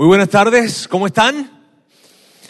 Muy 0.00 0.06
buenas 0.06 0.30
tardes, 0.30 0.88
¿cómo 0.88 1.06
están? 1.06 1.62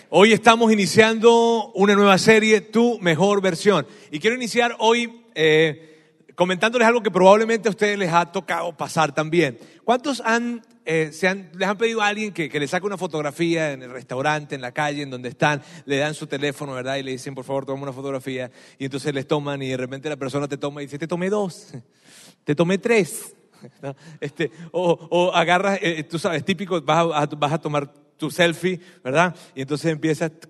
Hoy 0.08 0.32
estamos 0.32 0.72
iniciando 0.72 1.72
una 1.74 1.96
nueva 1.96 2.16
serie, 2.16 2.60
Tu 2.60 3.00
Mejor 3.00 3.42
Versión. 3.42 3.88
Y 4.12 4.20
quiero 4.20 4.36
iniciar 4.36 4.76
hoy 4.78 5.24
eh, 5.34 6.14
comentándoles 6.36 6.86
algo 6.86 7.02
que 7.02 7.10
probablemente 7.10 7.68
a 7.68 7.70
ustedes 7.70 7.98
les 7.98 8.12
ha 8.12 8.30
tocado 8.30 8.76
pasar 8.76 9.12
también. 9.12 9.58
¿Cuántos 9.82 10.22
han, 10.24 10.64
eh, 10.84 11.10
se 11.12 11.26
han, 11.26 11.50
les 11.56 11.68
han 11.68 11.76
pedido 11.76 12.02
a 12.02 12.06
alguien 12.06 12.32
que, 12.32 12.48
que 12.48 12.60
les 12.60 12.70
saque 12.70 12.86
una 12.86 12.96
fotografía 12.96 13.72
en 13.72 13.82
el 13.82 13.90
restaurante, 13.90 14.54
en 14.54 14.60
la 14.60 14.70
calle, 14.70 15.02
en 15.02 15.10
donde 15.10 15.30
están, 15.30 15.60
le 15.86 15.96
dan 15.96 16.14
su 16.14 16.28
teléfono, 16.28 16.74
¿verdad? 16.74 16.98
Y 16.98 17.02
le 17.02 17.10
dicen, 17.10 17.34
por 17.34 17.44
favor, 17.44 17.66
toma 17.66 17.82
una 17.82 17.92
fotografía. 17.92 18.48
Y 18.78 18.84
entonces 18.84 19.12
les 19.12 19.26
toman 19.26 19.60
y 19.60 19.70
de 19.70 19.76
repente 19.76 20.08
la 20.08 20.16
persona 20.16 20.46
te 20.46 20.56
toma 20.56 20.82
y 20.82 20.86
dice, 20.86 21.00
te 21.00 21.08
tomé 21.08 21.28
dos, 21.28 21.72
te 22.44 22.54
tomé 22.54 22.78
tres. 22.78 23.34
Este, 24.20 24.50
o, 24.72 25.08
o 25.10 25.34
agarras, 25.34 25.78
eh, 25.82 26.04
tú 26.04 26.18
sabes, 26.18 26.44
típico, 26.44 26.80
vas 26.82 27.06
a, 27.14 27.26
vas 27.26 27.52
a 27.52 27.58
tomar 27.58 27.92
tu 28.16 28.30
selfie, 28.30 28.80
¿verdad? 29.02 29.34
Y 29.54 29.62
entonces 29.62 29.90
empiezas... 29.92 30.32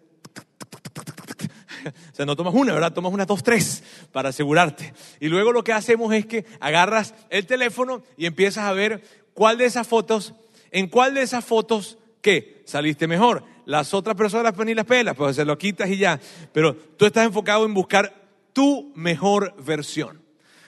O 1.83 2.15
sea, 2.15 2.27
no 2.27 2.37
tomas 2.37 2.53
una, 2.53 2.75
¿verdad? 2.75 2.93
Tomas 2.93 3.11
una, 3.11 3.25
dos, 3.25 3.43
tres 3.43 3.83
para 4.13 4.29
asegurarte. 4.29 4.93
Y 5.19 5.29
luego 5.29 5.51
lo 5.51 5.65
que 5.65 5.73
hacemos 5.73 6.13
es 6.13 6.27
que 6.27 6.45
agarras 6.61 7.15
el 7.31 7.47
teléfono 7.47 8.03
y 8.19 8.27
empiezas 8.27 8.65
a 8.65 8.73
ver 8.75 9.03
cuál 9.33 9.57
de 9.57 9.65
esas 9.65 9.87
fotos, 9.87 10.35
en 10.73 10.89
cuál 10.89 11.15
de 11.15 11.23
esas 11.23 11.43
fotos, 11.43 11.97
¿qué? 12.21 12.63
Saliste 12.67 13.07
mejor. 13.07 13.45
Las 13.65 13.95
otras 13.95 14.15
personas 14.15 14.53
pues 14.53 14.67
ni 14.67 14.75
las 14.75 14.85
pelas, 14.85 15.17
pues 15.17 15.37
se 15.37 15.45
lo 15.47 15.57
quitas 15.57 15.89
y 15.89 15.97
ya. 15.97 16.21
Pero 16.53 16.75
tú 16.77 17.07
estás 17.07 17.25
enfocado 17.25 17.65
en 17.65 17.73
buscar 17.73 18.15
tu 18.53 18.93
mejor 18.95 19.55
versión. 19.65 20.20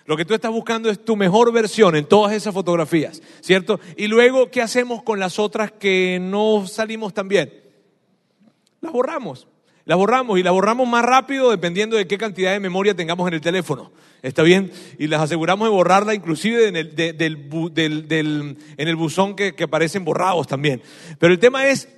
Lo 0.06 0.16
que 0.16 0.24
tú 0.24 0.34
estás 0.34 0.50
buscando 0.50 0.90
es 0.90 1.04
tu 1.04 1.16
mejor 1.16 1.52
versión 1.52 1.94
en 1.96 2.06
todas 2.06 2.32
esas 2.32 2.52
fotografías, 2.52 3.22
¿cierto? 3.40 3.80
Y 3.96 4.08
luego, 4.08 4.50
¿qué 4.50 4.60
hacemos 4.60 5.02
con 5.02 5.20
las 5.20 5.38
otras 5.38 5.70
que 5.72 6.18
no 6.20 6.66
salimos 6.66 7.14
tan 7.14 7.28
bien? 7.28 7.52
Las 8.80 8.92
borramos. 8.92 9.46
Las 9.84 9.98
borramos 9.98 10.38
y 10.38 10.42
las 10.42 10.52
borramos 10.52 10.88
más 10.88 11.04
rápido 11.04 11.50
dependiendo 11.50 11.96
de 11.96 12.06
qué 12.06 12.16
cantidad 12.16 12.52
de 12.52 12.60
memoria 12.60 12.94
tengamos 12.94 13.26
en 13.26 13.34
el 13.34 13.40
teléfono. 13.40 13.92
¿Está 14.22 14.42
bien? 14.42 14.70
Y 14.98 15.08
las 15.08 15.20
aseguramos 15.20 15.66
de 15.66 15.74
borrarla 15.74 16.14
inclusive 16.14 16.68
en 16.68 16.76
el, 16.76 16.94
en 16.96 18.88
el 18.88 18.96
buzón 18.96 19.34
que, 19.34 19.54
que 19.54 19.64
aparecen 19.64 20.04
borrados 20.04 20.46
también. 20.46 20.82
Pero 21.18 21.32
el 21.32 21.40
tema 21.40 21.66
es 21.66 21.88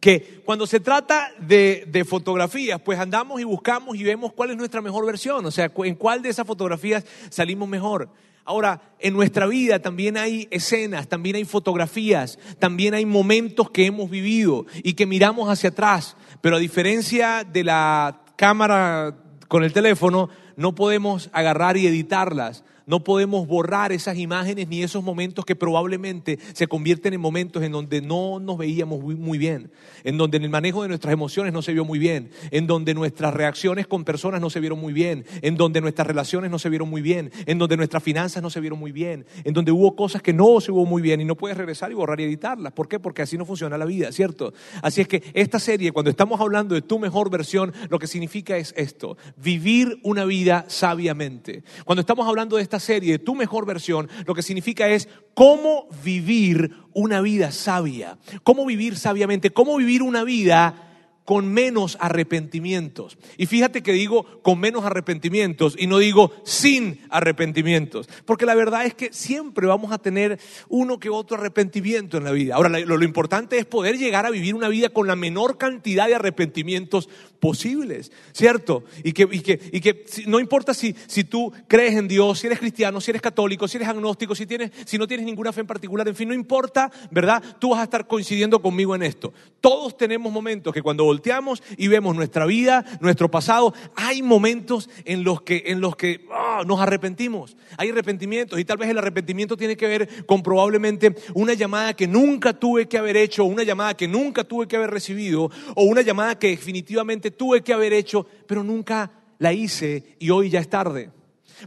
que 0.00 0.42
cuando 0.44 0.66
se 0.66 0.80
trata 0.80 1.32
de, 1.38 1.84
de, 1.88 2.04
fotografías, 2.04 2.80
pues 2.80 2.98
andamos 2.98 3.40
y 3.40 3.44
buscamos 3.44 3.96
y 3.96 4.04
vemos 4.04 4.32
cuál 4.32 4.50
es 4.50 4.56
nuestra 4.56 4.80
mejor 4.80 5.04
versión, 5.04 5.44
o 5.44 5.50
sea, 5.50 5.72
en 5.76 5.94
cuál 5.94 6.22
de 6.22 6.28
esas 6.28 6.46
fotografías 6.46 7.04
salimos 7.30 7.68
mejor. 7.68 8.10
Ahora, 8.44 8.80
en 8.98 9.14
nuestra 9.14 9.46
vida 9.46 9.80
también 9.80 10.16
hay 10.16 10.48
escenas, 10.50 11.08
también 11.08 11.36
hay 11.36 11.44
fotografías, 11.44 12.38
también 12.58 12.94
hay 12.94 13.04
momentos 13.04 13.70
que 13.70 13.86
hemos 13.86 14.10
vivido 14.10 14.66
y 14.82 14.94
que 14.94 15.06
miramos 15.06 15.48
hacia 15.48 15.70
atrás, 15.70 16.16
pero 16.40 16.56
a 16.56 16.60
diferencia 16.60 17.44
de 17.44 17.64
la 17.64 18.22
cámara 18.36 19.16
con 19.48 19.64
el 19.64 19.72
teléfono, 19.72 20.30
no 20.56 20.74
podemos 20.74 21.28
agarrar 21.32 21.76
y 21.76 21.86
editarlas. 21.86 22.64
No 22.86 23.04
podemos 23.04 23.46
borrar 23.46 23.92
esas 23.92 24.18
imágenes 24.18 24.68
ni 24.68 24.82
esos 24.82 25.02
momentos 25.02 25.44
que 25.44 25.56
probablemente 25.56 26.38
se 26.52 26.66
convierten 26.66 27.14
en 27.14 27.20
momentos 27.20 27.62
en 27.62 27.72
donde 27.72 28.00
no 28.00 28.40
nos 28.40 28.58
veíamos 28.58 29.02
muy 29.02 29.38
bien, 29.38 29.70
en 30.04 30.16
donde 30.16 30.38
en 30.38 30.44
el 30.44 30.50
manejo 30.50 30.82
de 30.82 30.88
nuestras 30.88 31.12
emociones 31.12 31.52
no 31.52 31.62
se 31.62 31.72
vio 31.72 31.84
muy 31.84 31.98
bien, 31.98 32.30
en 32.50 32.66
donde 32.66 32.94
nuestras 32.94 33.34
reacciones 33.34 33.86
con 33.86 34.04
personas 34.04 34.40
no 34.40 34.50
se 34.50 34.60
vieron 34.60 34.80
muy 34.80 34.92
bien, 34.92 35.24
en 35.42 35.56
donde 35.56 35.80
nuestras 35.80 36.06
relaciones 36.06 36.50
no 36.50 36.58
se 36.58 36.68
vieron 36.68 36.88
muy 36.88 37.02
bien, 37.02 37.30
en 37.46 37.58
donde 37.58 37.76
nuestras 37.76 38.02
finanzas 38.02 38.42
no 38.42 38.50
se 38.50 38.60
vieron 38.60 38.78
muy 38.78 38.92
bien, 38.92 39.26
en 39.44 39.54
donde 39.54 39.72
hubo 39.72 39.96
cosas 39.96 40.22
que 40.22 40.32
no 40.32 40.60
se 40.60 40.72
hubo 40.72 40.86
muy 40.86 41.02
bien 41.02 41.20
y 41.20 41.24
no 41.24 41.36
puedes 41.36 41.56
regresar 41.56 41.90
y 41.90 41.94
borrar 41.94 42.20
y 42.20 42.24
editarlas. 42.24 42.72
¿Por 42.72 42.88
qué? 42.88 42.98
Porque 42.98 43.22
así 43.22 43.36
no 43.38 43.44
funciona 43.44 43.78
la 43.78 43.84
vida, 43.84 44.12
¿cierto? 44.12 44.52
Así 44.82 45.00
es 45.00 45.08
que 45.08 45.22
esta 45.34 45.58
serie, 45.58 45.92
cuando 45.92 46.10
estamos 46.10 46.40
hablando 46.40 46.74
de 46.74 46.82
tu 46.82 46.98
mejor 46.98 47.30
versión, 47.30 47.72
lo 47.88 47.98
que 47.98 48.06
significa 48.06 48.56
es 48.56 48.74
esto, 48.76 49.16
vivir 49.36 49.98
una 50.02 50.24
vida 50.24 50.64
sabiamente. 50.68 51.62
Cuando 51.84 52.00
estamos 52.00 52.26
hablando 52.26 52.56
de 52.56 52.62
esta 52.70 52.78
serie, 52.78 53.18
tu 53.18 53.34
mejor 53.34 53.66
versión, 53.66 54.08
lo 54.26 54.34
que 54.34 54.42
significa 54.42 54.88
es 54.88 55.08
cómo 55.34 55.88
vivir 56.04 56.70
una 56.92 57.20
vida 57.20 57.50
sabia, 57.50 58.16
cómo 58.44 58.64
vivir 58.64 58.96
sabiamente, 58.96 59.50
cómo 59.50 59.76
vivir 59.76 60.04
una 60.04 60.22
vida 60.22 60.86
con 61.24 61.52
menos 61.52 61.96
arrepentimientos. 62.00 63.18
Y 63.36 63.46
fíjate 63.46 63.82
que 63.82 63.92
digo 63.92 64.42
con 64.42 64.60
menos 64.60 64.84
arrepentimientos 64.84 65.74
y 65.76 65.88
no 65.88 65.98
digo 65.98 66.32
sin 66.44 67.00
arrepentimientos, 67.10 68.08
porque 68.24 68.46
la 68.46 68.54
verdad 68.54 68.86
es 68.86 68.94
que 68.94 69.12
siempre 69.12 69.66
vamos 69.66 69.90
a 69.90 69.98
tener 69.98 70.38
uno 70.68 71.00
que 71.00 71.10
otro 71.10 71.36
arrepentimiento 71.36 72.18
en 72.18 72.24
la 72.24 72.30
vida. 72.30 72.54
Ahora, 72.54 72.68
lo, 72.68 72.96
lo 72.96 73.04
importante 73.04 73.58
es 73.58 73.66
poder 73.66 73.98
llegar 73.98 74.26
a 74.26 74.30
vivir 74.30 74.54
una 74.54 74.68
vida 74.68 74.90
con 74.90 75.08
la 75.08 75.16
menor 75.16 75.58
cantidad 75.58 76.06
de 76.06 76.14
arrepentimientos 76.14 77.08
posibles, 77.40 78.12
¿cierto? 78.32 78.84
Y 79.02 79.12
que, 79.12 79.26
y 79.30 79.40
que, 79.40 79.58
y 79.72 79.80
que 79.80 80.04
no 80.26 80.38
importa 80.38 80.74
si, 80.74 80.94
si 81.06 81.24
tú 81.24 81.52
crees 81.66 81.96
en 81.96 82.06
Dios, 82.06 82.38
si 82.38 82.46
eres 82.46 82.58
cristiano, 82.58 83.00
si 83.00 83.10
eres 83.10 83.22
católico, 83.22 83.66
si 83.66 83.78
eres 83.78 83.88
agnóstico, 83.88 84.34
si, 84.34 84.46
tienes, 84.46 84.70
si 84.84 84.98
no 84.98 85.08
tienes 85.08 85.24
ninguna 85.26 85.52
fe 85.52 85.62
en 85.62 85.66
particular, 85.66 86.06
en 86.06 86.14
fin, 86.14 86.28
no 86.28 86.34
importa, 86.34 86.90
¿verdad? 87.10 87.42
Tú 87.58 87.70
vas 87.70 87.80
a 87.80 87.84
estar 87.84 88.06
coincidiendo 88.06 88.60
conmigo 88.60 88.94
en 88.94 89.02
esto. 89.02 89.32
Todos 89.60 89.96
tenemos 89.96 90.30
momentos 90.30 90.72
que 90.74 90.82
cuando 90.82 91.04
volteamos 91.04 91.62
y 91.76 91.88
vemos 91.88 92.14
nuestra 92.14 92.44
vida, 92.44 92.84
nuestro 93.00 93.30
pasado, 93.30 93.74
hay 93.96 94.22
momentos 94.22 94.90
en 95.04 95.24
los 95.24 95.42
que, 95.42 95.64
en 95.66 95.80
los 95.80 95.96
que 95.96 96.26
oh, 96.30 96.64
nos 96.64 96.80
arrepentimos. 96.80 97.56
Hay 97.78 97.88
arrepentimientos 97.88 98.60
y 98.60 98.64
tal 98.64 98.76
vez 98.76 98.90
el 98.90 98.98
arrepentimiento 98.98 99.56
tiene 99.56 99.76
que 99.76 99.86
ver 99.86 100.26
con 100.26 100.42
probablemente 100.42 101.14
una 101.34 101.54
llamada 101.54 101.94
que 101.94 102.06
nunca 102.06 102.52
tuve 102.52 102.86
que 102.86 102.98
haber 102.98 103.16
hecho, 103.16 103.44
una 103.44 103.62
llamada 103.62 103.94
que 103.94 104.08
nunca 104.08 104.44
tuve 104.44 104.68
que 104.68 104.76
haber 104.76 104.90
recibido, 104.90 105.50
o 105.74 105.84
una 105.84 106.02
llamada 106.02 106.38
que 106.38 106.48
definitivamente 106.48 107.29
tuve 107.30 107.62
que 107.62 107.72
haber 107.72 107.92
hecho, 107.92 108.26
pero 108.46 108.62
nunca 108.62 109.10
la 109.38 109.52
hice 109.52 110.16
y 110.18 110.30
hoy 110.30 110.50
ya 110.50 110.60
es 110.60 110.68
tarde. 110.68 111.10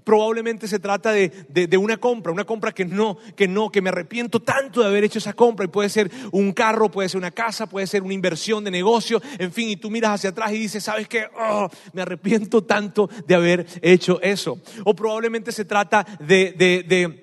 Probablemente 0.03 0.67
se 0.67 0.79
trata 0.79 1.11
de, 1.11 1.29
de, 1.49 1.77
una 1.77 1.97
compra, 1.97 2.31
una 2.31 2.45
compra 2.45 2.71
que 2.71 2.85
no, 2.85 3.17
que 3.35 3.47
no, 3.47 3.69
que 3.69 3.81
me 3.81 3.89
arrepiento 3.89 4.39
tanto 4.39 4.81
de 4.81 4.87
haber 4.87 5.03
hecho 5.03 5.19
esa 5.19 5.33
compra. 5.33 5.65
Y 5.65 5.69
puede 5.69 5.89
ser 5.89 6.09
un 6.31 6.51
carro, 6.51 6.89
puede 6.89 7.09
ser 7.09 7.19
una 7.19 7.31
casa, 7.31 7.67
puede 7.67 7.85
ser 7.85 8.01
una 8.01 8.13
inversión 8.13 8.63
de 8.63 8.71
negocio, 8.71 9.21
en 9.37 9.51
fin, 9.51 9.69
y 9.69 9.75
tú 9.75 9.91
miras 9.91 10.13
hacia 10.13 10.31
atrás 10.31 10.51
y 10.51 10.59
dices, 10.59 10.83
¿sabes 10.83 11.07
qué? 11.07 11.25
Oh, 11.37 11.69
me 11.93 12.01
arrepiento 12.01 12.63
tanto 12.63 13.09
de 13.27 13.35
haber 13.35 13.67
hecho 13.81 14.19
eso. 14.21 14.59
O 14.83 14.95
probablemente 14.95 15.51
se 15.51 15.65
trata 15.65 16.05
de, 16.19 16.53
de 16.53 17.22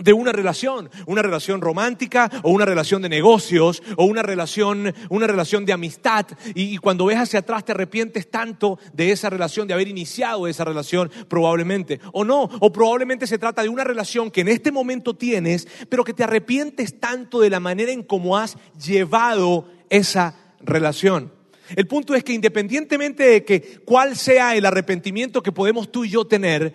de 0.00 0.12
una 0.12 0.32
relación, 0.32 0.90
una 1.06 1.22
relación 1.22 1.60
romántica 1.60 2.30
o 2.42 2.50
una 2.50 2.64
relación 2.64 3.02
de 3.02 3.08
negocios 3.08 3.82
o 3.96 4.04
una 4.04 4.22
relación, 4.22 4.92
una 5.08 5.26
relación 5.26 5.64
de 5.64 5.72
amistad. 5.72 6.26
Y, 6.54 6.78
cuando 6.78 7.06
ves 7.06 7.18
hacia 7.18 7.40
atrás 7.40 7.64
te 7.64 7.72
arrepientes 7.72 8.30
tanto 8.30 8.78
de 8.92 9.12
esa 9.12 9.30
relación, 9.30 9.68
de 9.68 9.74
haber 9.74 9.88
iniciado 9.88 10.48
esa 10.48 10.64
relación 10.64 11.10
probablemente. 11.28 12.00
O 12.12 12.24
no, 12.24 12.42
o 12.42 12.72
probablemente 12.72 13.26
se 13.26 13.38
trata 13.38 13.62
de 13.62 13.68
una 13.68 13.84
relación 13.84 14.30
que 14.30 14.40
en 14.40 14.48
este 14.48 14.72
momento 14.72 15.14
tienes, 15.14 15.68
pero 15.88 16.04
que 16.04 16.14
te 16.14 16.24
arrepientes 16.24 16.98
tanto 16.98 17.40
de 17.40 17.50
la 17.50 17.60
manera 17.60 17.92
en 17.92 18.02
cómo 18.02 18.36
has 18.36 18.56
llevado 18.84 19.68
esa 19.90 20.36
relación. 20.60 21.32
El 21.76 21.86
punto 21.86 22.14
es 22.14 22.24
que 22.24 22.34
independientemente 22.34 23.24
de 23.24 23.44
que 23.44 23.80
cuál 23.84 24.16
sea 24.16 24.54
el 24.54 24.66
arrepentimiento 24.66 25.42
que 25.42 25.52
podemos 25.52 25.90
tú 25.90 26.04
y 26.04 26.10
yo 26.10 26.26
tener, 26.26 26.74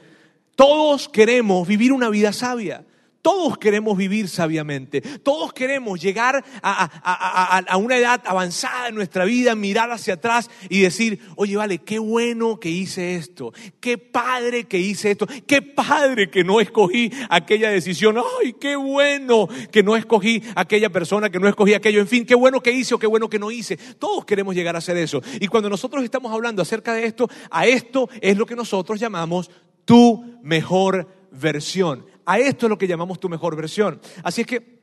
todos 0.56 1.07
queremos 1.07 1.68
vivir 1.68 1.94
una 1.94 2.09
vida 2.09 2.34
sabia. 2.34 2.86
Todos 3.22 3.57
queremos 3.57 3.97
vivir 3.97 4.30
sabiamente, 4.30 5.02
todos 5.02 5.52
queremos 5.52 6.00
llegar 6.00 6.44
a, 6.62 7.78
una 7.78 7.97
edad 7.97 8.22
avanzada 8.25 8.88
en 8.88 8.96
nuestra 8.96 9.25
vida, 9.25 9.56
mirar 9.56 9.91
hacia 9.91 10.13
atrás 10.13 10.50
y 10.69 10.81
decir, 10.81 11.19
oye, 11.35 11.57
vale, 11.57 11.80
qué 11.80 12.00
bueno 12.00 12.59
que 12.59 12.69
hice 12.69 13.16
esto, 13.16 13.53
qué 13.81 13.97
padre 13.97 14.66
que 14.66 14.80
hice 14.80 15.12
esto, 15.12 15.28
qué 15.46 15.62
padre 15.62 16.30
que 16.30 16.46
no 16.46 16.62
escogí 16.62 17.12
aquella 17.30 17.69
decisión, 17.69 18.18
ay, 18.41 18.53
qué 18.53 18.78
bueno 18.78 19.50
que 19.69 19.84
no 19.84 19.97
escogí 19.97 20.41
aquella 20.56 20.90
persona, 20.90 21.30
que 21.30 21.40
no 21.40 21.50
escogí 21.50 21.74
aquello, 21.74 22.00
en 22.00 22.07
fin, 22.07 22.25
qué 22.25 22.36
bueno 22.36 22.62
que 22.62 22.72
hice 22.72 22.95
o 22.95 23.00
qué 23.00 23.07
bueno 23.07 23.30
que 23.30 23.39
no 23.39 23.51
hice. 23.51 23.75
Todos 23.75 24.24
queremos 24.24 24.56
llegar 24.56 24.75
a 24.75 24.80
hacer 24.80 24.95
eso. 24.95 25.22
Y 25.42 25.48
cuando 25.48 25.69
nosotros 25.69 26.06
estamos 26.06 26.31
hablando 26.31 26.62
acerca 26.62 26.94
de 26.94 27.06
esto, 27.06 27.30
a 27.51 27.68
esto 27.68 28.10
es 28.22 28.38
lo 28.38 28.45
que 28.45 28.56
nosotros 28.56 28.98
llamamos 28.98 29.51
tu 29.83 30.39
mejor 30.42 31.07
versión. 31.31 32.06
A 32.30 32.38
esto 32.38 32.68
es 32.68 32.70
lo 32.70 32.78
que 32.78 32.88
llamamos 32.88 33.20
tu 33.20 33.28
mejor 33.28 33.56
versión. 33.56 34.00
Así 34.22 34.42
es 34.42 34.48
que 34.48 34.81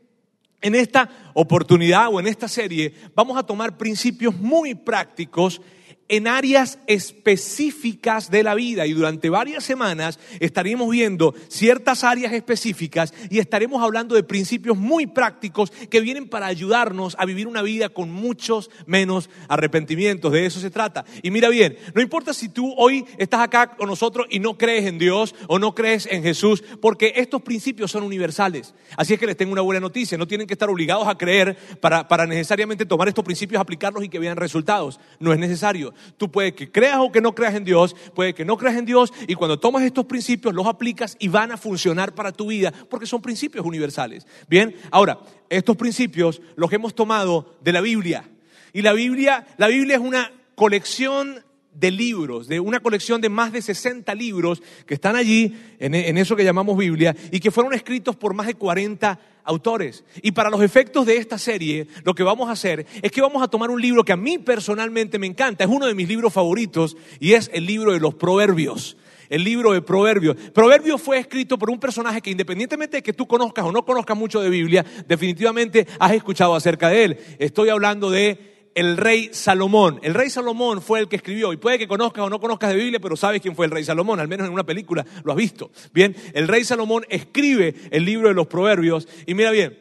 en 0.60 0.74
esta 0.74 1.30
oportunidad 1.32 2.08
o 2.10 2.18
en 2.18 2.26
esta 2.26 2.48
serie 2.48 2.92
vamos 3.14 3.38
a 3.38 3.44
tomar 3.44 3.78
principios 3.78 4.34
muy 4.34 4.74
prácticos 4.74 5.60
en 6.08 6.28
áreas 6.28 6.78
específicas 6.86 8.30
de 8.30 8.42
la 8.42 8.54
vida 8.54 8.86
y 8.86 8.92
durante 8.92 9.30
varias 9.30 9.64
semanas 9.64 10.18
estaremos 10.40 10.88
viendo 10.90 11.34
ciertas 11.48 12.04
áreas 12.04 12.32
específicas 12.32 13.12
y 13.30 13.38
estaremos 13.38 13.82
hablando 13.82 14.14
de 14.14 14.22
principios 14.22 14.76
muy 14.76 15.06
prácticos 15.06 15.70
que 15.70 16.00
vienen 16.00 16.28
para 16.28 16.46
ayudarnos 16.46 17.16
a 17.18 17.24
vivir 17.24 17.46
una 17.46 17.62
vida 17.62 17.88
con 17.88 18.10
muchos 18.10 18.70
menos 18.86 19.30
arrepentimientos. 19.48 20.32
De 20.32 20.46
eso 20.46 20.60
se 20.60 20.70
trata. 20.70 21.04
Y 21.22 21.30
mira 21.30 21.48
bien, 21.48 21.76
no 21.94 22.02
importa 22.02 22.32
si 22.32 22.48
tú 22.48 22.72
hoy 22.76 23.04
estás 23.18 23.40
acá 23.40 23.76
con 23.76 23.88
nosotros 23.88 24.26
y 24.30 24.38
no 24.38 24.56
crees 24.56 24.86
en 24.86 24.98
Dios 24.98 25.34
o 25.48 25.58
no 25.58 25.74
crees 25.74 26.06
en 26.06 26.22
Jesús, 26.22 26.62
porque 26.80 27.14
estos 27.16 27.42
principios 27.42 27.90
son 27.90 28.02
universales. 28.02 28.74
Así 28.96 29.14
es 29.14 29.20
que 29.20 29.26
les 29.26 29.36
tengo 29.36 29.52
una 29.52 29.62
buena 29.62 29.80
noticia. 29.80 30.18
No 30.18 30.26
tienen 30.26 30.46
que 30.46 30.54
estar 30.54 30.70
obligados 30.70 31.08
a 31.08 31.18
creer 31.18 31.56
para, 31.80 32.06
para 32.08 32.26
necesariamente 32.26 32.86
tomar 32.86 33.08
estos 33.08 33.24
principios, 33.24 33.60
aplicarlos 33.60 34.04
y 34.04 34.08
que 34.08 34.18
vean 34.18 34.36
resultados. 34.36 35.00
No 35.18 35.32
es 35.32 35.38
necesario. 35.38 35.94
Tú 36.16 36.30
puedes 36.30 36.52
que 36.54 36.70
creas 36.70 36.98
o 37.00 37.10
que 37.10 37.20
no 37.20 37.34
creas 37.34 37.54
en 37.54 37.64
Dios, 37.64 37.94
puede 38.14 38.34
que 38.34 38.44
no 38.44 38.56
creas 38.56 38.76
en 38.76 38.84
Dios 38.84 39.12
y 39.26 39.34
cuando 39.34 39.58
tomas 39.58 39.82
estos 39.82 40.06
principios 40.06 40.54
los 40.54 40.66
aplicas 40.66 41.16
y 41.18 41.28
van 41.28 41.52
a 41.52 41.56
funcionar 41.56 42.14
para 42.14 42.32
tu 42.32 42.48
vida 42.48 42.72
porque 42.88 43.06
son 43.06 43.22
principios 43.22 43.64
universales. 43.64 44.26
Bien, 44.48 44.74
ahora, 44.90 45.18
estos 45.48 45.76
principios 45.76 46.40
los 46.56 46.72
hemos 46.72 46.94
tomado 46.94 47.56
de 47.62 47.72
la 47.72 47.80
Biblia. 47.80 48.28
Y 48.72 48.82
la 48.82 48.92
Biblia, 48.92 49.46
la 49.56 49.68
Biblia 49.68 49.96
es 49.96 50.02
una 50.02 50.32
colección 50.54 51.44
de 51.78 51.90
libros, 51.90 52.48
de 52.48 52.58
una 52.58 52.80
colección 52.80 53.20
de 53.20 53.28
más 53.28 53.52
de 53.52 53.60
60 53.60 54.14
libros 54.14 54.62
que 54.86 54.94
están 54.94 55.14
allí 55.14 55.54
en, 55.78 55.94
eso 56.16 56.34
que 56.34 56.44
llamamos 56.44 56.76
Biblia 56.76 57.14
y 57.30 57.38
que 57.38 57.50
fueron 57.50 57.74
escritos 57.74 58.16
por 58.16 58.34
más 58.34 58.46
de 58.46 58.54
40 58.54 59.18
autores. 59.46 60.04
Y 60.22 60.32
para 60.32 60.50
los 60.50 60.62
efectos 60.62 61.06
de 61.06 61.16
esta 61.16 61.38
serie, 61.38 61.86
lo 62.04 62.14
que 62.14 62.22
vamos 62.22 62.48
a 62.48 62.52
hacer 62.52 62.86
es 63.00 63.10
que 63.10 63.22
vamos 63.22 63.42
a 63.42 63.48
tomar 63.48 63.70
un 63.70 63.80
libro 63.80 64.04
que 64.04 64.12
a 64.12 64.16
mí 64.16 64.38
personalmente 64.38 65.18
me 65.18 65.26
encanta, 65.26 65.64
es 65.64 65.70
uno 65.70 65.86
de 65.86 65.94
mis 65.94 66.08
libros 66.08 66.32
favoritos 66.32 66.96
y 67.20 67.32
es 67.32 67.50
el 67.54 67.64
libro 67.66 67.92
de 67.92 68.00
los 68.00 68.14
Proverbios 68.14 68.96
el 69.28 69.42
libro 69.42 69.72
de 69.72 69.82
Proverbios. 69.82 70.36
Proverbios 70.54 71.02
fue 71.02 71.18
escrito 71.18 71.58
por 71.58 71.68
un 71.68 71.80
personaje 71.80 72.20
que 72.20 72.30
independientemente 72.30 72.98
de 72.98 73.02
que 73.02 73.12
tú 73.12 73.26
conozcas 73.26 73.64
o 73.64 73.72
no 73.72 73.84
conozcas 73.84 74.16
mucho 74.16 74.40
de 74.40 74.50
Biblia, 74.50 74.84
definitivamente 75.08 75.86
has 75.98 76.12
escuchado 76.12 76.54
acerca 76.54 76.88
de 76.90 77.04
él. 77.04 77.18
Estoy 77.40 77.70
hablando 77.70 78.08
de 78.08 78.55
el 78.76 78.98
rey 78.98 79.30
Salomón. 79.32 79.98
El 80.02 80.12
rey 80.12 80.28
Salomón 80.28 80.82
fue 80.82 81.00
el 81.00 81.08
que 81.08 81.16
escribió, 81.16 81.52
y 81.54 81.56
puede 81.56 81.78
que 81.78 81.88
conozcas 81.88 82.24
o 82.24 82.30
no 82.30 82.38
conozcas 82.38 82.70
de 82.70 82.76
Biblia, 82.76 83.00
pero 83.00 83.16
sabes 83.16 83.40
quién 83.40 83.56
fue 83.56 83.64
el 83.64 83.72
rey 83.72 83.82
Salomón, 83.82 84.20
al 84.20 84.28
menos 84.28 84.46
en 84.46 84.52
una 84.52 84.66
película 84.66 85.04
lo 85.24 85.32
has 85.32 85.38
visto. 85.38 85.70
Bien, 85.94 86.14
el 86.34 86.46
rey 86.46 86.62
Salomón 86.62 87.06
escribe 87.08 87.74
el 87.90 88.04
libro 88.04 88.28
de 88.28 88.34
los 88.34 88.46
proverbios, 88.46 89.08
y 89.24 89.32
mira 89.32 89.50
bien, 89.50 89.78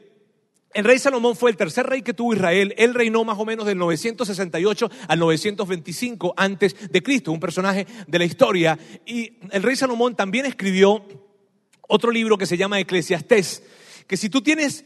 el 0.74 0.86
rey 0.86 0.98
Salomón 0.98 1.36
fue 1.36 1.52
el 1.52 1.58
tercer 1.58 1.86
rey 1.88 2.02
que 2.02 2.14
tuvo 2.14 2.34
Israel. 2.34 2.74
Él 2.78 2.94
reinó 2.94 3.24
más 3.24 3.38
o 3.38 3.46
menos 3.46 3.66
del 3.66 3.78
968 3.78 4.90
al 5.08 5.20
925 5.20 6.34
antes 6.36 6.76
de 6.90 7.04
Cristo, 7.04 7.32
un 7.32 7.40
personaje 7.40 7.86
de 8.08 8.20
la 8.20 8.26
historia. 8.26 8.80
Y 9.06 9.40
el 9.52 9.64
rey 9.64 9.76
Salomón 9.76 10.16
también 10.16 10.46
escribió 10.46 11.06
otro 11.88 12.12
libro 12.12 12.38
que 12.38 12.46
se 12.46 12.58
llama 12.58 12.80
Eclesiastés, 12.80 13.64
que 14.08 14.18
si 14.18 14.30
tú 14.30 14.42
tienes 14.42 14.86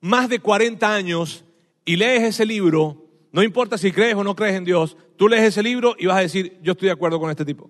más 0.00 0.28
de 0.28 0.38
40 0.38 0.92
años 0.92 1.44
y 1.84 1.96
lees 1.96 2.22
ese 2.22 2.46
libro, 2.46 3.03
no 3.34 3.42
importa 3.42 3.76
si 3.76 3.90
crees 3.90 4.14
o 4.14 4.22
no 4.22 4.36
crees 4.36 4.54
en 4.54 4.64
Dios, 4.64 4.96
tú 5.16 5.28
lees 5.28 5.42
ese 5.42 5.60
libro 5.60 5.96
y 5.98 6.06
vas 6.06 6.18
a 6.18 6.20
decir, 6.20 6.56
yo 6.62 6.70
estoy 6.70 6.86
de 6.86 6.92
acuerdo 6.92 7.18
con 7.18 7.30
este 7.30 7.44
tipo. 7.44 7.68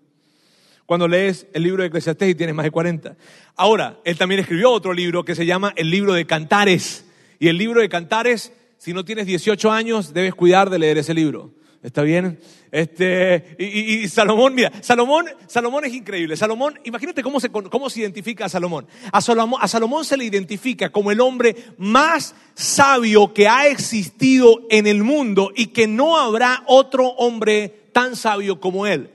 Cuando 0.84 1.08
lees 1.08 1.46
el 1.54 1.62
libro 1.62 1.82
de 1.82 1.86
Eclesiastés 1.86 2.28
y 2.28 2.34
tienes 2.34 2.54
más 2.54 2.64
de 2.64 2.70
40. 2.70 3.16
Ahora, 3.56 3.98
él 4.04 4.18
también 4.18 4.42
escribió 4.42 4.70
otro 4.70 4.92
libro 4.92 5.24
que 5.24 5.34
se 5.34 5.46
llama 5.46 5.72
el 5.76 5.88
libro 5.88 6.12
de 6.12 6.26
Cantares. 6.26 7.06
Y 7.38 7.48
el 7.48 7.56
libro 7.56 7.80
de 7.80 7.88
Cantares, 7.88 8.52
si 8.76 8.92
no 8.92 9.06
tienes 9.06 9.24
18 9.24 9.72
años, 9.72 10.12
debes 10.12 10.34
cuidar 10.34 10.68
de 10.68 10.78
leer 10.78 10.98
ese 10.98 11.14
libro. 11.14 11.54
¿Está 11.84 12.00
bien? 12.00 12.40
Este, 12.72 13.56
y, 13.58 14.08
Salomón, 14.08 14.54
mira, 14.54 14.72
Salomón, 14.80 15.26
Salomón 15.46 15.84
es 15.84 15.92
increíble. 15.92 16.34
Salomón, 16.34 16.80
imagínate 16.84 17.22
cómo 17.22 17.38
se, 17.40 17.50
cómo 17.50 17.90
se 17.90 18.00
identifica 18.00 18.46
a 18.46 18.48
Salomón. 18.48 18.86
a 19.12 19.20
Salomón. 19.20 19.60
A 19.62 19.68
Salomón 19.68 20.06
se 20.06 20.16
le 20.16 20.24
identifica 20.24 20.90
como 20.90 21.10
el 21.10 21.20
hombre 21.20 21.54
más 21.76 22.34
sabio 22.54 23.34
que 23.34 23.48
ha 23.48 23.66
existido 23.66 24.62
en 24.70 24.86
el 24.86 25.04
mundo 25.04 25.50
y 25.54 25.66
que 25.66 25.86
no 25.86 26.16
habrá 26.16 26.62
otro 26.66 27.08
hombre 27.18 27.88
tan 27.92 28.16
sabio 28.16 28.60
como 28.60 28.86
él. 28.86 29.10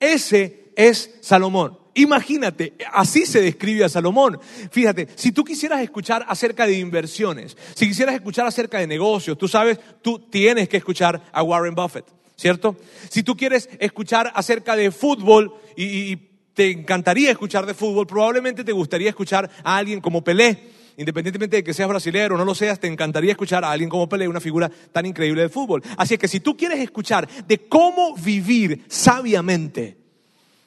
Ese 0.00 0.72
es 0.74 1.18
Salomón. 1.20 1.77
Imagínate, 1.98 2.74
así 2.92 3.26
se 3.26 3.40
describe 3.40 3.82
a 3.82 3.88
Salomón. 3.88 4.38
Fíjate, 4.70 5.08
si 5.16 5.32
tú 5.32 5.42
quisieras 5.42 5.80
escuchar 5.80 6.24
acerca 6.28 6.64
de 6.64 6.78
inversiones, 6.78 7.56
si 7.74 7.88
quisieras 7.88 8.14
escuchar 8.14 8.46
acerca 8.46 8.78
de 8.78 8.86
negocios, 8.86 9.36
tú 9.36 9.48
sabes, 9.48 9.80
tú 10.00 10.20
tienes 10.20 10.68
que 10.68 10.76
escuchar 10.76 11.20
a 11.32 11.42
Warren 11.42 11.74
Buffett, 11.74 12.04
¿cierto? 12.36 12.76
Si 13.08 13.24
tú 13.24 13.36
quieres 13.36 13.68
escuchar 13.80 14.30
acerca 14.36 14.76
de 14.76 14.92
fútbol 14.92 15.52
y, 15.76 16.28
te 16.54 16.72
encantaría 16.72 17.30
escuchar 17.30 17.66
de 17.66 17.74
fútbol, 17.74 18.04
probablemente 18.04 18.64
te 18.64 18.72
gustaría 18.72 19.10
escuchar 19.10 19.48
a 19.62 19.76
alguien 19.76 20.00
como 20.00 20.24
Pelé. 20.24 20.70
Independientemente 20.96 21.58
de 21.58 21.62
que 21.62 21.72
seas 21.72 21.88
brasileño 21.88 22.34
o 22.34 22.36
no 22.36 22.44
lo 22.44 22.52
seas, 22.52 22.80
te 22.80 22.88
encantaría 22.88 23.30
escuchar 23.30 23.64
a 23.64 23.70
alguien 23.70 23.88
como 23.88 24.08
Pelé, 24.08 24.26
una 24.26 24.40
figura 24.40 24.68
tan 24.90 25.06
increíble 25.06 25.42
de 25.42 25.48
fútbol. 25.48 25.84
Así 25.96 26.18
que 26.18 26.26
si 26.26 26.40
tú 26.40 26.56
quieres 26.56 26.80
escuchar 26.80 27.28
de 27.46 27.68
cómo 27.68 28.16
vivir 28.16 28.84
sabiamente, 28.88 29.98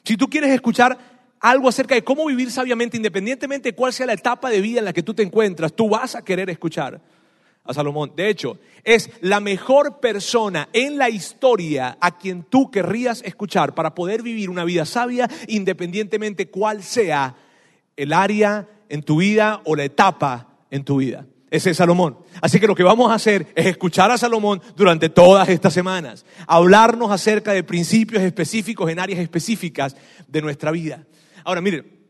si 0.04 0.16
tú 0.16 0.28
quieres 0.28 0.50
escuchar 0.50 1.11
algo 1.42 1.68
acerca 1.68 1.96
de 1.96 2.04
cómo 2.04 2.24
vivir 2.26 2.50
sabiamente, 2.50 2.96
independientemente 2.96 3.70
de 3.70 3.74
cuál 3.74 3.92
sea 3.92 4.06
la 4.06 4.12
etapa 4.14 4.48
de 4.48 4.60
vida 4.60 4.78
en 4.78 4.84
la 4.86 4.92
que 4.92 5.02
tú 5.02 5.12
te 5.12 5.24
encuentras, 5.24 5.74
tú 5.74 5.88
vas 5.88 6.14
a 6.14 6.24
querer 6.24 6.48
escuchar 6.48 7.00
a 7.64 7.74
Salomón. 7.74 8.12
De 8.16 8.28
hecho, 8.28 8.58
es 8.84 9.10
la 9.20 9.40
mejor 9.40 9.98
persona 9.98 10.68
en 10.72 10.96
la 10.98 11.10
historia 11.10 11.98
a 12.00 12.16
quien 12.16 12.44
tú 12.44 12.70
querrías 12.70 13.22
escuchar 13.24 13.74
para 13.74 13.92
poder 13.92 14.22
vivir 14.22 14.50
una 14.50 14.64
vida 14.64 14.86
sabia, 14.86 15.28
independientemente 15.48 16.48
cuál 16.48 16.82
sea 16.82 17.34
el 17.96 18.12
área 18.12 18.68
en 18.88 19.02
tu 19.02 19.16
vida 19.16 19.62
o 19.64 19.74
la 19.74 19.84
etapa 19.84 20.48
en 20.70 20.84
tu 20.84 20.98
vida. 20.98 21.26
Ese 21.50 21.70
es 21.70 21.76
Salomón. 21.76 22.18
Así 22.40 22.60
que 22.60 22.68
lo 22.68 22.76
que 22.76 22.84
vamos 22.84 23.10
a 23.10 23.14
hacer 23.14 23.48
es 23.56 23.66
escuchar 23.66 24.12
a 24.12 24.16
Salomón 24.16 24.62
durante 24.76 25.08
todas 25.08 25.48
estas 25.48 25.74
semanas, 25.74 26.24
hablarnos 26.46 27.10
acerca 27.10 27.52
de 27.52 27.64
principios 27.64 28.22
específicos 28.22 28.88
en 28.90 29.00
áreas 29.00 29.18
específicas 29.18 29.96
de 30.28 30.40
nuestra 30.40 30.70
vida. 30.70 31.04
Ahora, 31.44 31.60
miren, 31.60 32.00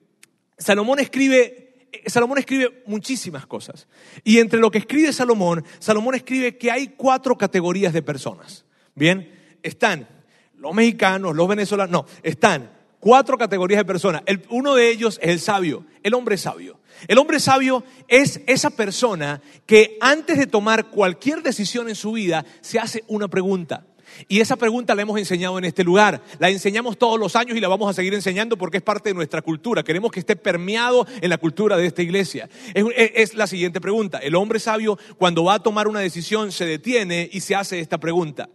Salomón 0.59 0.99
escribe, 1.01 1.89
Salomón 2.07 2.39
escribe 2.39 2.83
muchísimas 2.87 3.47
cosas. 3.47 3.89
Y 4.25 4.39
entre 4.39 4.61
lo 4.61 4.71
que 4.71 4.79
escribe 4.79 5.13
Salomón, 5.13 5.65
Salomón 5.79 6.15
escribe 6.15 6.57
que 6.57 6.71
hay 6.71 6.89
cuatro 6.97 7.37
categorías 7.37 7.93
de 7.93 8.03
personas. 8.03 8.65
Bien, 8.95 9.33
están 9.63 10.09
los 10.57 10.75
mexicanos, 10.75 11.35
los 11.35 11.49
venezolanos, 11.49 11.91
no, 11.91 12.07
están 12.23 12.71
cuatro 13.01 13.37
categorías 13.37 13.81
de 13.81 13.85
personas. 13.85 14.23
uno 14.49 14.77
de 14.77 14.91
ellos 14.91 15.19
es 15.21 15.31
el 15.31 15.41
sabio, 15.41 15.85
el 16.05 16.15
hombre 16.15 16.37
sabio. 16.39 16.79
El 17.09 17.19
hombre 17.19 17.41
sabio 17.41 17.83
es 18.07 18.41
esa 18.47 18.71
persona 18.71 19.43
que 19.67 19.99
antes 20.01 20.39
de 20.39 20.47
tomar 20.47 20.89
cualquier 20.89 21.43
decisión 21.43 21.89
en 21.89 21.97
su 21.97 22.13
vida 22.13 22.45
se 22.61 22.79
hace 22.79 23.03
una 23.09 23.27
pregunta. 23.27 23.85
Y 24.29 24.41
esa 24.41 24.57
pregunta 24.57 24.95
la 24.95 25.03
hemos 25.03 25.19
enseñado 25.19 25.59
en 25.59 25.65
este 25.65 25.85
lugar. 25.85 26.23
La 26.39 26.49
enseñamos 26.51 26.99
todos 26.99 27.19
los 27.19 27.37
años 27.37 27.57
y 27.57 27.61
la 27.61 27.69
vamos 27.69 27.91
a 27.91 27.93
seguir 27.93 28.15
enseñando 28.15 28.57
porque 28.57 28.79
es 28.79 28.83
parte 28.83 29.11
de 29.11 29.15
nuestra 29.15 29.43
cultura. 29.43 29.83
Queremos 29.83 30.11
que 30.11 30.21
esté 30.21 30.37
permeado 30.37 31.07
en 31.21 31.31
la 31.31 31.39
cultura 31.39 31.77
de 31.77 31.87
esta 31.87 32.03
iglesia. 32.03 32.49
Es, 32.75 33.35
la 33.35 33.47
siguiente 33.47 33.81
pregunta. 33.81 34.19
El 34.19 34.35
hombre 34.35 34.59
sabio 34.59 34.99
cuando 35.19 35.45
va 35.45 35.55
a 35.55 35.63
tomar 35.63 35.89
una 35.89 36.01
decisión 36.01 36.53
se 36.53 36.65
detiene 36.65 37.29
y 37.33 37.41
se 37.41 37.55
hace 37.55 37.81
esta 37.81 37.99
pregunta. 37.99 38.49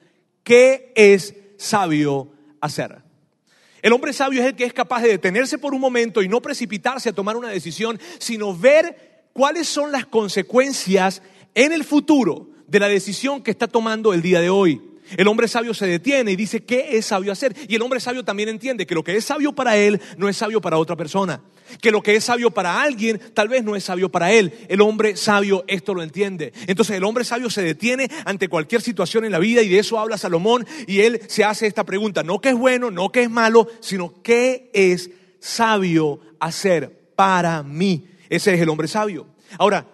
¿Qué 0.44 0.92
es 0.96 1.36
sabio 1.58 2.32
hacer? 2.62 3.04
El 3.82 3.94
hombre 3.94 4.14
sabio 4.14 4.42
es 4.42 4.48
el 4.48 4.56
que 4.56 4.66
es 4.66 4.74
capaz 4.74 5.02
de 5.02 5.10
detenerse 5.10 5.58
por 5.58 5.74
un 5.74 5.82
momento 5.82 6.22
y 6.22 6.28
no 6.28 6.42
precipitarse 6.42 7.10
a 7.10 7.14
tomar 7.14 7.38
una 7.38 7.50
decisión, 7.50 8.00
sino 8.18 8.56
ver 8.56 9.30
cuáles 9.34 9.68
son 9.68 9.92
las 9.92 10.06
consecuencias 10.06 11.22
en 11.54 11.74
el 11.74 11.84
futuro 11.84 12.50
de 12.68 12.80
la 12.80 12.88
decisión 12.88 13.42
que 13.42 13.52
está 13.52 13.68
tomando 13.68 14.14
el 14.14 14.22
día 14.22 14.42
de 14.42 14.50
hoy. 14.50 14.82
El 15.16 15.28
hombre 15.28 15.48
sabio 15.48 15.74
se 15.74 15.88
detiene 15.88 16.32
y 16.32 16.36
dice, 16.36 16.64
¿qué 16.64 16.98
es 16.98 17.06
sabio 17.06 17.32
hacer? 17.32 17.56
Y 17.68 17.76
el 17.76 17.82
hombre 17.82 18.00
sabio 18.00 18.26
también 18.26 18.50
entiende 18.50 18.86
que 18.86 18.96
lo 18.96 19.04
que 19.04 19.16
es 19.16 19.26
sabio 19.26 19.54
para 19.54 19.78
él 19.78 20.02
no 20.18 20.28
es 20.28 20.36
sabio 20.36 20.60
para 20.60 20.78
otra 20.78 20.96
persona. 20.96 21.42
Que 21.82 21.92
lo 21.92 22.02
que 22.02 22.16
es 22.16 22.24
sabio 22.24 22.52
para 22.52 22.82
alguien 22.82 23.20
tal 23.34 23.48
vez 23.48 23.64
no 23.64 23.76
es 23.76 23.84
sabio 23.84 24.10
para 24.10 24.32
él. 24.32 24.54
El 24.68 24.82
hombre 24.82 25.16
sabio 25.16 25.64
esto 25.68 25.94
lo 25.94 26.04
entiende. 26.04 26.54
Entonces 26.68 26.98
el 26.98 27.04
hombre 27.04 27.24
sabio 27.24 27.50
se 27.50 27.62
detiene 27.62 28.10
ante 28.26 28.50
cualquier 28.50 28.82
situación 28.82 29.26
en 29.26 29.32
la 29.32 29.40
vida 29.40 29.62
y 29.62 29.70
de 29.70 29.80
eso 29.80 30.00
habla 30.00 30.18
Salomón 30.18 30.66
y 30.88 31.02
él 31.02 31.22
se 31.28 31.44
hace 31.44 31.68
esta 31.68 31.86
pregunta, 31.86 32.24
no 32.24 32.42
qué 32.42 32.50
es 32.50 32.56
bueno, 32.56 32.92
no 32.92 33.12
qué 33.12 33.24
es 33.24 33.30
malo, 33.30 33.68
sino 33.80 34.22
qué 34.24 34.70
es 34.74 35.10
sabio 35.40 36.20
hacer 36.40 37.12
para 37.16 37.64
mí. 37.64 38.08
Ese 38.30 38.54
es 38.54 38.62
el 38.62 38.70
hombre 38.70 38.88
sabio. 38.88 39.28
Ahora, 39.58 39.86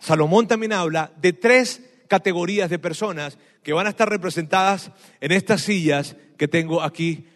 Salomón 0.00 0.48
también 0.48 0.72
habla 0.72 1.12
de 1.20 1.32
tres 1.32 1.82
categorías 2.08 2.70
de 2.70 2.78
personas 2.78 3.38
que 3.62 3.72
van 3.72 3.86
a 3.86 3.90
estar 3.90 4.08
representadas 4.08 4.90
en 5.20 5.32
estas 5.32 5.62
sillas 5.62 6.16
que 6.36 6.48
tengo 6.48 6.82
aquí 6.82 7.26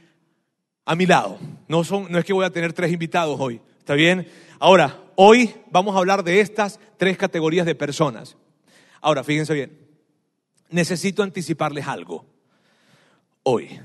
a 0.85 0.95
mi 0.95 1.07
lado. 1.07 1.39
No, 1.69 1.85
son, 1.85 2.11
no 2.11 2.19
es 2.19 2.25
que 2.25 2.33
voy 2.33 2.45
a 2.45 2.51
tener 2.51 2.73
tres 2.73 2.93
invitados 2.93 3.39
hoy, 3.41 3.61
¿está 3.79 3.95
bien? 3.95 4.29
Ahora, 4.59 5.03
hoy 5.17 5.55
vamos 5.71 5.95
a 5.95 5.99
hablar 5.99 6.25
de 6.25 6.41
estas 6.41 6.81
tres 6.97 7.17
categorías 7.17 7.67
de 7.67 7.75
personas. 7.75 8.37
Ahora, 9.01 9.25
fíjense 9.25 9.55
bien, 9.55 9.79
necesito 10.71 11.23
anticiparles 11.23 11.87
algo. 11.87 12.27
Hoy, 13.43 13.79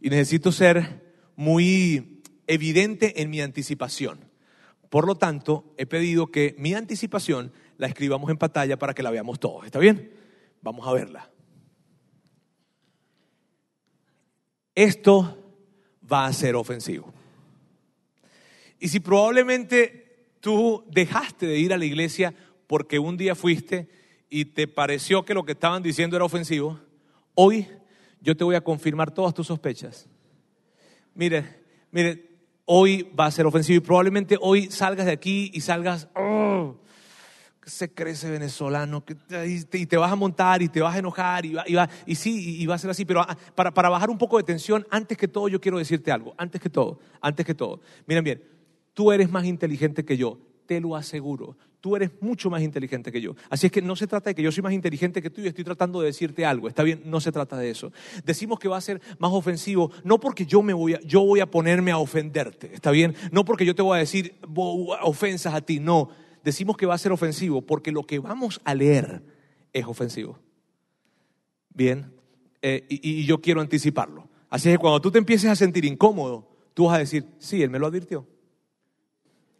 y 0.00 0.10
necesito 0.10 0.52
ser 0.52 1.02
muy 1.34 2.22
evidente 2.46 3.20
en 3.20 3.30
mi 3.30 3.40
anticipación. 3.40 4.20
Por 4.88 5.06
lo 5.06 5.16
tanto, 5.16 5.74
he 5.76 5.86
pedido 5.86 6.28
que 6.28 6.54
mi 6.58 6.74
anticipación 6.74 7.52
la 7.76 7.88
escribamos 7.88 8.30
en 8.30 8.38
pantalla 8.38 8.78
para 8.78 8.94
que 8.94 9.02
la 9.02 9.10
veamos 9.10 9.40
todos. 9.40 9.66
¿Está 9.66 9.80
bien? 9.80 10.12
Vamos 10.62 10.86
a 10.86 10.92
verla. 10.92 11.30
Esto 14.76 15.36
va 16.10 16.26
a 16.26 16.32
ser 16.32 16.54
ofensivo. 16.54 17.12
Y 18.78 18.88
si 18.88 19.00
probablemente 19.00 20.28
tú 20.40 20.84
dejaste 20.88 21.46
de 21.46 21.58
ir 21.58 21.72
a 21.72 21.78
la 21.78 21.86
iglesia 21.86 22.34
porque 22.66 22.98
un 22.98 23.16
día 23.16 23.34
fuiste 23.34 23.88
y 24.28 24.44
te 24.44 24.68
pareció 24.68 25.24
que 25.24 25.34
lo 25.34 25.44
que 25.44 25.52
estaban 25.52 25.82
diciendo 25.82 26.14
era 26.14 26.26
ofensivo, 26.26 26.78
hoy 27.34 27.66
yo 28.20 28.36
te 28.36 28.44
voy 28.44 28.54
a 28.54 28.60
confirmar 28.60 29.10
todas 29.10 29.32
tus 29.32 29.46
sospechas. 29.46 30.08
Mire, 31.14 31.62
mire, 31.90 32.28
hoy 32.66 33.10
va 33.18 33.26
a 33.26 33.30
ser 33.30 33.46
ofensivo 33.46 33.78
y 33.78 33.80
probablemente 33.80 34.36
hoy 34.40 34.70
salgas 34.70 35.06
de 35.06 35.12
aquí 35.12 35.50
y 35.54 35.62
salgas, 35.62 36.08
oh, 36.14 36.76
se 37.66 37.92
crece 37.92 38.30
venezolano, 38.30 39.02
y 39.72 39.86
te 39.86 39.96
vas 39.96 40.12
a 40.12 40.16
montar 40.16 40.62
y 40.62 40.68
te 40.68 40.80
vas 40.80 40.94
a 40.94 40.98
enojar 41.00 41.44
y, 41.44 41.52
va, 41.52 41.88
y, 42.06 42.14
sí, 42.14 42.62
y 42.62 42.66
va 42.66 42.76
a 42.76 42.78
ser 42.78 42.90
así, 42.90 43.04
pero 43.04 43.20
ah, 43.20 43.36
para, 43.56 43.74
para 43.74 43.88
bajar 43.88 44.08
un 44.08 44.16
poco 44.16 44.36
de 44.36 44.44
tensión, 44.44 44.86
antes 44.88 45.18
que 45.18 45.26
todo 45.26 45.48
yo 45.48 45.60
quiero 45.60 45.76
decirte 45.76 46.12
algo, 46.12 46.32
antes 46.38 46.60
que 46.60 46.70
todo, 46.70 47.00
antes 47.20 47.44
que 47.44 47.54
todo, 47.54 47.80
miren 48.06 48.22
bien, 48.22 48.42
tú 48.94 49.10
eres 49.10 49.30
más 49.30 49.44
inteligente 49.44 50.04
que 50.04 50.16
yo, 50.16 50.38
te 50.66 50.80
lo 50.80 50.94
aseguro. 50.96 51.56
Tú 51.80 51.94
eres 51.94 52.10
mucho 52.20 52.50
más 52.50 52.62
inteligente 52.62 53.12
que 53.12 53.20
yo. 53.20 53.36
Así 53.48 53.66
es 53.66 53.72
que 53.72 53.80
no 53.80 53.94
se 53.94 54.08
trata 54.08 54.30
de 54.30 54.34
que 54.34 54.42
yo 54.42 54.50
soy 54.50 54.62
más 54.62 54.72
inteligente 54.72 55.22
que 55.22 55.30
tú 55.30 55.40
y 55.40 55.46
estoy 55.46 55.62
tratando 55.62 56.00
de 56.00 56.06
decirte 56.06 56.44
algo. 56.44 56.66
Está 56.66 56.82
bien, 56.82 57.02
no 57.04 57.20
se 57.20 57.30
trata 57.30 57.56
de 57.56 57.70
eso. 57.70 57.92
Decimos 58.24 58.58
que 58.58 58.66
va 58.66 58.76
a 58.76 58.80
ser 58.80 59.00
más 59.18 59.30
ofensivo, 59.30 59.92
no 60.02 60.18
porque 60.18 60.46
yo 60.46 60.62
me 60.62 60.72
voy 60.72 60.94
a, 60.94 61.00
yo 61.02 61.22
voy 61.22 61.38
a 61.38 61.46
ponerme 61.46 61.92
a 61.92 61.98
ofenderte. 61.98 62.74
Está 62.74 62.90
bien, 62.90 63.14
no 63.30 63.44
porque 63.44 63.64
yo 63.64 63.74
te 63.76 63.82
voy 63.82 63.96
a 63.96 64.00
decir 64.00 64.34
ofensas 65.02 65.54
a 65.54 65.60
ti. 65.60 65.78
No, 65.78 66.10
decimos 66.46 66.76
que 66.76 66.86
va 66.86 66.94
a 66.94 66.98
ser 66.98 67.10
ofensivo 67.10 67.60
porque 67.60 67.90
lo 67.90 68.04
que 68.04 68.20
vamos 68.20 68.60
a 68.64 68.72
leer 68.72 69.20
es 69.72 69.84
ofensivo. 69.84 70.38
Bien, 71.74 72.14
eh, 72.62 72.86
y, 72.88 73.24
yo 73.24 73.40
quiero 73.40 73.60
anticiparlo. 73.60 74.28
Así 74.48 74.70
que 74.70 74.78
cuando 74.78 75.00
tú 75.00 75.10
te 75.10 75.18
empieces 75.18 75.50
a 75.50 75.56
sentir 75.56 75.84
incómodo, 75.84 76.48
tú 76.72 76.84
vas 76.84 76.94
a 76.94 76.98
decir, 77.00 77.26
sí, 77.40 77.64
él 77.64 77.70
me 77.70 77.80
lo 77.80 77.88
advirtió. 77.88 78.28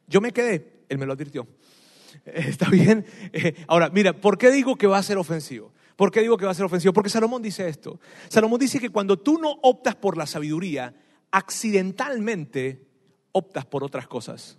Yo 0.06 0.20
me 0.20 0.30
quedé, 0.30 0.84
él 0.88 0.98
me 0.98 1.06
lo 1.06 1.14
advirtió. 1.14 1.48
¿Está 2.24 2.70
bien? 2.70 3.04
Eh, 3.32 3.56
ahora, 3.66 3.90
mira, 3.90 4.12
¿por 4.12 4.38
qué 4.38 4.52
digo 4.52 4.76
que 4.76 4.86
va 4.86 4.98
a 4.98 5.02
ser 5.02 5.18
ofensivo? 5.18 5.72
¿Por 5.96 6.12
qué 6.12 6.20
digo 6.20 6.36
que 6.36 6.44
va 6.44 6.52
a 6.52 6.54
ser 6.54 6.66
ofensivo? 6.66 6.92
Porque 6.92 7.10
Salomón 7.10 7.42
dice 7.42 7.68
esto. 7.68 7.98
Salomón 8.28 8.60
dice 8.60 8.78
que 8.78 8.90
cuando 8.90 9.18
tú 9.18 9.38
no 9.38 9.58
optas 9.62 9.96
por 9.96 10.16
la 10.16 10.26
sabiduría, 10.26 10.94
accidentalmente 11.32 12.86
optas 13.32 13.66
por 13.66 13.82
otras 13.82 14.06
cosas. 14.06 14.56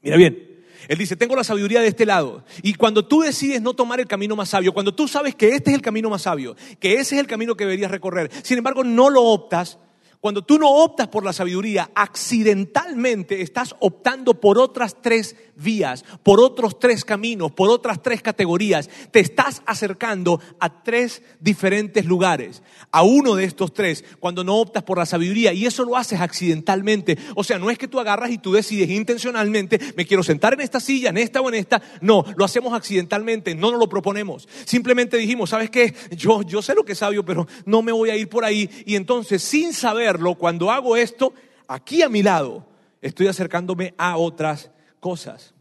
Mira 0.00 0.16
bien, 0.16 0.53
él 0.88 0.98
dice, 0.98 1.16
tengo 1.16 1.36
la 1.36 1.44
sabiduría 1.44 1.80
de 1.80 1.88
este 1.88 2.06
lado. 2.06 2.44
Y 2.62 2.74
cuando 2.74 3.06
tú 3.06 3.20
decides 3.20 3.60
no 3.62 3.74
tomar 3.74 4.00
el 4.00 4.06
camino 4.06 4.36
más 4.36 4.50
sabio, 4.50 4.72
cuando 4.72 4.94
tú 4.94 5.08
sabes 5.08 5.34
que 5.34 5.54
este 5.54 5.70
es 5.70 5.76
el 5.76 5.82
camino 5.82 6.10
más 6.10 6.22
sabio, 6.22 6.56
que 6.78 6.94
ese 6.94 7.16
es 7.16 7.20
el 7.20 7.26
camino 7.26 7.56
que 7.56 7.64
deberías 7.64 7.90
recorrer, 7.90 8.30
sin 8.42 8.58
embargo 8.58 8.84
no 8.84 9.10
lo 9.10 9.22
optas, 9.22 9.78
cuando 10.24 10.40
tú 10.40 10.58
no 10.58 10.70
optas 10.70 11.08
por 11.08 11.22
la 11.22 11.34
sabiduría, 11.34 11.90
accidentalmente 11.94 13.42
estás 13.42 13.76
optando 13.80 14.40
por 14.40 14.56
otras 14.56 14.96
tres 15.02 15.36
vías, 15.54 16.02
por 16.22 16.40
otros 16.40 16.78
tres 16.78 17.04
caminos, 17.04 17.52
por 17.52 17.68
otras 17.68 18.02
tres 18.02 18.22
categorías. 18.22 18.88
Te 19.10 19.20
estás 19.20 19.60
acercando 19.66 20.40
a 20.58 20.82
tres 20.82 21.20
diferentes 21.40 22.06
lugares. 22.06 22.62
A 22.90 23.02
uno 23.02 23.34
de 23.34 23.44
estos 23.44 23.74
tres, 23.74 24.02
cuando 24.18 24.42
no 24.44 24.56
optas 24.56 24.82
por 24.82 24.96
la 24.96 25.04
sabiduría, 25.04 25.52
y 25.52 25.66
eso 25.66 25.84
lo 25.84 25.94
haces 25.94 26.18
accidentalmente. 26.22 27.18
O 27.36 27.44
sea, 27.44 27.58
no 27.58 27.68
es 27.68 27.76
que 27.76 27.86
tú 27.86 28.00
agarras 28.00 28.30
y 28.30 28.38
tú 28.38 28.54
decides 28.54 28.88
intencionalmente, 28.88 29.78
me 29.94 30.06
quiero 30.06 30.22
sentar 30.22 30.54
en 30.54 30.62
esta 30.62 30.80
silla, 30.80 31.10
en 31.10 31.18
esta 31.18 31.42
o 31.42 31.50
en 31.50 31.56
esta. 31.56 31.82
No, 32.00 32.24
lo 32.34 32.46
hacemos 32.46 32.72
accidentalmente, 32.72 33.54
no 33.54 33.70
nos 33.70 33.78
lo 33.78 33.90
proponemos. 33.90 34.48
Simplemente 34.64 35.18
dijimos, 35.18 35.50
¿sabes 35.50 35.68
qué? 35.68 35.94
Yo, 36.12 36.40
yo 36.40 36.62
sé 36.62 36.74
lo 36.74 36.82
que 36.82 36.92
es 36.92 36.98
sabio, 36.98 37.26
pero 37.26 37.46
no 37.66 37.82
me 37.82 37.92
voy 37.92 38.08
a 38.08 38.16
ir 38.16 38.30
por 38.30 38.46
ahí. 38.46 38.70
Y 38.86 38.96
entonces, 38.96 39.42
sin 39.42 39.74
saber, 39.74 40.13
cuando 40.36 40.70
hago 40.70 40.96
esto, 40.96 41.34
aquí 41.68 42.02
a 42.02 42.08
mi 42.08 42.22
lado, 42.22 42.66
estoy 43.00 43.26
acercándome 43.26 43.94
a 43.98 44.16
otras 44.16 44.70
cosas. 45.00 45.54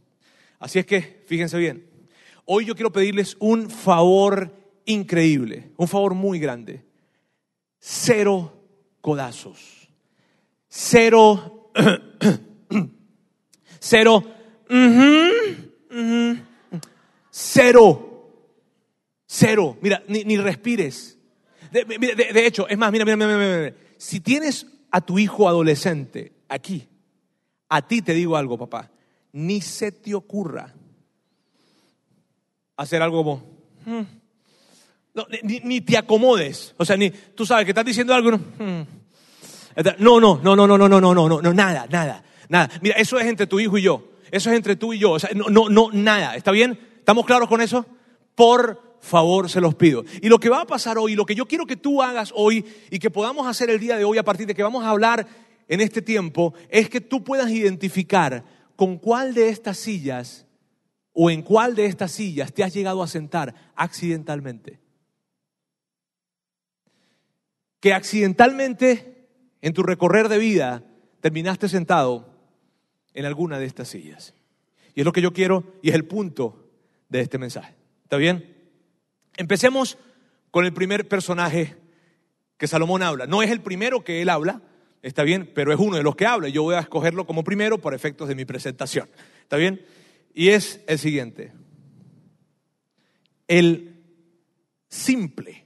Así 0.59 0.79
es 0.79 0.85
que, 0.85 1.23
fíjense 1.27 1.57
bien, 1.57 1.85
hoy 2.45 2.65
yo 2.65 2.75
quiero 2.75 2.91
pedirles 2.91 3.35
un 3.39 3.69
favor 3.69 4.51
increíble, 4.85 5.71
un 5.77 5.87
favor 5.87 6.13
muy 6.13 6.39
grande. 6.39 6.83
Cero 7.79 8.53
codazos. 9.01 9.89
Cero, 10.69 11.69
cero, 13.79 14.23
cero, 17.29 18.29
cero. 19.27 19.77
Mira, 19.81 20.03
ni, 20.07 20.37
respires. 20.37 21.19
De, 21.71 22.47
hecho, 22.47 22.67
es 22.67 22.77
más, 22.77 22.91
mira, 22.91 23.05
mira, 23.05 23.17
mira, 23.17 23.37
mira, 23.37 23.73
si 24.03 24.19
tienes 24.19 24.67
a 24.91 24.99
tu 24.99 25.17
hijo 25.17 25.47
adolescente 25.47 26.33
aquí, 26.49 26.89
a 27.69 27.87
ti 27.87 28.01
te 28.01 28.13
digo 28.13 28.35
algo, 28.35 28.57
papá, 28.57 28.91
ni 29.31 29.61
se 29.61 29.93
te 29.93 30.13
ocurra 30.13 30.73
hacer 32.75 33.01
algo 33.01 33.23
como... 33.23 33.43
Hmm". 33.85 34.03
ni, 35.43 35.79
te 35.79 35.97
acomodes. 35.97 36.75
O 36.77 36.83
sea, 36.83 36.97
ni 36.97 37.11
tú 37.11 37.45
sabes 37.45 37.63
que 37.63 37.71
estás 37.71 37.85
diciendo 37.85 38.13
algo. 38.13 38.31
No, 39.99 40.19
no, 40.19 40.41
no, 40.43 40.55
no, 40.55 40.67
no, 40.67 40.77
no, 40.77 40.87
no, 40.89 40.99
no, 40.99 41.13
no, 41.13 41.29
no, 41.29 41.41
no, 41.41 41.53
nada, 41.53 41.87
nada, 41.89 42.25
nada. 42.49 42.69
Mira, 42.81 42.95
eso 42.97 43.17
es 43.17 43.25
entre 43.25 43.47
tu 43.47 43.61
hijo 43.61 43.77
y 43.77 43.83
yo. 43.83 44.11
Eso 44.31 44.49
es 44.49 44.57
entre 44.57 44.75
tú 44.75 44.93
y 44.93 44.99
yo. 44.99 45.11
O 45.11 45.19
sea, 45.19 45.29
no, 45.33 45.45
no, 45.49 45.69
no, 45.69 45.89
nada. 45.93 46.35
¿Está 46.35 46.51
bien? 46.51 46.77
¿Estamos 46.99 47.25
claros 47.25 47.47
con 47.47 47.61
eso? 47.61 47.85
Por 48.35 48.92
favor 49.03 49.49
se 49.49 49.59
los 49.59 49.75
pido. 49.75 50.05
Y 50.21 50.29
lo 50.29 50.39
que 50.39 50.49
va 50.49 50.61
a 50.61 50.65
pasar 50.65 50.97
hoy, 50.97 51.13
lo 51.13 51.25
que 51.25 51.35
yo 51.35 51.45
quiero 51.45 51.65
que 51.65 51.75
tú 51.75 52.01
hagas 52.01 52.31
hoy 52.33 52.65
y 52.89 52.99
que 52.99 53.11
podamos 53.11 53.45
hacer 53.45 53.69
el 53.69 53.79
día 53.79 53.97
de 53.97 54.05
hoy 54.05 54.17
a 54.17 54.23
partir 54.23 54.47
de 54.47 54.55
que 54.55 54.63
vamos 54.63 54.83
a 54.83 54.89
hablar 54.89 55.27
en 55.67 55.81
este 55.81 56.01
tiempo, 56.01 56.53
es 56.69 56.89
que 56.89 57.01
tú 57.01 57.21
puedas 57.21 57.51
identificar 57.51 58.45
con 58.77 58.97
cuál 58.97 59.33
de 59.33 59.49
estas 59.49 59.77
sillas 59.77 60.47
o 61.11 61.29
en 61.29 61.41
cuál 61.41 61.75
de 61.75 61.85
estas 61.85 62.13
sillas 62.13 62.53
te 62.53 62.63
has 62.63 62.73
llegado 62.73 63.03
a 63.03 63.07
sentar 63.07 63.53
accidentalmente. 63.75 64.79
Que 67.81 67.93
accidentalmente 67.93 69.27
en 69.61 69.73
tu 69.73 69.83
recorrer 69.83 70.29
de 70.29 70.37
vida 70.37 70.85
terminaste 71.19 71.67
sentado 71.67 72.29
en 73.13 73.25
alguna 73.25 73.59
de 73.59 73.65
estas 73.65 73.89
sillas. 73.89 74.33
Y 74.95 75.01
es 75.01 75.05
lo 75.05 75.11
que 75.11 75.21
yo 75.21 75.33
quiero 75.33 75.65
y 75.81 75.89
es 75.89 75.95
el 75.95 76.05
punto 76.05 76.69
de 77.09 77.19
este 77.19 77.37
mensaje. 77.37 77.75
¿Está 78.03 78.15
bien? 78.15 78.52
Empecemos 79.37 79.97
con 80.51 80.65
el 80.65 80.73
primer 80.73 81.07
personaje 81.07 81.75
que 82.57 82.67
Salomón 82.67 83.03
habla. 83.03 83.25
No 83.25 83.41
es 83.41 83.51
el 83.51 83.61
primero 83.61 84.03
que 84.03 84.21
él 84.21 84.29
habla, 84.29 84.61
está 85.01 85.23
bien, 85.23 85.51
pero 85.53 85.73
es 85.73 85.79
uno 85.79 85.97
de 85.97 86.03
los 86.03 86.15
que 86.15 86.25
habla. 86.25 86.49
Yo 86.49 86.63
voy 86.63 86.75
a 86.75 86.79
escogerlo 86.79 87.25
como 87.25 87.43
primero 87.43 87.79
por 87.79 87.93
efectos 87.93 88.27
de 88.27 88.35
mi 88.35 88.45
presentación. 88.45 89.09
¿Está 89.41 89.57
bien? 89.57 89.85
Y 90.33 90.49
es 90.49 90.81
el 90.87 90.99
siguiente. 90.99 91.51
El 93.47 94.03
simple. 94.87 95.65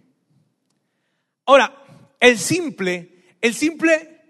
Ahora, 1.45 1.83
el 2.19 2.37
simple, 2.37 3.35
el 3.41 3.53
simple, 3.53 4.21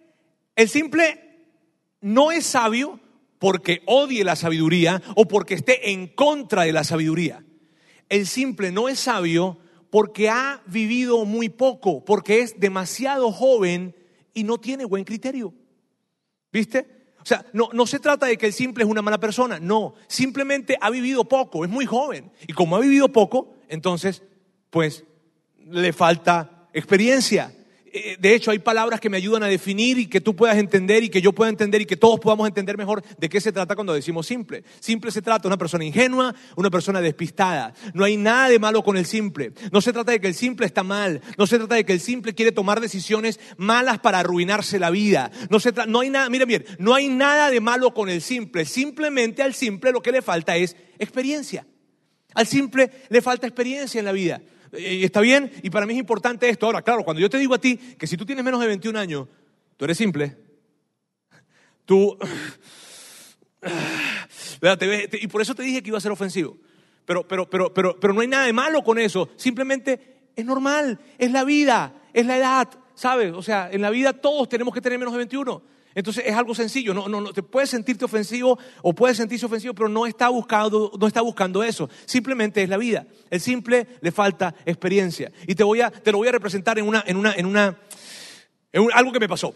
el 0.56 0.70
simple 0.70 1.24
no 2.02 2.32
es 2.32 2.46
sabio 2.46 3.00
porque 3.40 3.82
odie 3.86 4.24
la 4.24 4.36
sabiduría 4.36 5.02
o 5.16 5.28
porque 5.28 5.54
esté 5.54 5.92
en 5.92 6.08
contra 6.08 6.64
de 6.64 6.74
la 6.74 6.84
sabiduría. 6.84 7.44
El 8.10 8.28
simple 8.28 8.72
no 8.72 8.90
es 8.90 9.00
sabio 9.00 9.58
porque 9.90 10.30
ha 10.30 10.62
vivido 10.66 11.26
muy 11.26 11.50
poco, 11.50 12.04
porque 12.04 12.42
es 12.42 12.60
demasiado 12.60 13.32
joven 13.32 13.96
y 14.34 14.44
no 14.44 14.58
tiene 14.58 14.86
buen 14.86 15.04
criterio. 15.04 15.54
¿Viste? 16.52 16.98
O 17.22 17.26
sea, 17.26 17.46
no, 17.52 17.70
no 17.74 17.86
se 17.86 18.00
trata 18.00 18.26
de 18.26 18.38
que 18.38 18.46
el 18.46 18.54
simple 18.54 18.84
es 18.84 18.90
una 18.90 19.02
mala 19.02 19.20
persona, 19.20 19.60
no, 19.60 19.96
simplemente 20.08 20.78
ha 20.80 20.90
vivido 20.90 21.26
poco, 21.26 21.66
es 21.66 21.70
muy 21.70 21.86
joven. 21.86 22.32
Y 22.48 22.54
como 22.54 22.76
ha 22.76 22.80
vivido 22.80 23.10
poco, 23.10 23.54
entonces, 23.68 24.24
pues, 24.70 25.04
le 25.66 25.92
falta 25.92 26.70
experiencia. 26.74 27.54
Eh, 27.98 28.18
de 28.20 28.36
hecho, 28.36 28.52
hay 28.52 28.60
palabras 28.60 29.00
que 29.00 29.10
me 29.10 29.18
ayudan 29.18 29.44
a 29.44 29.48
definir 29.48 29.98
y 29.98 30.08
que 30.08 30.22
tú 30.22 30.36
puedas 30.36 30.58
entender 30.58 31.04
y 31.04 31.10
que 31.10 31.22
yo 31.22 31.34
pueda 31.34 31.50
entender 31.50 31.82
y 31.82 31.86
que 31.86 31.98
todos 31.98 32.20
podamos 32.20 32.48
entender 32.48 32.78
mejor 32.78 33.04
de 33.18 33.30
qué 33.30 33.42
se 33.42 33.52
trata 33.52 33.76
cuando 33.76 33.94
decimos 33.94 34.28
simple. 34.28 34.64
Simple 34.80 35.12
se 35.12 35.22
trata 35.22 35.44
de 35.44 35.48
una 35.48 35.58
persona 35.58 35.84
ingenua, 35.84 36.36
una 36.56 36.70
persona 36.70 37.02
despistada. 37.02 37.74
No 37.94 38.04
hay 38.04 38.18
nada 38.18 38.50
de 38.50 38.60
malo 38.60 38.84
con 38.84 38.98
el 38.98 39.06
simple. 39.06 39.54
No 39.72 39.82
se 39.82 39.94
trata 39.94 40.12
de 40.12 40.22
que 40.22 40.28
el 40.28 40.36
simple 40.36 40.66
está 40.66 40.84
mal. 40.84 41.22
No 41.38 41.48
se 41.48 41.58
trata 41.58 41.76
de 41.76 41.86
que 41.86 41.94
el 41.94 42.00
simple 42.00 42.36
quiere 42.36 42.52
tomar 42.52 42.82
decisiones 42.82 43.40
malas 43.58 44.00
para 44.00 44.20
arruinarse 44.20 44.80
la 44.80 44.90
vida. 44.90 45.32
No, 45.50 45.60
se 45.60 45.74
no 45.88 46.02
hay 46.02 46.10
nada, 46.10 46.30
mira 46.30 46.46
bien, 46.46 46.66
no 46.80 46.94
hay 46.94 47.08
nada 47.10 47.50
de 47.50 47.60
malo 47.60 47.94
con 47.94 48.10
el 48.10 48.22
simple. 48.22 48.66
Simplemente 48.66 49.42
al 49.42 49.54
simple 49.54 49.92
lo 49.92 50.02
que 50.02 50.12
le 50.12 50.22
falta 50.22 50.56
es 50.56 50.76
experiencia. 51.00 51.66
Al 52.34 52.46
simple 52.46 52.92
le 53.10 53.22
falta 53.22 53.48
experiencia 53.48 54.00
en 54.00 54.06
la 54.06 54.12
vida. 54.12 54.42
Eh, 54.74 55.02
¿Está 55.04 55.22
bien? 55.22 55.52
Y 55.64 55.70
para 55.70 55.86
mí 55.86 55.94
es 55.94 56.00
importante 56.00 56.50
esto. 56.50 56.66
Ahora, 56.66 56.82
claro, 56.82 57.04
cuando 57.04 57.22
yo 57.22 57.30
te 57.30 57.38
digo 57.38 57.54
a 57.54 57.60
ti 57.60 57.78
que 57.78 58.08
si 58.08 58.18
tú 58.18 58.26
tienes 58.26 58.44
menos 58.44 58.60
de 58.60 58.68
21 58.68 59.00
años, 59.00 59.28
tú 59.76 59.86
eres 59.86 59.98
simple, 59.98 60.38
tú... 61.86 62.18
Y 65.22 65.28
por 65.28 65.42
eso 65.42 65.54
te 65.54 65.62
dije 65.62 65.84
que 65.84 65.90
iba 65.90 66.00
a 66.00 66.02
ser 66.02 66.12
ofensivo. 66.12 66.58
Pero, 67.06 67.28
pero, 67.28 67.48
pero, 67.48 67.74
pero, 67.74 68.00
pero 68.00 68.14
no 68.14 68.22
hay 68.22 68.28
nada 68.28 68.46
de 68.46 68.54
malo 68.54 68.84
con 68.84 68.98
eso. 68.98 69.30
Simplemente 69.36 70.30
es 70.36 70.44
normal, 70.46 71.00
es 71.18 71.32
la 71.32 71.44
vida, 71.44 71.94
es 72.12 72.26
la 72.26 72.38
edad, 72.38 72.70
¿sabes? 72.96 73.34
O 73.34 73.42
sea, 73.42 73.70
en 73.72 73.82
la 73.82 73.90
vida 73.90 74.14
todos 74.14 74.50
tenemos 74.50 74.74
que 74.74 74.82
tener 74.82 75.00
menos 75.00 75.14
de 75.14 75.20
21. 75.20 75.62
Entonces 75.98 76.26
es 76.28 76.36
algo 76.36 76.54
sencillo, 76.54 76.94
no, 76.94 77.10
no, 77.10 77.20
no, 77.22 77.34
te 77.34 77.42
puedes 77.42 77.72
sentirte 77.72 78.06
ofensivo 78.06 78.60
o 78.84 78.94
puedes 78.94 79.18
sentirse 79.18 79.48
ofensivo, 79.48 79.74
pero 79.74 79.90
no 79.90 80.06
está, 80.06 80.30
buscando, 80.30 80.92
no 80.96 81.08
está 81.08 81.22
buscando 81.22 81.64
eso. 81.64 81.90
Simplemente 82.06 82.62
es 82.62 82.70
la 82.70 82.78
vida. 82.78 83.08
El 83.32 83.42
simple 83.42 83.88
le 84.00 84.12
falta 84.12 84.54
experiencia. 84.64 85.32
Y 85.48 85.56
te, 85.56 85.64
voy 85.64 85.82
a, 85.82 85.90
te 85.90 86.12
lo 86.12 86.20
voy 86.20 86.28
a 86.28 86.32
representar 86.34 86.78
en, 86.78 86.88
una, 86.88 87.04
en, 87.08 87.18
una, 87.18 87.34
en, 87.34 87.48
una, 87.48 87.80
en 88.74 88.88
algo 88.94 89.12
que 89.12 89.20
me 89.20 89.28
pasó. 89.28 89.56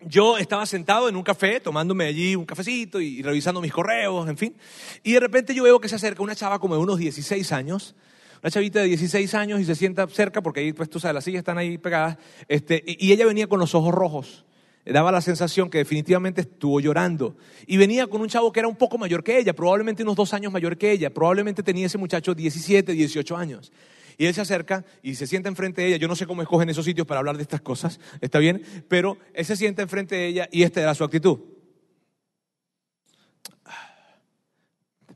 Yo 0.00 0.38
estaba 0.38 0.64
sentado 0.64 1.10
en 1.10 1.16
un 1.16 1.22
café, 1.22 1.60
tomándome 1.60 2.06
allí 2.06 2.34
un 2.34 2.46
cafecito 2.46 2.98
y 2.98 3.20
revisando 3.20 3.60
mis 3.60 3.72
correos, 3.72 4.26
en 4.26 4.38
fin. 4.38 4.56
Y 5.02 5.12
de 5.12 5.20
repente 5.20 5.54
yo 5.54 5.64
veo 5.64 5.78
que 5.78 5.90
se 5.90 5.96
acerca 5.96 6.22
una 6.22 6.34
chava 6.34 6.58
como 6.58 6.74
de 6.74 6.80
unos 6.80 6.96
16 6.96 7.52
años, 7.52 7.94
una 8.42 8.50
chavita 8.50 8.80
de 8.80 8.86
16 8.86 9.34
años 9.34 9.60
y 9.60 9.66
se 9.66 9.74
sienta 9.74 10.06
cerca, 10.06 10.40
porque 10.40 10.60
ahí, 10.60 10.72
pues 10.72 10.88
tú 10.88 11.00
sabes, 11.00 11.16
las 11.16 11.24
sillas 11.24 11.40
están 11.40 11.58
ahí 11.58 11.76
pegadas, 11.76 12.16
este, 12.48 12.82
y 12.86 13.12
ella 13.12 13.26
venía 13.26 13.46
con 13.46 13.60
los 13.60 13.74
ojos 13.74 13.92
rojos 13.92 14.46
daba 14.92 15.10
la 15.10 15.20
sensación 15.20 15.70
que 15.70 15.78
definitivamente 15.78 16.42
estuvo 16.42 16.80
llorando. 16.80 17.36
Y 17.66 17.76
venía 17.76 18.06
con 18.06 18.20
un 18.20 18.28
chavo 18.28 18.52
que 18.52 18.60
era 18.60 18.68
un 18.68 18.76
poco 18.76 18.98
mayor 18.98 19.24
que 19.24 19.38
ella, 19.38 19.54
probablemente 19.54 20.02
unos 20.02 20.16
dos 20.16 20.34
años 20.34 20.52
mayor 20.52 20.76
que 20.76 20.92
ella, 20.92 21.12
probablemente 21.12 21.62
tenía 21.62 21.86
ese 21.86 21.98
muchacho 21.98 22.34
17, 22.34 22.92
18 22.92 23.36
años. 23.36 23.72
Y 24.16 24.26
él 24.26 24.34
se 24.34 24.42
acerca 24.42 24.84
y 25.02 25.14
se 25.14 25.26
sienta 25.26 25.48
enfrente 25.48 25.82
de 25.82 25.88
ella. 25.88 25.96
Yo 25.96 26.08
no 26.08 26.16
sé 26.16 26.26
cómo 26.26 26.42
escogen 26.42 26.68
esos 26.68 26.84
sitios 26.84 27.06
para 27.06 27.20
hablar 27.20 27.36
de 27.36 27.42
estas 27.42 27.60
cosas, 27.60 27.98
está 28.20 28.38
bien, 28.38 28.62
pero 28.88 29.18
él 29.32 29.44
se 29.44 29.56
sienta 29.56 29.82
enfrente 29.82 30.14
de 30.14 30.26
ella 30.26 30.48
y 30.52 30.62
esta 30.62 30.80
era 30.82 30.94
su 30.94 31.02
actitud. 31.04 31.38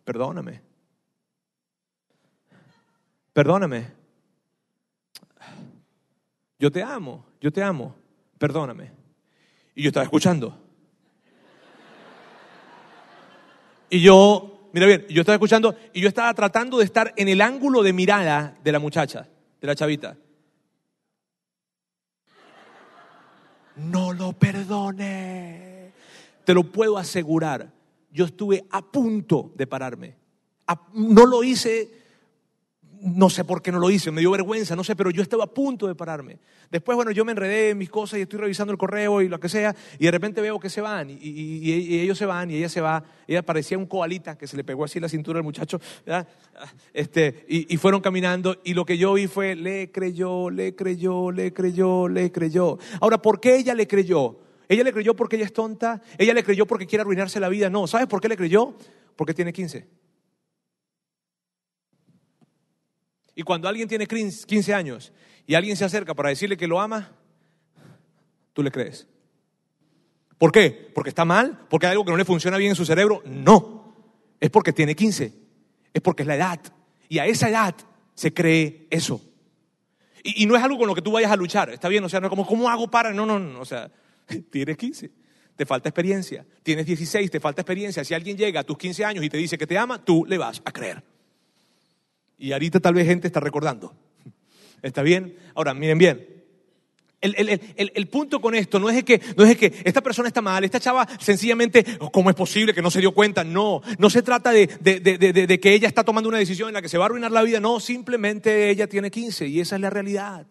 Perdóname. 0.05 0.63
Perdóname. 3.35 3.93
Yo 6.59 6.73
te 6.73 6.83
amo, 6.83 7.27
yo 7.41 7.53
te 7.53 7.63
amo. 7.63 7.95
Perdóname. 8.39 8.98
Y 9.79 9.83
yo 9.83 9.91
estaba 9.91 10.03
escuchando. 10.03 10.59
Y 13.89 14.01
yo, 14.01 14.71
mira 14.73 14.87
bien, 14.87 15.07
yo 15.09 15.21
estaba 15.21 15.37
escuchando 15.37 15.77
y 15.93 16.01
yo 16.01 16.09
estaba 16.09 16.35
tratando 16.35 16.79
de 16.79 16.85
estar 16.85 17.15
en 17.15 17.29
el 17.29 17.41
ángulo 17.41 17.85
de 17.85 17.93
mirada 17.93 18.59
de 18.65 18.73
la 18.73 18.81
muchacha, 18.81 19.29
de 19.61 19.67
la 19.69 19.77
chavita. 19.77 20.17
No 23.77 24.13
lo 24.13 24.33
perdone. 24.33 25.93
Te 26.45 26.55
lo 26.55 26.65
puedo 26.65 26.99
asegurar. 26.99 27.71
Yo 28.11 28.25
estuve 28.25 28.67
a 28.73 28.83
punto 28.83 29.53
de 29.55 29.69
pararme. 29.69 30.17
No 30.93 31.25
lo 31.25 31.45
hice 31.45 31.98
no 33.01 33.31
sé 33.31 33.45
por 33.45 33.63
qué 33.63 33.73
no 33.73 33.79
lo 33.79 33.91
hice, 33.91 34.11
me 34.11 34.21
dio 34.21 34.31
vergüenza, 34.31 34.75
no 34.77 34.85
sé, 34.85 34.97
pero 34.97 35.11
yo 35.11 35.23
estaba 35.23 35.45
a 35.45 35.47
punto 35.47 35.87
de 35.87 35.95
pararme. 35.95 36.39
Después, 36.71 36.97
bueno, 36.97 37.11
yo 37.11 37.25
me 37.25 37.33
enredé 37.33 37.71
en 37.71 37.79
mis 37.79 37.91
cosas 37.91 38.19
y 38.19 38.23
estoy 38.23 38.41
revisando 38.41 38.73
el 38.73 38.79
correo 38.79 39.23
y 39.23 39.29
lo 39.29 39.39
que 39.41 39.49
sea, 39.49 39.75
y 39.99 40.05
de 40.05 40.11
repente 40.11 40.41
veo 40.41 40.59
que 40.59 40.71
se 40.71 40.81
van, 40.81 41.09
y, 41.11 42.01
ellos 42.01 42.19
se 42.19 42.27
van, 42.27 42.51
y 42.51 42.57
ella 42.57 42.69
se 42.69 42.81
va. 42.81 43.03
Ella 43.27 43.43
parecía 43.43 43.79
un 43.79 43.87
coalita 43.87 44.37
que 44.37 44.47
se 44.47 44.57
le 44.57 44.65
pegó 44.65 44.85
así 44.85 45.01
la 45.01 45.09
cintura 45.09 45.39
al 45.39 45.45
muchacho, 45.45 45.81
Este, 46.93 47.45
y, 47.49 47.77
fueron 47.77 48.01
caminando, 48.01 48.61
y 48.65 48.75
lo 48.75 48.85
que 48.85 48.99
yo 48.99 49.15
vi 49.15 49.27
fue, 49.27 49.55
le 49.55 49.91
creyó, 49.91 50.51
le 50.51 50.75
creyó, 50.75 51.31
le 51.31 51.53
creyó, 51.53 52.09
le 52.09 52.33
creyó. 52.33 52.79
Ahora, 53.01 53.21
¿por 53.21 53.41
qué 53.41 53.57
ella 53.57 53.75
le 53.75 53.87
creyó? 53.87 54.39
¿Ella 54.69 54.85
le 54.85 54.93
creyó 54.93 55.17
porque 55.17 55.37
ella 55.37 55.47
es 55.47 55.53
tonta? 55.53 56.03
¿Ella 56.19 56.35
le 56.35 56.45
creyó 56.45 56.67
porque 56.67 56.87
quiere 56.87 57.01
arruinarse 57.03 57.41
la 57.41 57.49
vida? 57.49 57.71
No, 57.71 57.87
¿sabes 57.87 58.07
por 58.07 58.21
qué 58.21 58.29
le 58.29 58.37
creyó? 58.37 58.75
Porque 59.17 59.33
tiene 59.33 59.53
15. 59.53 60.08
Y 63.39 63.45
cuando 63.45 63.69
alguien 63.69 63.87
tiene 63.87 64.09
15 64.09 64.75
años 64.75 65.13
y 65.47 65.55
alguien 65.55 65.77
se 65.77 65.85
acerca 65.85 66.13
para 66.13 66.31
decirle 66.31 66.57
que 66.57 66.67
lo 66.67 66.81
ama, 66.81 67.13
tú 68.53 68.65
le 68.65 68.73
crees. 68.73 69.07
¿Por 70.39 70.51
qué? 70.51 70.91
¿Porque 70.93 71.11
está 71.11 71.25
mal? 71.25 71.57
¿Porque 71.71 71.87
hay 71.87 71.93
algo 71.93 72.05
que 72.05 72.11
no 72.11 72.17
le 72.17 72.25
funciona 72.25 72.57
bien 72.57 72.71
en 72.71 72.75
su 72.75 72.85
cerebro? 72.85 73.23
No. 73.25 73.95
Es 74.41 74.51
porque 74.51 74.73
tiene 74.73 74.97
15. 74.97 75.33
Es 75.95 76.03
porque 76.03 76.25
es 76.25 76.27
la 76.27 76.35
edad. 76.35 76.59
Y 77.09 77.21
a 77.21 77.27
esa 77.27 77.49
edad 77.49 77.77
se 78.13 78.35
cree 78.35 78.89
eso. 78.91 79.21
Y, 80.25 80.45
no 80.47 80.57
es 80.57 80.63
algo 80.65 80.77
con 80.77 80.89
lo 80.89 80.97
que 80.97 81.03
tú 81.03 81.13
vayas 81.13 81.31
a 81.31 81.37
luchar. 81.37 81.71
Está 81.71 81.89
bien, 81.89 82.03
o 82.03 82.09
sea, 82.09 82.19
no 82.19 82.27
es 82.27 82.31
como, 82.31 82.45
¿cómo 82.45 82.69
hago 82.69 82.91
para? 82.91 83.13
No, 83.13 83.25
no, 83.25 83.39
no. 83.39 83.61
O 83.61 83.65
sea, 83.65 83.89
tienes 84.51 84.77
15. 84.77 85.13
Te 85.55 85.65
falta 85.65 85.89
experiencia. 85.91 86.45
Tienes 86.65 86.87
16, 86.87 87.31
te 87.31 87.39
falta 87.39 87.63
experiencia. 87.63 88.03
Si 88.03 88.15
alguien 88.15 88.37
llega 88.37 88.59
a 88.59 88.65
tus 88.65 88.77
15 88.77 89.05
años 89.05 89.25
y 89.25 89.31
te 89.31 89.37
dice 89.37 89.57
que 89.57 89.69
te 89.69 89.79
ama, 89.79 90.05
tú 90.05 90.25
le 90.27 90.39
vas 90.39 90.61
a 90.65 90.73
creer. 90.73 91.05
Y 92.39 92.53
ahorita 92.53 92.81
tal 92.81 92.95
vez 92.95 93.07
gente 93.07 93.27
está 93.27 93.41
recordando. 93.41 93.95
¿Está 94.83 95.03
bien? 95.03 95.37
Ahora, 95.55 95.75
miren 95.75 95.99
bien. 95.99 96.39
El, 97.21 98.07
punto 98.07 98.41
con 98.41 98.55
esto 98.55 98.79
no 98.79 98.89
es, 98.89 99.03
que, 99.03 99.21
no 99.37 99.45
es 99.45 99.57
que 99.57 99.73
esta 99.85 100.01
persona 100.01 100.29
está 100.29 100.41
mal, 100.41 100.63
esta 100.63 100.79
chava 100.79 101.05
sencillamente, 101.19 101.85
¿cómo 102.13 102.31
es 102.31 102.37
posible 102.37 102.73
que 102.73 102.81
no 102.81 102.93
se 102.93 103.01
dio 103.01 103.13
cuenta? 103.13 103.43
No, 103.43 103.83
no 103.99 104.09
se 104.09 104.23
trata 104.23 104.53
de, 104.53 104.69
de 104.69 105.61
que 105.61 105.75
ella 105.75 105.89
está 105.89 106.05
tomando 106.05 106.29
una 106.29 106.39
decisión 106.39 106.69
en 106.69 106.75
la 106.75 106.83
que 106.83 106.89
se 106.89 106.97
va 106.97 107.05
a 107.05 107.07
arruinar 107.07 107.33
la 107.33 107.43
vida, 107.43 107.59
no, 107.59 107.81
simplemente 107.81 108.71
ella 108.71 108.87
tiene 108.87 109.11
15 109.11 109.49
y 109.49 109.59
esa 109.59 109.75
es 109.75 109.83
la 109.83 109.91
realidad. 109.91 110.47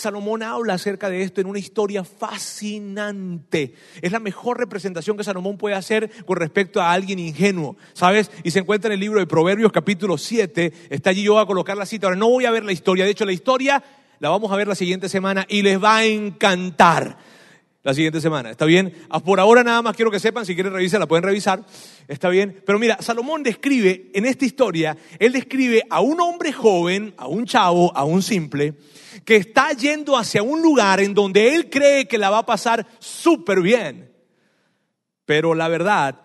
Salomón 0.00 0.42
habla 0.42 0.74
acerca 0.74 1.08
de 1.08 1.22
esto 1.22 1.40
en 1.40 1.46
una 1.46 1.58
historia 1.58 2.02
fascinante. 2.04 3.74
Es 4.02 4.10
la 4.10 4.18
mejor 4.18 4.58
representación 4.58 5.16
que 5.16 5.24
Salomón 5.24 5.56
puede 5.56 5.76
hacer 5.76 6.10
con 6.24 6.36
respecto 6.36 6.80
a 6.80 6.92
alguien 6.92 7.18
ingenuo, 7.18 7.76
¿sabes? 7.92 8.30
Y 8.42 8.50
se 8.50 8.58
encuentra 8.58 8.88
en 8.88 8.94
el 8.94 9.00
libro 9.00 9.20
de 9.20 9.26
Proverbios 9.26 9.72
capítulo 9.72 10.18
7. 10.18 10.72
Está 10.90 11.10
allí 11.10 11.22
yo 11.22 11.34
voy 11.34 11.42
a 11.42 11.46
colocar 11.46 11.76
la 11.76 11.86
cita. 11.86 12.06
Ahora 12.06 12.18
no 12.18 12.28
voy 12.28 12.46
a 12.46 12.50
ver 12.50 12.64
la 12.64 12.72
historia. 12.72 13.04
De 13.04 13.10
hecho, 13.10 13.24
la 13.24 13.32
historia 13.32 13.82
la 14.18 14.28
vamos 14.28 14.50
a 14.52 14.56
ver 14.56 14.68
la 14.68 14.74
siguiente 14.74 15.08
semana 15.08 15.46
y 15.48 15.62
les 15.62 15.82
va 15.82 15.96
a 15.96 16.04
encantar 16.04 17.16
la 17.82 17.94
siguiente 17.94 18.20
semana. 18.20 18.50
¿Está 18.50 18.66
bien? 18.66 18.94
Ah, 19.08 19.20
por 19.20 19.40
ahora 19.40 19.64
nada 19.64 19.82
más 19.82 19.96
quiero 19.96 20.10
que 20.10 20.20
sepan, 20.20 20.44
si 20.44 20.54
quieren 20.54 20.72
revisar, 20.72 21.00
la 21.00 21.08
pueden 21.08 21.24
revisar. 21.24 21.64
¿Está 22.08 22.28
bien? 22.28 22.62
Pero 22.66 22.78
mira, 22.78 22.98
Salomón 23.00 23.42
describe 23.42 24.10
en 24.14 24.26
esta 24.26 24.44
historia, 24.44 24.96
él 25.18 25.32
describe 25.32 25.82
a 25.88 26.00
un 26.00 26.20
hombre 26.20 26.52
joven, 26.52 27.14
a 27.16 27.26
un 27.26 27.46
chavo, 27.46 27.96
a 27.96 28.04
un 28.04 28.22
simple, 28.22 28.74
que 29.24 29.36
está 29.36 29.72
yendo 29.72 30.16
hacia 30.16 30.42
un 30.42 30.62
lugar 30.62 31.00
en 31.00 31.14
donde 31.14 31.54
él 31.54 31.70
cree 31.70 32.06
que 32.06 32.18
la 32.18 32.30
va 32.30 32.38
a 32.38 32.46
pasar 32.46 32.86
súper 32.98 33.60
bien. 33.60 34.12
Pero 35.24 35.54
la 35.54 35.68
verdad 35.68 36.22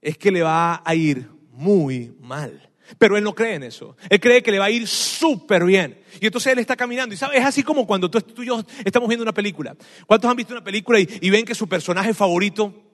es 0.00 0.16
que 0.18 0.30
le 0.30 0.42
va 0.42 0.82
a 0.84 0.94
ir 0.94 1.28
muy 1.50 2.16
mal. 2.20 2.67
Pero 2.96 3.16
él 3.16 3.24
no 3.24 3.34
cree 3.34 3.54
en 3.54 3.64
eso. 3.64 3.96
Él 4.08 4.20
cree 4.20 4.42
que 4.42 4.50
le 4.50 4.58
va 4.58 4.66
a 4.66 4.70
ir 4.70 4.86
súper 4.86 5.64
bien. 5.64 6.00
Y 6.20 6.26
entonces 6.26 6.52
él 6.52 6.58
está 6.58 6.76
caminando. 6.76 7.14
Y 7.14 7.18
sabes, 7.18 7.40
es 7.40 7.44
así 7.44 7.62
como 7.62 7.86
cuando 7.86 8.10
tú, 8.10 8.22
y 8.42 8.46
yo 8.46 8.64
estamos 8.84 9.08
viendo 9.08 9.22
una 9.22 9.34
película. 9.34 9.76
¿Cuántos 10.06 10.30
han 10.30 10.36
visto 10.36 10.54
una 10.54 10.64
película 10.64 10.98
y 11.00 11.30
ven 11.30 11.44
que 11.44 11.54
su 11.54 11.68
personaje 11.68 12.14
favorito 12.14 12.87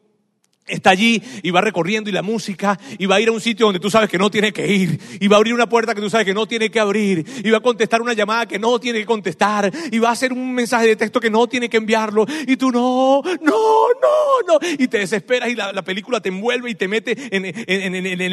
está 0.66 0.90
allí 0.90 1.22
y 1.42 1.50
va 1.50 1.60
recorriendo 1.60 2.08
y 2.08 2.12
la 2.12 2.22
música 2.22 2.78
y 2.98 3.06
va 3.06 3.16
a 3.16 3.20
ir 3.20 3.28
a 3.28 3.32
un 3.32 3.40
sitio 3.40 3.66
donde 3.66 3.80
tú 3.80 3.90
sabes 3.90 4.08
que 4.08 4.18
no 4.18 4.30
tiene 4.30 4.52
que 4.52 4.66
ir 4.66 4.98
y 5.20 5.28
va 5.28 5.36
a 5.36 5.38
abrir 5.38 5.52
una 5.52 5.68
puerta 5.68 5.94
que 5.94 6.00
tú 6.00 6.08
sabes 6.08 6.24
que 6.24 6.32
no 6.32 6.46
tiene 6.46 6.70
que 6.70 6.80
abrir 6.80 7.24
y 7.44 7.50
va 7.50 7.58
a 7.58 7.60
contestar 7.60 8.00
una 8.00 8.14
llamada 8.14 8.46
que 8.46 8.58
no 8.58 8.78
tiene 8.78 9.00
que 9.00 9.06
contestar 9.06 9.70
y 9.90 9.98
va 9.98 10.08
a 10.08 10.12
hacer 10.12 10.32
un 10.32 10.54
mensaje 10.54 10.86
de 10.86 10.96
texto 10.96 11.20
que 11.20 11.30
no 11.30 11.46
tiene 11.46 11.68
que 11.68 11.76
enviarlo 11.76 12.26
y 12.46 12.56
tú 12.56 12.70
no, 12.70 13.22
no, 13.42 13.88
no, 14.02 14.46
no 14.46 14.58
y 14.78 14.88
te 14.88 14.98
desesperas 14.98 15.50
y 15.50 15.54
la, 15.54 15.82
película 15.84 16.20
te 16.20 16.30
envuelve 16.30 16.70
y 16.70 16.74
te 16.74 16.88
mete 16.88 17.14
en, 17.30 17.44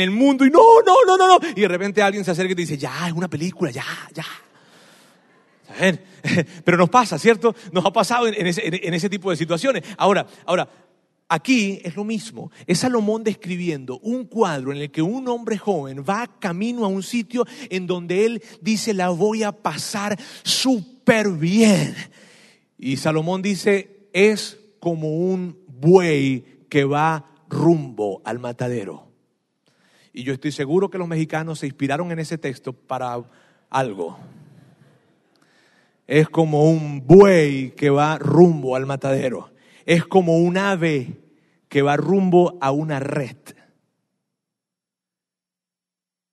el 0.02 0.12
mundo 0.12 0.46
y 0.46 0.50
no, 0.50 0.82
no, 0.86 0.96
no, 1.06 1.17
no, 1.17 1.28
no 1.28 1.48
y 1.54 1.62
de 1.62 1.67
repente 1.67 2.02
alguien 2.02 2.24
se 2.24 2.32
acerca 2.32 2.54
y 2.54 2.56
te 2.56 2.62
dice 2.62 2.78
ya, 2.78 3.08
es 3.08 3.13
una 3.13 3.28
película, 3.28 3.72
ya, 3.72 3.86
ya. 4.13 4.26
Pero 6.65 6.78
nos 6.78 6.89
pasa, 6.89 7.17
¿cierto? 7.17 7.56
Nos 7.72 7.86
ha 7.86 7.91
pasado 7.91 8.28
en, 8.28 8.46
ese, 8.46 8.62
en 8.65 8.94
ese 8.94 9.10
tipo 9.10 9.32
de 9.32 9.38
situaciones. 9.38 9.84
Ahora, 9.98 10.28
ahora, 10.46 10.67
Aquí 11.34 11.80
es 11.86 11.96
lo 11.96 12.04
mismo. 12.04 12.52
Es 12.67 12.80
Salomón 12.80 13.24
describiendo 13.24 14.00
un 14.00 14.26
cuadro 14.26 14.74
en 14.74 14.80
el 14.80 14.91
que 14.91 15.02
un 15.02 15.30
hombre 15.30 15.58
joven 15.58 16.04
va 16.04 16.28
camino 16.28 16.84
a 16.84 16.89
un 16.89 17.04
sitio 17.04 17.46
en 17.70 17.88
donde 17.88 18.26
él 18.26 18.44
dice, 18.60 18.94
la 18.94 19.12
voy 19.12 19.44
a 19.44 19.54
pasar 19.54 20.20
súper 20.44 21.30
bien. 21.30 21.96
Y 22.78 22.98
Salomón 22.98 23.41
dice, 23.41 24.10
es 24.12 24.60
como 24.82 25.08
un 25.08 25.58
buey 25.70 26.65
que 26.67 26.84
va 26.84 27.32
rumbo 27.48 28.22
al 28.26 28.39
matadero. 28.39 29.08
Y 30.12 30.24
yo 30.24 30.34
estoy 30.34 30.52
seguro 30.52 30.89
que 30.89 30.98
los 30.98 31.08
mexicanos 31.08 31.60
se 31.60 31.67
inspiraron 31.67 32.12
en 32.12 32.20
ese 32.20 32.38
texto 32.38 32.74
para 32.74 33.24
algo. 33.70 34.20
Es 36.08 36.28
como 36.28 36.70
un 36.70 37.08
buey 37.08 37.72
que 37.72 37.89
va 37.89 38.17
rumbo 38.17 38.76
al 38.76 38.86
matadero. 38.86 39.50
Es 39.86 40.06
como 40.06 40.38
un 40.38 40.58
ave 40.58 41.21
que 41.72 41.82
va 41.82 41.96
rumbo 41.96 42.58
a 42.60 42.72
una 42.72 43.00
red. 43.00 43.38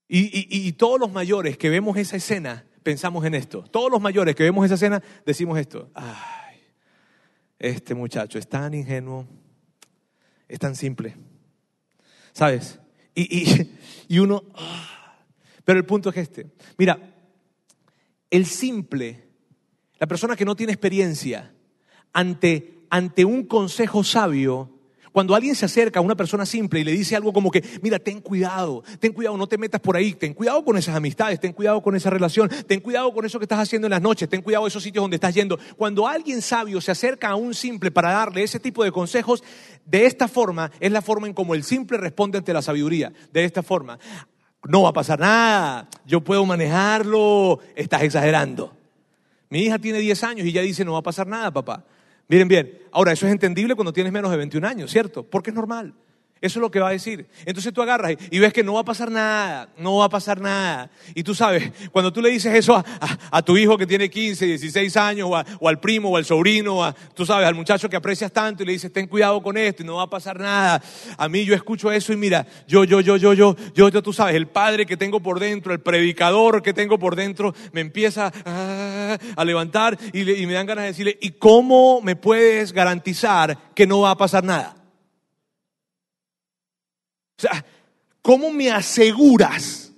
Y, 0.08 0.18
y- 0.36 0.66
y 0.66 0.72
todos 0.72 0.98
los 0.98 1.12
mayores 1.12 1.56
que 1.56 1.68
vemos 1.68 1.96
esa 1.96 2.16
escena, 2.16 2.66
pensamos 2.82 3.24
en 3.24 3.36
esto. 3.36 3.62
Todos 3.62 3.88
los 3.88 4.00
mayores 4.00 4.34
que 4.34 4.42
vemos 4.42 4.64
esa 4.66 4.74
escena, 4.74 5.00
decimos 5.24 5.56
esto. 5.56 5.92
Ay, 5.94 6.58
este 7.56 7.94
muchacho 7.94 8.36
es 8.36 8.48
tan 8.48 8.74
ingenuo, 8.74 9.28
es 10.48 10.58
tan 10.58 10.74
simple. 10.74 11.14
¿Sabes? 12.32 12.80
Y, 13.14 13.70
y- 14.08 14.18
uno... 14.18 14.42
ah. 14.56 15.24
Pero 15.64 15.78
el 15.78 15.86
punto 15.86 16.10
es 16.10 16.16
este. 16.16 16.50
Mira, 16.78 16.98
el 18.28 18.44
simple, 18.44 19.28
la 20.00 20.08
persona 20.08 20.34
que 20.34 20.44
no 20.44 20.56
tiene 20.56 20.72
experiencia, 20.72 21.54
ante, 22.12 22.80
ante 22.90 23.24
un 23.24 23.44
consejo 23.44 24.02
sabio, 24.02 24.77
cuando 25.12 25.34
alguien 25.34 25.54
se 25.54 25.64
acerca 25.64 26.00
a 26.00 26.02
una 26.02 26.14
persona 26.14 26.46
simple 26.46 26.80
y 26.80 26.84
le 26.84 26.92
dice 26.92 27.16
algo 27.16 27.32
como 27.32 27.50
que, 27.50 27.62
mira, 27.82 27.98
ten 27.98 28.20
cuidado, 28.20 28.82
ten 29.00 29.12
cuidado, 29.12 29.36
no 29.36 29.46
te 29.46 29.58
metas 29.58 29.80
por 29.80 29.96
ahí, 29.96 30.14
ten 30.14 30.34
cuidado 30.34 30.64
con 30.64 30.76
esas 30.76 30.94
amistades, 30.94 31.40
ten 31.40 31.52
cuidado 31.52 31.82
con 31.82 31.96
esa 31.96 32.10
relación, 32.10 32.50
ten 32.66 32.80
cuidado 32.80 33.12
con 33.12 33.24
eso 33.24 33.38
que 33.38 33.44
estás 33.44 33.60
haciendo 33.60 33.86
en 33.86 33.92
las 33.92 34.02
noches, 34.02 34.28
ten 34.28 34.42
cuidado 34.42 34.66
esos 34.66 34.82
sitios 34.82 35.02
donde 35.02 35.16
estás 35.16 35.34
yendo. 35.34 35.58
Cuando 35.76 36.06
alguien 36.06 36.42
sabio 36.42 36.80
se 36.80 36.90
acerca 36.90 37.28
a 37.28 37.36
un 37.36 37.54
simple 37.54 37.90
para 37.90 38.12
darle 38.12 38.42
ese 38.42 38.60
tipo 38.60 38.84
de 38.84 38.92
consejos, 38.92 39.42
de 39.84 40.06
esta 40.06 40.28
forma 40.28 40.70
es 40.80 40.92
la 40.92 41.02
forma 41.02 41.26
en 41.26 41.34
como 41.34 41.54
el 41.54 41.64
simple 41.64 41.98
responde 41.98 42.38
ante 42.38 42.52
la 42.52 42.62
sabiduría. 42.62 43.12
De 43.32 43.44
esta 43.44 43.62
forma, 43.62 43.98
no 44.64 44.82
va 44.82 44.90
a 44.90 44.92
pasar 44.92 45.18
nada, 45.20 45.88
yo 46.06 46.22
puedo 46.22 46.44
manejarlo, 46.44 47.60
estás 47.74 48.02
exagerando. 48.02 48.76
Mi 49.50 49.60
hija 49.60 49.78
tiene 49.78 49.98
10 49.98 50.24
años 50.24 50.46
y 50.46 50.52
ya 50.52 50.60
dice, 50.60 50.84
no 50.84 50.92
va 50.92 50.98
a 50.98 51.02
pasar 51.02 51.26
nada, 51.26 51.50
papá. 51.50 51.84
Miren 52.28 52.46
bien, 52.46 52.78
ahora 52.92 53.12
eso 53.12 53.26
es 53.26 53.32
entendible 53.32 53.74
cuando 53.74 53.92
tienes 53.92 54.12
menos 54.12 54.30
de 54.30 54.36
21 54.36 54.66
años, 54.66 54.90
¿cierto? 54.90 55.22
Porque 55.24 55.50
es 55.50 55.56
normal. 55.56 55.94
Eso 56.40 56.58
es 56.58 56.62
lo 56.62 56.70
que 56.70 56.78
va 56.80 56.88
a 56.88 56.92
decir. 56.92 57.26
Entonces 57.46 57.72
tú 57.72 57.82
agarras 57.82 58.14
y- 58.30 58.38
ves 58.38 58.52
que 58.52 58.62
no 58.62 58.74
va 58.74 58.80
a 58.80 58.84
pasar 58.84 59.10
nada, 59.10 59.68
no 59.76 59.96
va 59.96 60.04
a 60.04 60.08
pasar 60.08 60.40
nada. 60.40 60.88
Y 61.14 61.22
tú 61.24 61.34
sabes, 61.34 61.72
cuando 61.90 62.12
tú 62.12 62.22
le 62.22 62.30
dices 62.30 62.54
eso 62.54 62.82
a, 63.30 63.42
tu 63.42 63.56
hijo 63.56 63.76
que 63.76 63.86
tiene 63.86 64.08
15, 64.08 64.46
16 64.46 64.96
años, 64.96 65.28
o, 65.60 65.68
al 65.68 65.80
primo, 65.80 66.10
o 66.10 66.16
al 66.16 66.24
sobrino, 66.24 66.78
o 66.78 66.92
tú 67.14 67.26
sabes, 67.26 67.46
al 67.48 67.54
muchacho 67.56 67.88
que 67.88 67.96
aprecias 67.96 68.30
tanto 68.32 68.62
y 68.62 68.66
le 68.66 68.72
dices, 68.72 68.92
ten 68.92 69.06
cuidado 69.08 69.42
con 69.42 69.56
esto 69.56 69.82
y 69.82 69.86
no 69.86 69.96
va 69.96 70.04
a 70.04 70.10
pasar 70.10 70.38
nada. 70.38 70.80
A 71.16 71.28
mí 71.28 71.44
yo 71.44 71.54
escucho 71.54 71.90
eso 71.90 72.12
y 72.12 72.16
mira, 72.16 72.46
yo, 72.68 72.84
yo, 72.84 73.00
yo, 73.00 73.16
yo, 73.16 73.32
yo, 73.32 73.56
yo, 73.74 73.88
yo, 73.88 74.02
tú 74.02 74.12
sabes, 74.12 74.36
el 74.36 74.46
padre 74.46 74.86
que 74.86 74.96
tengo 74.96 75.20
por 75.20 75.40
dentro, 75.40 75.72
el 75.72 75.80
predicador 75.80 76.62
que 76.62 76.72
tengo 76.72 76.98
por 76.98 77.16
dentro, 77.16 77.54
me 77.72 77.80
empieza 77.80 78.32
ah, 78.44 79.18
a 79.36 79.44
levantar 79.44 79.98
y, 80.12 80.22
le- 80.24 80.38
y 80.38 80.46
me 80.46 80.52
dan 80.52 80.66
ganas 80.66 80.84
de 80.84 80.88
decirle, 80.88 81.18
¿y 81.20 81.30
cómo 81.32 82.00
me 82.00 82.14
puedes 82.16 82.72
garantizar 82.72 83.58
que 83.74 83.86
no 83.86 84.00
va 84.00 84.12
a 84.12 84.16
pasar 84.16 84.44
nada? 84.44 84.76
O 87.38 87.40
sea, 87.40 87.64
¿cómo 88.20 88.50
me 88.50 88.70
aseguras? 88.70 89.92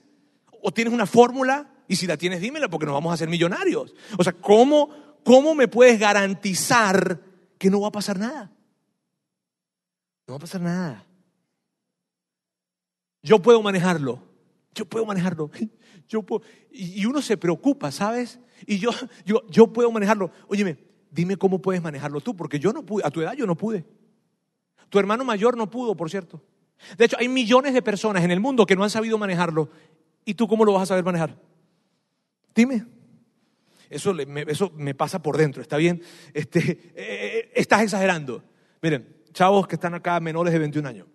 ¿O 0.63 0.71
tienes 0.71 0.93
una 0.93 1.07
fórmula? 1.07 1.73
Y 1.89 1.97
si 1.97 2.07
la 2.07 2.17
tienes, 2.17 2.41
dímela 2.41 2.69
porque 2.69 2.87
nos 2.87 2.93
vamos 2.95 3.11
a 3.11 3.15
hacer 3.15 3.29
millonarios. 3.29 3.95
O 4.19 4.23
sea, 4.23 4.33
¿cómo, 4.35 4.91
cómo 5.25 5.55
me 5.55 5.67
puedes 5.67 5.99
garantizar 5.99 7.21
que 7.59 7.71
no 7.71 7.81
va 7.81 7.89
a 7.89 7.93
pasar 7.93 8.19
nada? 8.19 8.53
No 10.27 10.35
va 10.35 10.37
a 10.37 10.41
pasar 10.41 10.61
nada. 10.61 11.07
Yo 13.23 13.41
puedo 13.41 13.63
manejarlo. 13.63 14.23
Yo 14.75 14.85
puedo 14.85 15.05
manejarlo. 15.07 15.51
Yo 16.09 16.23
puedo- 16.23 16.43
Y 16.73 17.05
uno 17.07 17.23
se 17.23 17.37
preocupa, 17.37 17.91
¿sabes? 17.93 18.41
Y 18.67 18.79
yo, 18.79 18.91
yo, 19.25 19.47
yo 19.49 19.73
puedo 19.73 19.91
manejarlo. 19.93 20.33
Óyeme, 20.49 20.77
dime 21.11 21.37
cómo 21.37 21.63
puedes 21.63 21.81
manejarlo 21.83 22.21
tú, 22.21 22.35
porque 22.37 22.59
yo 22.59 22.73
no 22.73 22.85
pude. 22.85 23.07
A 23.07 23.11
tu 23.11 23.21
edad 23.21 23.33
yo 23.35 23.47
no 23.47 23.57
pude. 23.57 23.85
Tu 24.89 24.99
hermano 24.99 25.25
mayor 25.25 25.57
no 25.57 25.71
pudo, 25.71 25.95
por 25.97 26.11
cierto. 26.11 26.43
De 26.97 27.05
hecho, 27.05 27.17
hay 27.19 27.29
millones 27.29 27.75
de 27.75 27.83
personas 27.83 28.25
en 28.25 28.31
el 28.31 28.41
mundo 28.41 28.67
que 28.67 28.77
no 28.77 28.85
han 28.85 28.91
sabido 28.91 29.19
manejarlo. 29.19 29.71
¿Y 30.25 30.35
tú 30.35 30.49
cómo 30.49 30.65
lo 30.65 30.73
vas 30.73 30.83
a 30.83 30.87
saber 30.87 31.05
manejar? 31.05 31.37
Dime. 32.55 32.87
Eso, 33.89 34.15
me, 34.15 34.43
eso 34.43 34.73
me 34.77 34.95
pasa 34.95 35.21
por 35.21 35.37
dentro, 35.37 35.63
¿está 35.63 35.77
bien? 35.77 36.03
Este, 36.33 36.93
eh, 36.95 37.53
estás 37.55 37.83
exagerando. 37.83 38.45
Miren, 38.81 39.17
chavos 39.33 39.67
que 39.67 39.75
están 39.75 39.95
acá 39.95 40.21
menores 40.21 40.53
de 40.53 40.59
21 40.59 40.89
años. 40.89 41.07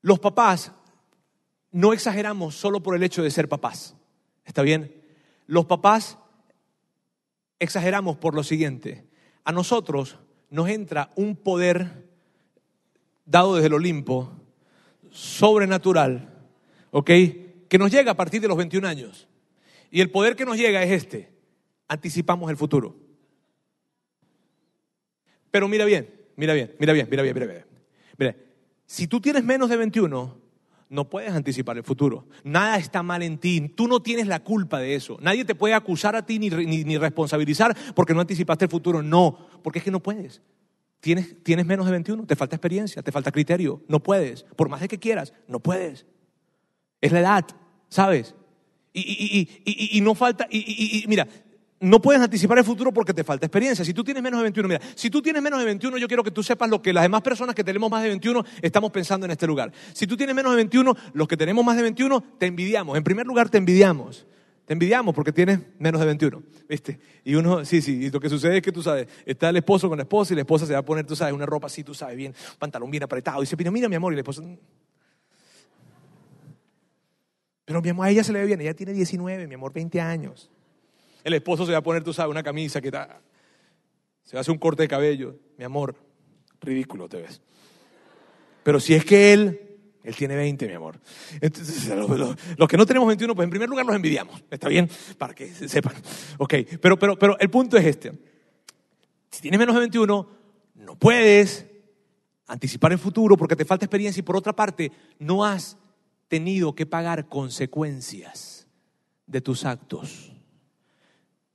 Los 0.00 0.18
papás 0.18 0.72
no 1.70 1.92
exageramos 1.92 2.54
solo 2.54 2.82
por 2.82 2.94
el 2.94 3.02
hecho 3.02 3.22
de 3.22 3.30
ser 3.30 3.48
papás. 3.48 3.96
¿Está 4.44 4.62
bien? 4.62 5.02
Los 5.46 5.66
papás 5.66 6.18
exageramos 7.58 8.16
por 8.16 8.34
lo 8.34 8.42
siguiente. 8.42 9.06
A 9.44 9.52
nosotros 9.52 10.18
nos 10.50 10.68
entra 10.68 11.10
un 11.16 11.36
poder 11.36 12.03
dado 13.24 13.54
desde 13.54 13.68
el 13.68 13.74
Olimpo, 13.74 14.32
sobrenatural, 15.10 16.30
¿ok? 16.90 17.10
Que 17.68 17.78
nos 17.78 17.90
llega 17.90 18.12
a 18.12 18.16
partir 18.16 18.40
de 18.40 18.48
los 18.48 18.56
21 18.56 18.86
años. 18.86 19.28
Y 19.90 20.00
el 20.00 20.10
poder 20.10 20.34
que 20.36 20.44
nos 20.44 20.56
llega 20.56 20.82
es 20.82 20.90
este. 20.90 21.32
Anticipamos 21.88 22.50
el 22.50 22.56
futuro. 22.56 22.96
Pero 25.50 25.68
mira 25.68 25.84
bien, 25.84 26.12
mira 26.36 26.52
bien, 26.54 26.74
mira 26.78 26.92
bien, 26.92 27.06
mira 27.10 27.22
bien, 27.22 27.34
mira 27.34 27.46
bien. 27.46 27.64
Mira, 28.18 28.36
si 28.86 29.06
tú 29.06 29.20
tienes 29.20 29.44
menos 29.44 29.68
de 29.70 29.76
21, 29.76 30.36
no 30.88 31.08
puedes 31.08 31.32
anticipar 31.32 31.76
el 31.76 31.84
futuro. 31.84 32.26
Nada 32.42 32.76
está 32.78 33.02
mal 33.02 33.22
en 33.22 33.38
ti. 33.38 33.68
Tú 33.74 33.86
no 33.88 34.02
tienes 34.02 34.26
la 34.26 34.40
culpa 34.42 34.78
de 34.80 34.94
eso. 34.94 35.16
Nadie 35.20 35.44
te 35.44 35.54
puede 35.54 35.74
acusar 35.74 36.16
a 36.16 36.26
ti 36.26 36.38
ni, 36.38 36.50
ni- 36.50 36.84
ni 36.84 36.98
responsabilizar 36.98 37.76
porque 37.94 38.14
no 38.14 38.20
anticipaste 38.20 38.64
el 38.66 38.70
futuro. 38.70 39.02
No, 39.02 39.38
porque 39.62 39.78
es 39.78 39.84
que 39.84 39.90
no 39.90 40.00
puedes. 40.00 40.42
Tienes, 41.04 41.36
tienes 41.42 41.66
menos 41.66 41.84
de 41.84 41.92
21, 41.92 42.24
te 42.24 42.34
falta 42.34 42.56
experiencia, 42.56 43.02
te 43.02 43.12
falta 43.12 43.30
criterio. 43.30 43.82
No 43.88 44.02
puedes. 44.02 44.44
Por 44.56 44.70
más 44.70 44.80
de 44.80 44.88
que 44.88 44.98
quieras, 44.98 45.34
no 45.46 45.60
puedes. 45.60 46.06
Es 47.02 47.12
la 47.12 47.20
edad, 47.20 47.44
¿sabes? 47.90 48.34
Y, 48.94 49.00
y- 49.02 49.48
y- 49.70 49.98
y- 49.98 50.00
no 50.00 50.14
falta, 50.14 50.46
y- 50.50 51.04
mira, 51.06 51.28
no 51.80 52.00
puedes 52.00 52.22
anticipar 52.22 52.56
el 52.56 52.64
futuro 52.64 52.90
porque 52.90 53.12
te 53.12 53.22
falta 53.22 53.44
experiencia. 53.44 53.84
Si 53.84 53.92
tú 53.92 54.02
tienes 54.02 54.22
menos 54.22 54.38
de 54.40 54.44
21, 54.44 54.66
mira, 54.66 54.80
si 54.94 55.10
tú 55.10 55.20
tienes 55.20 55.42
menos 55.42 55.58
de 55.58 55.66
21, 55.66 55.98
yo 55.98 56.08
quiero 56.08 56.24
que 56.24 56.30
tú 56.30 56.42
sepas 56.42 56.70
lo 56.70 56.80
que 56.80 56.94
las 56.94 57.02
demás 57.02 57.20
personas 57.20 57.54
que 57.54 57.62
tenemos 57.64 57.90
más 57.90 58.02
de 58.02 58.08
21 58.08 58.42
estamos 58.62 58.90
pensando 58.90 59.26
en 59.26 59.32
este 59.32 59.46
lugar. 59.46 59.72
Si 59.92 60.06
tú 60.06 60.16
tienes 60.16 60.34
menos 60.34 60.52
de 60.52 60.56
21, 60.56 60.96
los 61.12 61.28
que 61.28 61.36
tenemos 61.36 61.62
más 61.66 61.76
de 61.76 61.82
21, 61.82 62.22
te 62.38 62.46
envidiamos. 62.46 62.96
En 62.96 63.04
primer 63.04 63.26
lugar, 63.26 63.50
te 63.50 63.58
envidiamos. 63.58 64.26
Te 64.64 64.72
envidiamos 64.72 65.14
porque 65.14 65.32
tienes 65.32 65.60
menos 65.78 66.00
de 66.00 66.06
21, 66.06 66.42
¿viste? 66.68 66.98
Y 67.22 67.34
uno, 67.34 67.64
sí, 67.64 67.82
sí, 67.82 68.04
y 68.04 68.10
lo 68.10 68.18
que 68.18 68.30
sucede 68.30 68.56
es 68.56 68.62
que 68.62 68.72
tú 68.72 68.82
sabes, 68.82 69.06
está 69.26 69.50
el 69.50 69.56
esposo 69.58 69.88
con 69.88 69.98
la 69.98 70.04
esposa 70.04 70.32
y 70.32 70.36
la 70.36 70.42
esposa 70.42 70.64
se 70.64 70.72
va 70.72 70.78
a 70.78 70.84
poner, 70.84 71.04
tú 71.04 71.14
sabes, 71.14 71.34
una 71.34 71.44
ropa 71.44 71.66
así, 71.66 71.84
tú 71.84 71.92
sabes, 71.94 72.16
bien, 72.16 72.34
pantalón 72.58 72.90
bien 72.90 73.02
apretado. 73.02 73.40
Y 73.40 73.44
dice, 73.44 73.56
pero 73.56 73.70
mira, 73.70 73.88
mi 73.88 73.96
amor, 73.96 74.12
y 74.12 74.16
la 74.16 74.20
esposa, 74.20 74.42
pero 77.64 77.82
mi 77.82 77.88
amor, 77.90 78.06
a 78.06 78.10
ella 78.10 78.24
se 78.24 78.32
le 78.32 78.40
ve 78.40 78.46
bien, 78.46 78.60
ella 78.60 78.74
tiene 78.74 78.92
19, 78.92 79.46
mi 79.46 79.54
amor, 79.54 79.72
20 79.72 80.00
años. 80.00 80.50
El 81.24 81.34
esposo 81.34 81.66
se 81.66 81.72
va 81.72 81.78
a 81.78 81.82
poner, 81.82 82.02
tú 82.02 82.12
sabes, 82.12 82.30
una 82.30 82.42
camisa 82.42 82.80
que 82.80 82.88
está, 82.88 83.20
se 84.22 84.38
hacer 84.38 84.52
un 84.52 84.58
corte 84.58 84.82
de 84.82 84.88
cabello. 84.88 85.36
Mi 85.58 85.64
amor, 85.64 85.94
ridículo 86.60 87.08
te 87.08 87.18
ves. 87.18 87.40
Pero 88.62 88.80
si 88.80 88.94
es 88.94 89.04
que 89.04 89.32
él, 89.32 89.73
él 90.04 90.14
tiene 90.14 90.36
20, 90.36 90.68
mi 90.68 90.74
amor. 90.74 91.00
Entonces, 91.40 91.88
los, 92.58 92.68
que 92.68 92.76
no 92.76 92.86
tenemos 92.86 93.08
21, 93.08 93.34
pues 93.34 93.44
en 93.44 93.50
primer 93.50 93.68
lugar 93.68 93.86
los 93.86 93.96
envidiamos. 93.96 94.42
¿Está 94.50 94.68
bien? 94.68 94.88
Para 95.18 95.34
que 95.34 95.48
se- 95.52 95.68
sepan. 95.68 95.94
Ok, 96.38 96.54
pero, 96.80 96.98
pero, 96.98 97.18
pero 97.18 97.38
el 97.40 97.50
punto 97.50 97.76
es 97.76 97.86
este. 97.86 98.12
Si 99.30 99.40
tienes 99.42 99.58
menos 99.58 99.74
de 99.74 99.80
21, 99.80 100.28
no 100.76 100.96
puedes 100.98 101.66
anticipar 102.46 102.92
el 102.92 102.98
futuro 102.98 103.36
porque 103.36 103.56
te 103.56 103.64
falta 103.64 103.86
experiencia 103.86 104.20
y 104.20 104.22
por 104.22 104.36
otra 104.36 104.54
parte, 104.54 104.92
no 105.18 105.44
has 105.44 105.76
tenido 106.28 106.74
que 106.74 106.84
pagar 106.86 107.28
consecuencias 107.28 108.68
de 109.26 109.40
tus 109.40 109.64
actos. 109.64 110.32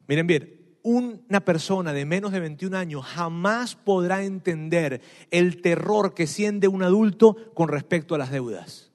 Miren 0.07 0.25
bien, 0.25 0.58
una 0.89 1.45
persona 1.45 1.93
de 1.93 2.03
menos 2.03 2.31
de 2.31 2.39
21 2.39 2.75
años 2.75 3.05
jamás 3.05 3.75
podrá 3.75 4.23
entender 4.23 5.01
el 5.29 5.61
terror 5.61 6.15
que 6.15 6.25
siente 6.25 6.67
un 6.67 6.81
adulto 6.81 7.53
con 7.53 7.69
respecto 7.69 8.15
a 8.15 8.17
las 8.17 8.31
deudas. 8.31 8.91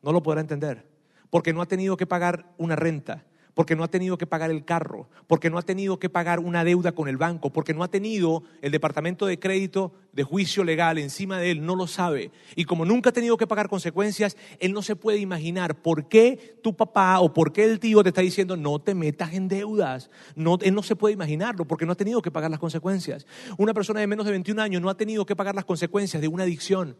No 0.00 0.12
lo 0.12 0.22
podrá 0.22 0.40
entender, 0.40 0.86
porque 1.30 1.52
no 1.52 1.60
ha 1.60 1.66
tenido 1.66 1.96
que 1.96 2.06
pagar 2.06 2.54
una 2.56 2.76
renta, 2.76 3.24
porque 3.54 3.76
no 3.76 3.84
ha 3.84 3.88
tenido 3.88 4.18
que 4.18 4.26
pagar 4.26 4.50
el 4.50 4.64
carro, 4.64 5.08
porque 5.26 5.48
no 5.48 5.58
ha 5.58 5.62
tenido 5.62 5.98
que 5.98 6.10
pagar 6.10 6.40
una 6.40 6.64
deuda 6.64 6.92
con 6.92 7.08
el 7.08 7.16
banco, 7.16 7.50
porque 7.52 7.72
no 7.72 7.84
ha 7.84 7.88
tenido 7.88 8.42
el 8.60 8.72
departamento 8.72 9.26
de 9.26 9.38
crédito 9.38 9.92
de 10.12 10.24
juicio 10.24 10.64
legal 10.64 10.98
encima 10.98 11.38
de 11.38 11.52
él, 11.52 11.64
no 11.64 11.76
lo 11.76 11.86
sabe. 11.86 12.30
Y 12.56 12.64
como 12.64 12.84
nunca 12.84 13.10
ha 13.10 13.12
tenido 13.12 13.36
que 13.36 13.46
pagar 13.46 13.68
consecuencias, 13.68 14.36
él 14.58 14.72
no 14.72 14.82
se 14.82 14.96
puede 14.96 15.18
imaginar 15.18 15.82
por 15.82 16.08
qué 16.08 16.58
tu 16.62 16.76
papá 16.76 17.20
o 17.20 17.32
por 17.32 17.52
qué 17.52 17.64
el 17.64 17.80
tío 17.80 18.02
te 18.02 18.10
está 18.10 18.20
diciendo 18.20 18.56
no 18.56 18.80
te 18.80 18.94
metas 18.94 19.32
en 19.32 19.48
deudas. 19.48 20.10
No, 20.34 20.58
él 20.60 20.74
no 20.74 20.82
se 20.82 20.96
puede 20.96 21.14
imaginarlo 21.14 21.64
porque 21.64 21.86
no 21.86 21.92
ha 21.92 21.96
tenido 21.96 22.22
que 22.22 22.30
pagar 22.30 22.50
las 22.50 22.60
consecuencias. 22.60 23.26
Una 23.56 23.74
persona 23.74 24.00
de 24.00 24.06
menos 24.06 24.26
de 24.26 24.32
21 24.32 24.60
años 24.60 24.82
no 24.82 24.90
ha 24.90 24.96
tenido 24.96 25.24
que 25.26 25.36
pagar 25.36 25.54
las 25.54 25.64
consecuencias 25.64 26.20
de 26.20 26.28
una 26.28 26.42
adicción. 26.42 26.96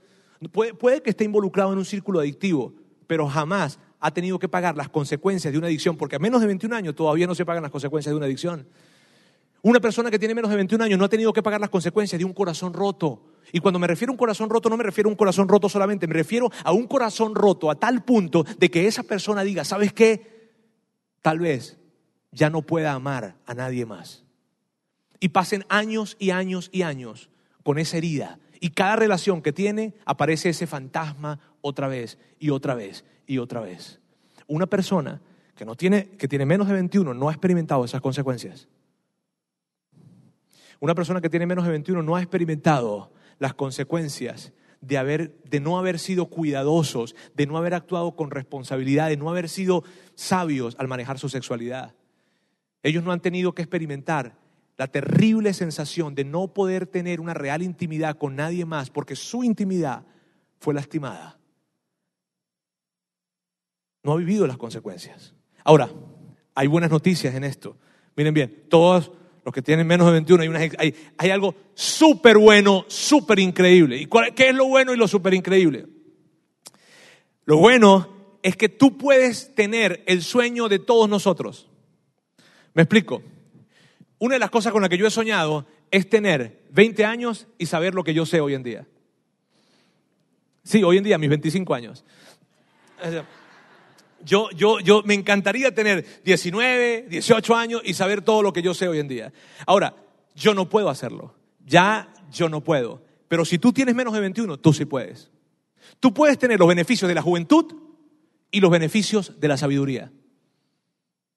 Puede, 0.53 0.75
puede 0.75 1.03
que 1.03 1.11
esté 1.11 1.25
involucrado 1.25 1.73
en 1.73 1.79
un 1.79 1.85
círculo 1.85 2.21
adictivo, 2.21 2.75
pero 3.07 3.27
jamás 3.29 3.79
ha 4.05 4.11
tenido 4.11 4.39
que 4.39 4.51
pagar 4.51 4.77
las 4.77 4.91
consecuencias 4.91 5.51
de 5.51 5.57
una 5.57 5.67
adicción, 5.67 5.97
porque 5.97 6.17
a 6.17 6.19
menos 6.19 6.43
de 6.43 6.47
21 6.47 6.77
años 6.77 6.95
todavía 6.95 7.27
no 7.27 7.35
se 7.35 7.47
pagan 7.47 7.63
las 7.63 7.73
consecuencias 7.73 8.13
de 8.13 8.17
una 8.19 8.27
adicción. 8.27 8.69
Una 9.63 9.81
persona 9.81 10.11
que 10.11 10.19
tiene 10.19 10.35
menos 10.35 10.51
de 10.51 10.57
21 10.57 10.85
años 10.85 10.99
no 10.99 11.07
ha 11.07 11.09
tenido 11.09 11.33
que 11.33 11.43
pagar 11.43 11.59
las 11.59 11.71
consecuencias 11.71 12.19
de 12.19 12.25
un 12.27 12.35
corazón 12.35 12.75
roto. 12.75 13.23
Y 13.51 13.61
cuando 13.61 13.79
me 13.79 13.87
refiero 13.87 14.11
a 14.11 14.13
un 14.13 14.19
corazón 14.19 14.51
roto, 14.51 14.69
no 14.69 14.77
me 14.77 14.85
refiero 14.85 15.09
a 15.09 15.13
un 15.13 15.17
corazón 15.17 15.49
roto 15.49 15.71
solamente, 15.71 16.07
me 16.07 16.13
refiero 16.13 16.51
a 16.65 16.73
un 16.73 16.87
corazón 16.87 17.35
roto 17.35 17.71
a 17.71 17.77
tal 17.77 18.05
punto 18.05 18.45
de 18.59 18.71
que 18.71 18.87
esa 18.87 19.05
persona 19.05 19.43
diga, 19.43 19.65
¿sabes 19.65 19.95
qué? 19.95 20.51
Tal 21.23 21.39
vez 21.39 21.79
ya 22.31 22.51
no 22.51 22.61
pueda 22.61 22.93
amar 22.93 23.37
a 23.47 23.55
nadie 23.55 23.87
más. 23.87 24.23
Y 25.19 25.31
pasen 25.31 25.65
años 25.71 26.19
y 26.19 26.29
años 26.29 26.69
y 26.73 26.83
años 26.83 27.31
con 27.63 27.79
esa 27.79 27.97
herida. 27.97 28.39
Y 28.61 28.73
cada 28.73 28.97
relación 28.97 29.41
que 29.41 29.55
tiene 29.55 29.95
aparece 30.05 30.51
ese 30.51 30.67
fantasma 30.67 31.41
otra 31.63 31.89
vez 31.89 32.19
y 32.39 32.51
otra 32.51 32.75
vez 32.75 33.03
y 33.27 33.39
otra 33.39 33.61
vez. 33.61 34.01
Una 34.47 34.67
persona 34.67 35.21
que, 35.55 35.65
no 35.65 35.75
tiene, 35.75 36.11
que 36.11 36.29
tiene 36.29 36.47
menos 36.47 36.67
de 36.67 36.75
21 36.75 37.15
no 37.15 37.29
ha 37.29 37.33
experimentado 37.33 37.85
esas 37.85 38.01
consecuencias. 38.01 38.69
Una 40.81 40.95
persona 40.95 41.21
que 41.21 41.31
tiene 41.31 41.47
menos 41.47 41.65
de 41.65 41.71
21 41.71 42.03
no 42.03 42.17
ha 42.17 42.21
experimentado 42.21 43.13
las 43.39 43.55
consecuencias 43.55 44.53
de, 44.81 44.99
haber, 44.99 45.41
de 45.45 45.61
no 45.61 45.79
haber 45.79 45.99
sido 45.99 46.27
cuidadosos, 46.27 47.15
de 47.35 47.47
no 47.47 47.57
haber 47.57 47.75
actuado 47.75 48.17
con 48.17 48.31
responsabilidad, 48.31 49.09
de 49.09 49.17
no 49.17 49.31
haber 49.31 49.49
sido 49.49 49.85
sabios 50.15 50.77
al 50.79 50.89
manejar 50.89 51.19
su 51.19 51.29
sexualidad. 51.29 51.95
Ellos 52.83 53.03
no 53.03 53.13
han 53.13 53.21
tenido 53.21 53.55
que 53.55 53.63
experimentar 53.63 54.37
la 54.77 54.89
terrible 54.89 55.55
sensación 55.55 56.15
de 56.15 56.25
no 56.25 56.49
poder 56.49 56.87
tener 56.87 57.21
una 57.21 57.33
real 57.33 57.63
intimidad 57.63 58.19
con 58.19 58.37
nadie 58.37 58.65
más 58.65 58.91
porque 58.91 59.17
su 59.17 59.45
intimidad 59.45 60.05
fue 60.59 60.75
lastimada. 60.75 61.39
No 64.05 64.13
ha 64.13 64.17
vivido 64.17 64.47
las 64.47 64.59
consecuencias. 64.59 65.35
Ahora, 65.65 65.91
hay 66.55 66.67
buenas 66.69 66.91
noticias 66.91 67.35
en 67.35 67.43
esto. 67.43 67.77
Miren 68.17 68.35
bien, 68.35 68.67
todos 68.69 69.11
los 69.45 69.53
que 69.53 69.63
tienen 69.63 69.87
menos 69.87 70.07
de 70.07 70.13
21, 70.13 70.59
hay, 70.79 71.31
algo 71.31 71.55
súper 71.75 72.39
bueno, 72.39 72.85
súper 72.87 73.39
increíble. 73.39 73.99
¿Y 73.99 74.07
qué 74.35 74.51
es 74.51 74.55
lo 74.55 74.67
bueno 74.67 74.95
y 74.95 74.97
lo 74.97 75.09
súper 75.09 75.35
increíble? 75.35 75.87
Lo 77.45 77.57
bueno 77.57 78.39
es 78.43 78.57
que 78.57 78.69
tú 78.69 78.97
puedes 78.97 79.55
tener 79.55 80.03
el 80.07 80.23
sueño 80.23 80.69
de 80.69 80.79
todos 80.79 81.09
nosotros. 81.09 81.69
¿Me 82.75 82.83
explico? 82.83 83.23
Una 84.19 84.35
de 84.35 84.39
las 84.39 84.51
cosas 84.51 84.73
con 84.73 84.83
las 84.83 84.91
que 84.91 84.99
yo 84.99 85.07
he 85.07 85.11
soñado 85.11 85.67
es 85.91 86.09
tener 86.09 86.65
20 86.71 87.05
años 87.05 87.47
y 87.59 87.67
saber 87.67 87.95
lo 87.95 88.05
que 88.05 88.15
yo 88.15 88.27
sé 88.27 88.41
hoy 88.41 88.55
en 88.55 88.63
día. 88.63 88.87
Sí, 90.63 90.83
hoy 90.83 90.99
en 90.99 91.05
día, 91.05 91.19
mis 91.19 91.29
25 91.29 91.75
años. 91.75 92.05
Yo, 94.25 94.51
yo, 94.51 94.81
yo 94.81 95.03
me 95.05 95.15
encantaría 95.15 95.75
tener 95.75 96.23
19, 96.25 97.07
18 97.09 97.55
años 97.55 97.83
y 97.85 97.95
saber 97.95 98.23
todo 98.23 98.43
lo 98.43 98.53
que 98.53 98.63
yo 98.63 98.75
sé 98.75 98.89
hoy 98.89 98.99
en 98.99 99.09
día. 99.09 99.33
Ahora, 99.67 99.95
yo 100.35 100.55
no 100.55 100.69
puedo 100.69 100.89
hacerlo. 100.89 101.35
Ya 101.65 102.13
yo 102.33 102.49
no 102.49 102.63
puedo. 102.63 103.03
Pero 103.29 103.45
si 103.45 103.59
tú 103.59 103.73
tienes 103.73 103.95
menos 103.95 104.15
de 104.15 104.21
21, 104.21 104.59
tú 104.59 104.73
sí 104.73 104.85
puedes. 104.85 105.31
Tú 106.01 106.13
puedes 106.13 106.39
tener 106.39 106.59
los 106.59 106.69
beneficios 106.69 107.09
de 107.09 107.15
la 107.15 107.23
juventud 107.23 107.67
y 108.51 108.61
los 108.61 108.71
beneficios 108.71 109.39
de 109.41 109.49
la 109.49 109.57
sabiduría. 109.57 110.13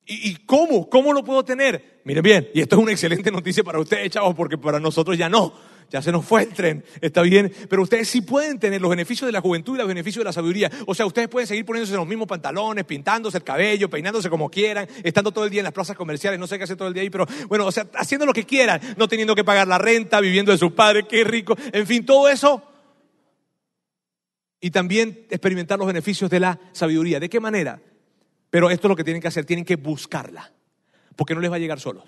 ¿Y, 0.10 0.36
cómo? 0.46 0.90
¿Cómo 0.90 1.12
lo 1.12 1.22
puedo 1.22 1.44
tener? 1.44 2.02
Miren 2.06 2.24
bien, 2.24 2.50
y 2.54 2.62
esto 2.62 2.78
es 2.78 2.82
una 2.82 2.94
excelente 2.94 3.30
noticia 3.30 3.62
para 3.62 3.78
ustedes, 3.78 4.10
chavos, 4.12 4.36
porque 4.36 4.58
para 4.58 4.80
nosotros 4.80 5.18
ya 5.18 5.28
no 5.28 5.54
ya 5.90 6.02
se 6.02 6.12
nos 6.12 6.26
fue 6.26 6.44
el 6.44 6.50
tren, 6.50 6.84
está 7.02 7.22
bien, 7.22 7.52
pero 7.70 7.82
ustedes 7.82 8.10
sí 8.10 8.22
pueden 8.22 8.60
tener 8.60 8.82
los 8.82 8.90
beneficios 8.90 9.28
de 9.28 9.32
la 9.32 9.42
juventud 9.42 9.76
y 9.76 9.78
los 9.78 9.88
beneficios 9.88 10.22
de 10.22 10.26
la 10.26 10.34
sabiduría. 10.34 10.70
O 10.86 10.94
sea, 10.94 11.06
ustedes 11.06 11.30
pueden 11.30 11.48
seguir 11.48 11.66
poniéndose 11.66 11.96
los 11.96 12.08
mismos 12.08 12.28
pantalones, 12.28 12.84
pintándose 12.86 13.38
el 13.38 13.44
cabello, 13.44 13.90
peinándose 13.90 14.30
como 14.30 14.50
quieran, 14.50 14.88
estando 15.04 15.32
todo 15.32 15.46
el 15.46 15.50
día 15.50 15.62
en 15.62 15.66
las 15.66 15.74
plazas 15.74 15.96
comerciales, 15.96 16.40
no 16.40 16.48
sé 16.48 16.58
qué 16.58 16.66
hacer 16.66 16.78
todo 16.78 16.90
el 16.90 16.94
día 16.94 17.04
ahí, 17.04 17.10
pero 17.10 17.26
bueno, 17.48 17.66
o 17.66 17.72
sea, 17.72 17.88
haciendo 17.96 18.26
lo 18.26 18.34
que 18.34 18.46
quieran, 18.46 18.82
no 18.98 19.08
teniendo 19.08 19.36
que 19.36 19.44
pagar 19.44 19.68
la 19.68 19.78
renta, 19.78 20.20
viviendo 20.20 20.52
de 20.52 20.58
sus 20.58 20.74
padres, 20.74 21.06
qué 21.10 21.24
rico, 21.24 21.58
en 21.72 21.88
fin, 21.88 22.06
todo 22.06 22.28
eso. 22.30 22.64
Y 24.60 24.72
también 24.72 25.26
experimentar 25.30 25.78
los 25.78 25.88
beneficios 25.88 26.30
de 26.30 26.40
la 26.40 26.60
sabiduría. 26.72 27.20
¿De 27.20 27.30
qué 27.30 27.40
manera? 27.40 27.80
Pero 28.50 28.70
esto 28.70 28.88
es 28.88 28.90
lo 28.90 28.96
que 28.96 29.04
tienen 29.04 29.22
que 29.22 29.28
hacer, 29.28 29.46
tienen 29.46 29.66
que 29.66 29.76
buscarla, 29.76 30.52
porque 31.16 31.36
no 31.36 31.42
les 31.42 31.52
va 31.52 31.56
a 31.56 31.60
llegar 31.60 31.80
solos. 31.80 32.06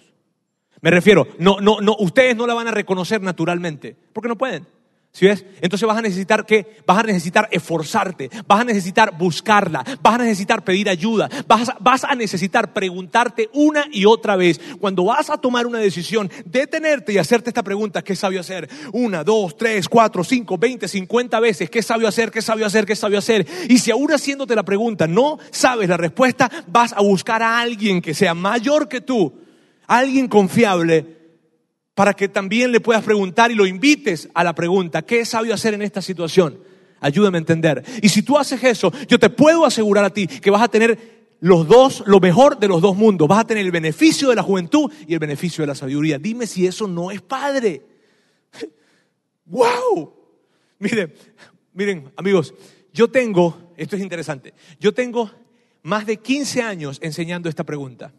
Me 0.82 0.92
refiero, 0.92 1.28
no, 1.40 1.60
no, 1.60 1.82
no, 1.82 1.96
ustedes 2.00 2.36
no 2.36 2.48
la 2.48 2.54
van 2.54 2.68
a 2.68 2.72
reconocer 2.72 3.22
naturalmente, 3.22 3.96
porque 4.14 4.30
no 4.30 4.38
pueden. 4.38 4.66
¿Sí 5.12 5.26
ves? 5.26 5.44
Entonces 5.60 5.88
vas 5.88 5.98
a 5.98 6.04
necesitar 6.04 6.46
que, 6.46 6.78
vas 6.86 7.00
a 7.00 7.04
necesitar 7.04 7.50
esforzarte, 7.52 8.30
vas 8.48 8.62
a 8.62 8.64
necesitar 8.64 9.18
buscarla, 9.18 9.84
vas 10.04 10.16
a 10.16 10.24
necesitar 10.24 10.64
pedir 10.64 10.88
ayuda, 10.88 11.28
vas 11.48 11.72
vas 11.80 12.04
a 12.04 12.14
necesitar 12.14 12.74
preguntarte 12.74 13.50
una 13.54 13.86
y 13.92 14.06
otra 14.06 14.36
vez. 14.36 14.62
Cuando 14.80 15.06
vas 15.06 15.32
a 15.32 15.38
tomar 15.38 15.66
una 15.66 15.80
decisión, 15.80 16.30
detenerte 16.46 17.12
y 17.12 17.18
hacerte 17.18 17.50
esta 17.50 17.64
pregunta, 17.64 18.04
¿qué 18.04 18.16
sabio 18.16 18.40
hacer? 18.40 18.70
Una, 18.94 19.24
dos, 19.24 19.58
tres, 19.58 19.90
cuatro, 19.90 20.24
cinco, 20.24 20.60
veinte, 20.60 20.88
cincuenta 20.88 21.40
veces, 21.40 21.72
¿qué 21.72 21.82
sabio 21.82 22.08
hacer? 22.08 22.30
¿Qué 22.30 22.44
sabio 22.44 22.68
hacer? 22.68 22.86
¿Qué 22.86 22.96
sabio 22.96 23.18
hacer? 23.18 23.48
Y 23.68 23.80
si 23.80 23.90
aún 23.90 24.12
haciéndote 24.14 24.56
la 24.56 24.64
pregunta 24.64 25.08
no 25.08 25.40
sabes 25.50 25.90
la 25.90 25.98
respuesta, 25.98 26.52
vas 26.68 26.94
a 26.94 27.02
buscar 27.02 27.42
a 27.42 27.60
alguien 27.60 28.00
que 28.00 28.14
sea 28.14 28.36
mayor 28.36 28.88
que 28.88 29.02
tú 29.02 29.49
alguien 29.90 30.28
confiable 30.28 31.18
para 31.96 32.14
que 32.14 32.30
también 32.30 32.72
le 32.72 32.80
puedas 32.80 33.04
preguntar 33.04 33.52
y 33.52 33.56
lo 33.56 33.66
invites 33.66 34.30
a 34.34 34.44
la 34.44 34.56
pregunta, 34.56 35.02
¿qué 35.02 35.22
es 35.22 35.30
sabio 35.30 35.54
hacer 35.54 35.74
en 35.74 35.82
esta 35.82 36.02
situación? 36.02 36.60
Ayúdame 37.02 37.38
a 37.38 37.40
entender. 37.40 37.84
Y 38.02 38.08
si 38.08 38.22
tú 38.22 38.38
haces 38.38 38.64
eso, 38.64 38.94
yo 39.08 39.20
te 39.20 39.30
puedo 39.30 39.66
asegurar 39.66 40.06
a 40.06 40.14
ti 40.14 40.28
que 40.28 40.52
vas 40.52 40.62
a 40.62 40.70
tener 40.70 41.36
los 41.42 41.68
dos, 41.68 42.04
lo 42.06 42.20
mejor 42.20 42.60
de 42.60 42.68
los 42.68 42.82
dos 42.82 42.96
mundos. 42.96 43.28
Vas 43.28 43.40
a 43.40 43.48
tener 43.48 43.66
el 43.66 43.72
beneficio 43.72 44.30
de 44.30 44.36
la 44.36 44.44
juventud 44.44 44.92
y 45.08 45.14
el 45.14 45.20
beneficio 45.20 45.64
de 45.64 45.68
la 45.68 45.76
sabiduría. 45.76 46.20
Dime 46.20 46.46
si 46.46 46.68
eso 46.68 46.88
no 46.88 47.12
es 47.12 47.22
padre. 47.22 47.82
¡Wow! 49.46 50.14
Miren, 50.78 51.14
miren, 51.74 52.12
amigos, 52.16 52.54
yo 52.94 53.10
tengo, 53.10 53.74
esto 53.76 53.96
es 53.96 54.02
interesante, 54.02 54.54
yo 54.80 54.94
tengo 54.94 55.30
más 55.84 56.06
de 56.06 56.18
15 56.18 56.62
años 56.62 57.00
enseñando 57.02 57.50
esta 57.50 57.66
pregunta. 57.66 58.14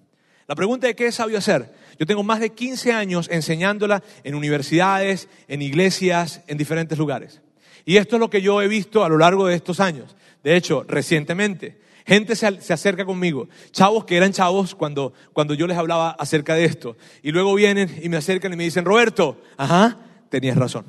La 0.50 0.56
pregunta 0.56 0.88
de 0.88 0.96
qué 0.96 1.06
es 1.06 1.14
sabio 1.14 1.38
hacer. 1.38 1.72
Yo 1.96 2.06
tengo 2.06 2.24
más 2.24 2.40
de 2.40 2.50
15 2.50 2.92
años 2.92 3.28
enseñándola 3.30 4.02
en 4.24 4.34
universidades, 4.34 5.28
en 5.46 5.62
iglesias, 5.62 6.42
en 6.48 6.58
diferentes 6.58 6.98
lugares. 6.98 7.40
Y 7.84 7.98
esto 7.98 8.16
es 8.16 8.20
lo 8.20 8.30
que 8.30 8.42
yo 8.42 8.60
he 8.60 8.66
visto 8.66 9.04
a 9.04 9.08
lo 9.08 9.16
largo 9.16 9.46
de 9.46 9.54
estos 9.54 9.78
años. 9.78 10.16
De 10.42 10.56
hecho, 10.56 10.84
recientemente, 10.88 11.80
gente 12.04 12.34
se, 12.34 12.48
acerca 12.48 13.04
conmigo, 13.04 13.48
chavos 13.70 14.04
que 14.06 14.16
eran 14.16 14.32
chavos 14.32 14.74
cuando, 14.74 15.12
cuando 15.32 15.54
yo 15.54 15.68
les 15.68 15.78
hablaba 15.78 16.10
acerca 16.18 16.56
de 16.56 16.64
esto. 16.64 16.96
Y 17.22 17.30
luego 17.30 17.54
vienen 17.54 18.00
y 18.02 18.08
me 18.08 18.16
acercan 18.16 18.52
y 18.52 18.56
me 18.56 18.64
dicen, 18.64 18.84
Roberto, 18.84 19.40
ajá, 19.56 19.98
tenías 20.30 20.56
razón. 20.56 20.84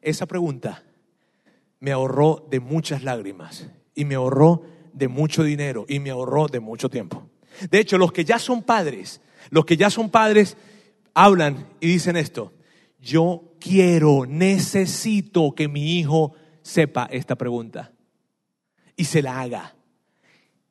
Esa 0.00 0.26
pregunta 0.26 0.84
me 1.80 1.90
ahorró 1.90 2.46
de 2.48 2.60
muchas 2.60 3.02
lágrimas 3.02 3.68
y 3.96 4.04
me 4.04 4.14
ahorró 4.14 4.62
de 4.92 5.08
mucho 5.08 5.42
dinero 5.42 5.86
y 5.88 5.98
me 5.98 6.10
ahorró 6.10 6.46
de 6.46 6.60
mucho 6.60 6.88
tiempo. 6.88 7.28
De 7.70 7.78
hecho, 7.78 7.98
los 7.98 8.12
que 8.12 8.24
ya 8.24 8.38
son 8.38 8.62
padres, 8.62 9.20
los 9.50 9.64
que 9.64 9.76
ya 9.76 9.90
son 9.90 10.10
padres, 10.10 10.56
hablan 11.14 11.66
y 11.80 11.88
dicen 11.88 12.16
esto. 12.16 12.52
Yo 13.00 13.54
quiero, 13.60 14.26
necesito 14.26 15.54
que 15.54 15.68
mi 15.68 15.98
hijo 15.98 16.34
sepa 16.62 17.08
esta 17.10 17.36
pregunta 17.36 17.92
y 18.96 19.04
se 19.04 19.22
la 19.22 19.40
haga. 19.40 19.74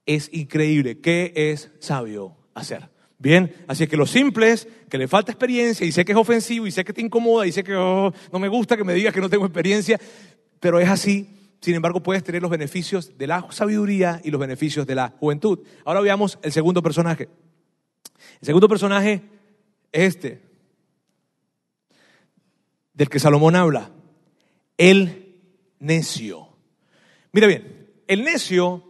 Es 0.06 0.30
increíble. 0.34 1.00
¿Qué 1.00 1.32
es 1.36 1.72
sabio 1.80 2.36
hacer? 2.54 2.90
Bien, 3.18 3.56
así 3.68 3.88
que 3.88 3.96
lo 3.96 4.06
simple 4.06 4.52
es 4.52 4.68
que 4.90 4.98
le 4.98 5.08
falta 5.08 5.32
experiencia 5.32 5.88
y 5.88 5.94
sé 5.94 6.04
que 6.04 6.12
es 6.12 6.18
ofensivo 6.18 6.68
y 6.68 6.72
sé 6.72 6.84
que 6.84 6.92
te 6.92 7.02
incomoda 7.02 7.48
y 7.48 7.54
sé 7.54 7.64
que 7.64 7.74
oh, 7.74 8.12
no 8.32 8.40
me 8.40 8.50
gusta 8.50 8.76
que 8.76 8.84
me 8.84 8.94
digas 8.94 9.14
que 9.14 9.22
no 9.22 9.30
tengo 9.30 9.46
experiencia, 9.46 9.98
pero 10.60 10.78
es 10.80 10.90
así 10.90 11.43
sin 11.64 11.76
embargo, 11.76 12.04
puedes 12.04 12.26
tener 12.26 12.42
los 12.42 12.52
beneficios 12.52 13.18
de 13.18 13.26
la 13.26 13.48
sabiduría 13.50 14.20
y 14.22 14.32
los 14.32 14.42
beneficios 14.42 14.86
de 14.86 14.96
la 14.96 15.14
juventud. 15.18 15.60
Ahora 15.86 16.02
veamos 16.02 16.38
el 16.42 16.52
segundo 16.52 16.84
personaje. 16.84 17.30
El 18.42 18.46
segundo 18.46 18.68
personaje 18.68 19.22
es 19.94 20.16
este, 20.16 20.42
del 22.94 23.08
que 23.08 23.18
Salomón 23.18 23.56
habla, 23.56 23.92
el 24.78 25.38
necio. 25.80 26.50
Mira 27.32 27.48
bien, 27.48 27.94
el 28.08 28.26
necio, 28.26 28.84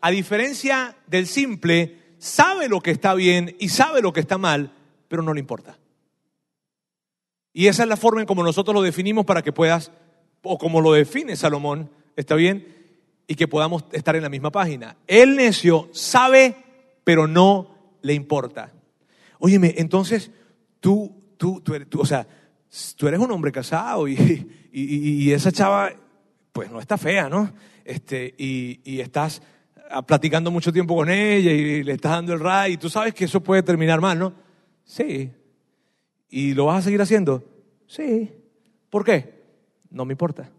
a 0.00 0.12
diferencia 0.12 0.96
del 1.08 1.26
simple, 1.26 2.14
sabe 2.18 2.68
lo 2.68 2.80
que 2.80 2.92
está 2.92 3.12
bien 3.14 3.56
y 3.58 3.70
sabe 3.70 4.02
lo 4.02 4.12
que 4.12 4.20
está 4.20 4.38
mal, 4.38 4.72
pero 5.08 5.24
no 5.24 5.34
le 5.34 5.40
importa. 5.40 5.80
Y 7.52 7.66
esa 7.66 7.82
es 7.82 7.88
la 7.88 7.96
forma 7.96 8.20
en 8.20 8.28
como 8.28 8.44
nosotros 8.44 8.72
lo 8.72 8.82
definimos 8.82 9.26
para 9.26 9.42
que 9.42 9.52
puedas, 9.52 9.90
o 10.42 10.58
como 10.58 10.80
lo 10.80 10.92
define 10.92 11.34
Salomón, 11.34 11.90
¿Está 12.20 12.34
bien? 12.34 12.66
Y 13.26 13.34
que 13.34 13.48
podamos 13.48 13.84
estar 13.92 14.14
en 14.14 14.22
la 14.22 14.28
misma 14.28 14.50
página. 14.50 14.96
El 15.06 15.36
necio 15.36 15.88
sabe, 15.92 16.54
pero 17.02 17.26
no 17.26 17.96
le 18.02 18.12
importa. 18.12 18.72
Óyeme, 19.38 19.74
entonces 19.78 20.30
tú, 20.80 21.10
tú, 21.38 21.62
tú, 21.62 22.00
o 22.00 22.04
sea, 22.04 22.26
tú 22.96 23.08
eres 23.08 23.20
un 23.20 23.30
hombre 23.30 23.50
casado 23.50 24.06
y, 24.06 24.46
y, 24.70 25.32
esa 25.32 25.50
chava, 25.50 25.92
pues 26.52 26.70
no 26.70 26.78
está 26.78 26.98
fea, 26.98 27.30
¿no? 27.30 27.50
Este, 27.86 28.34
y, 28.36 29.00
estás 29.00 29.40
platicando 30.06 30.50
mucho 30.50 30.72
tiempo 30.72 30.94
con 30.94 31.08
ella 31.08 31.50
y 31.50 31.82
le 31.82 31.92
estás 31.92 32.12
dando 32.12 32.34
el 32.34 32.40
ray 32.40 32.74
y 32.74 32.76
tú 32.76 32.90
sabes 32.90 33.14
que 33.14 33.24
eso 33.24 33.42
puede 33.42 33.62
terminar 33.62 34.00
mal, 34.00 34.18
¿no? 34.18 34.34
Sí. 34.84 35.30
¿Y 36.28 36.52
lo 36.52 36.66
vas 36.66 36.80
a 36.80 36.82
seguir 36.82 37.00
haciendo? 37.00 37.42
Sí. 37.86 38.30
¿Por 38.90 39.04
qué? 39.04 39.40
no 39.90 40.04
me 40.04 40.12
importa. 40.12 40.50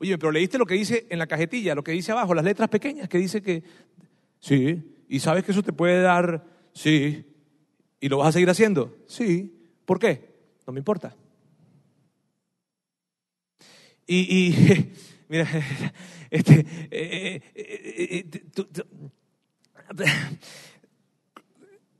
Oye, 0.00 0.18
pero 0.18 0.32
leíste 0.32 0.58
lo 0.58 0.66
que 0.66 0.74
dice 0.74 1.06
en 1.10 1.18
la 1.18 1.26
cajetilla, 1.26 1.74
lo 1.74 1.84
que 1.84 1.92
dice 1.92 2.12
abajo, 2.12 2.34
las 2.34 2.44
letras 2.44 2.68
pequeñas, 2.68 3.08
que 3.08 3.18
dice 3.18 3.42
que 3.42 3.62
sí, 4.40 4.82
y 5.08 5.20
sabes 5.20 5.44
que 5.44 5.52
eso 5.52 5.62
te 5.62 5.72
puede 5.72 6.00
dar, 6.02 6.44
sí, 6.72 7.24
y 8.00 8.08
lo 8.08 8.18
vas 8.18 8.28
a 8.28 8.32
seguir 8.32 8.50
haciendo, 8.50 8.96
sí. 9.06 9.56
¿Por 9.84 9.98
qué? 9.98 10.30
No 10.66 10.72
me 10.72 10.78
importa. 10.78 11.16
Y, 14.06 14.54
mira, 15.28 15.48
este, 16.30 16.66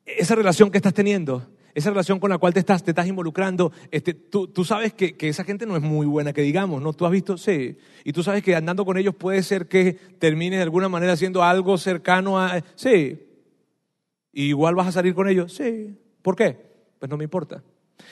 esa 0.05 0.35
relación 0.35 0.71
que 0.71 0.79
estás 0.79 0.95
teniendo, 0.95 1.49
esa 1.75 1.91
relación 1.91 2.19
con 2.19 2.31
la 2.31 2.39
cual 2.39 2.53
te 2.53 2.61
estás, 2.61 2.83
te 2.83 2.91
estás 2.91 3.07
involucrando, 3.07 3.73
este, 3.91 4.15
tú, 4.15 4.49
tú, 4.49 4.65
sabes 4.65 4.93
que, 4.93 5.17
que, 5.17 5.29
esa 5.29 5.45
gente 5.45 5.67
no 5.67 5.77
es 5.77 5.83
muy 5.83 6.07
buena, 6.07 6.33
que 6.33 6.43
digamos, 6.43 6.83
¿no? 6.83 6.93
Tú 6.93 7.07
has 7.07 7.13
visto, 7.13 7.37
sí. 7.37 7.77
Y 8.05 8.13
tú 8.13 8.23
sabes 8.23 8.43
que 8.43 8.55
andando 8.55 8.85
con 8.85 8.97
ellos 8.97 9.15
puede 9.15 9.43
ser 9.43 9.69
que 9.69 9.95
termines 10.19 10.59
de 10.59 10.65
alguna 10.65 10.89
manera 10.89 11.13
haciendo 11.13 11.43
algo 11.43 11.79
cercano 11.79 12.41
a... 12.41 12.63
Sí. 12.75 13.19
¿Y 14.33 14.45
igual 14.45 14.75
vas 14.75 14.89
a 14.89 14.93
salir 14.93 15.15
con 15.15 15.29
ellos? 15.29 15.53
Sí. 15.53 15.97
¿Por 16.23 16.37
qué? 16.37 16.57
Pues 16.99 17.11
no 17.11 17.17
me 17.17 17.25
importa. 17.25 17.63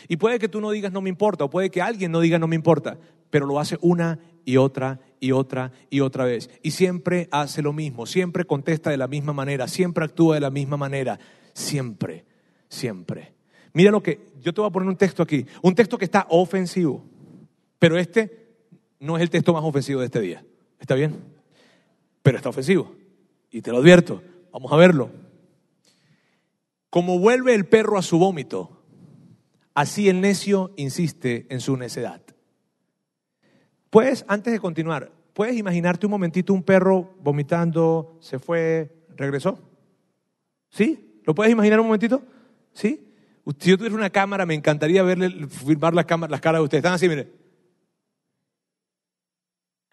Y 0.09 0.17
puede 0.17 0.39
que 0.39 0.49
tú 0.49 0.61
no 0.61 0.71
digas 0.71 0.93
no 0.93 1.01
me 1.01 1.09
importa, 1.09 1.45
o 1.45 1.51
puede 1.51 1.71
que 1.71 1.83
alguien 1.83 2.13
no 2.13 2.21
diga 2.21 2.39
no 2.39 2.47
me 2.47 2.57
importa, 2.57 2.99
pero 3.31 3.47
lo 3.47 3.59
hace 3.59 3.79
una 3.81 4.19
y 4.45 4.57
otra 4.57 5.01
y 5.21 5.33
otra 5.33 5.73
y 5.91 6.01
otra 6.01 6.25
vez. 6.25 6.51
Y 6.63 6.73
siempre 6.73 7.29
hace 7.31 7.63
lo 7.63 7.73
mismo, 7.73 8.07
siempre 8.07 8.45
contesta 8.45 8.91
de 8.91 8.97
la 8.97 9.09
misma 9.09 9.33
manera, 9.33 9.69
siempre 9.69 10.05
actúa 10.05 10.35
de 10.35 10.41
la 10.41 10.51
misma 10.51 10.77
manera, 10.77 11.19
siempre, 11.53 12.25
siempre. 12.69 13.38
Mira 13.73 13.91
lo 13.91 14.03
que, 14.03 14.27
yo 14.41 14.53
te 14.53 14.61
voy 14.61 14.69
a 14.69 14.73
poner 14.73 14.89
un 14.89 14.97
texto 14.97 15.23
aquí, 15.23 15.47
un 15.63 15.75
texto 15.75 15.99
que 15.99 16.05
está 16.05 16.27
ofensivo, 16.31 17.05
pero 17.79 17.99
este 17.99 18.49
no 18.99 19.17
es 19.17 19.23
el 19.23 19.31
texto 19.31 19.53
más 19.53 19.63
ofensivo 19.65 20.01
de 20.01 20.07
este 20.07 20.21
día, 20.21 20.45
¿está 20.81 20.95
bien? 20.95 21.17
Pero 22.23 22.37
está 22.37 22.49
ofensivo, 22.49 22.95
y 23.51 23.63
te 23.63 23.71
lo 23.71 23.79
advierto, 23.79 24.23
vamos 24.53 24.73
a 24.73 24.77
verlo. 24.77 25.11
Como 26.91 27.19
vuelve 27.19 27.55
el 27.55 27.67
perro 27.67 27.99
a 27.99 28.03
su 28.03 28.19
vómito, 28.19 28.83
así 29.75 30.09
el 30.09 30.21
necio 30.21 30.73
insiste 30.77 31.47
en 31.51 31.61
su 31.61 31.77
necedad. 31.77 32.23
Puedes, 33.91 34.25
antes 34.29 34.53
de 34.53 34.61
continuar, 34.61 35.13
puedes 35.33 35.57
imaginarte 35.57 36.07
un 36.07 36.11
momentito 36.11 36.53
un 36.53 36.63
perro 36.63 37.15
vomitando, 37.21 38.19
se 38.21 38.39
fue, 38.39 39.07
regresó. 39.17 39.59
¿Sí? 40.69 41.21
¿Lo 41.25 41.35
puedes 41.35 41.53
imaginar 41.53 41.81
un 41.81 41.87
momentito? 41.87 42.23
¿Sí? 42.73 43.08
Si 43.59 43.71
yo 43.71 43.79
tuviera 43.79 43.95
una 43.97 44.11
cámara, 44.11 44.45
me 44.45 44.55
encantaría 44.55 45.03
verle, 45.03 45.47
filmar 45.49 45.95
las, 45.95 46.05
cámaras, 46.05 46.31
las 46.31 46.41
caras 46.41 46.61
de 46.61 46.65
ustedes. 46.65 46.81
Están 46.81 46.95
así, 46.95 47.09
mire. 47.09 47.33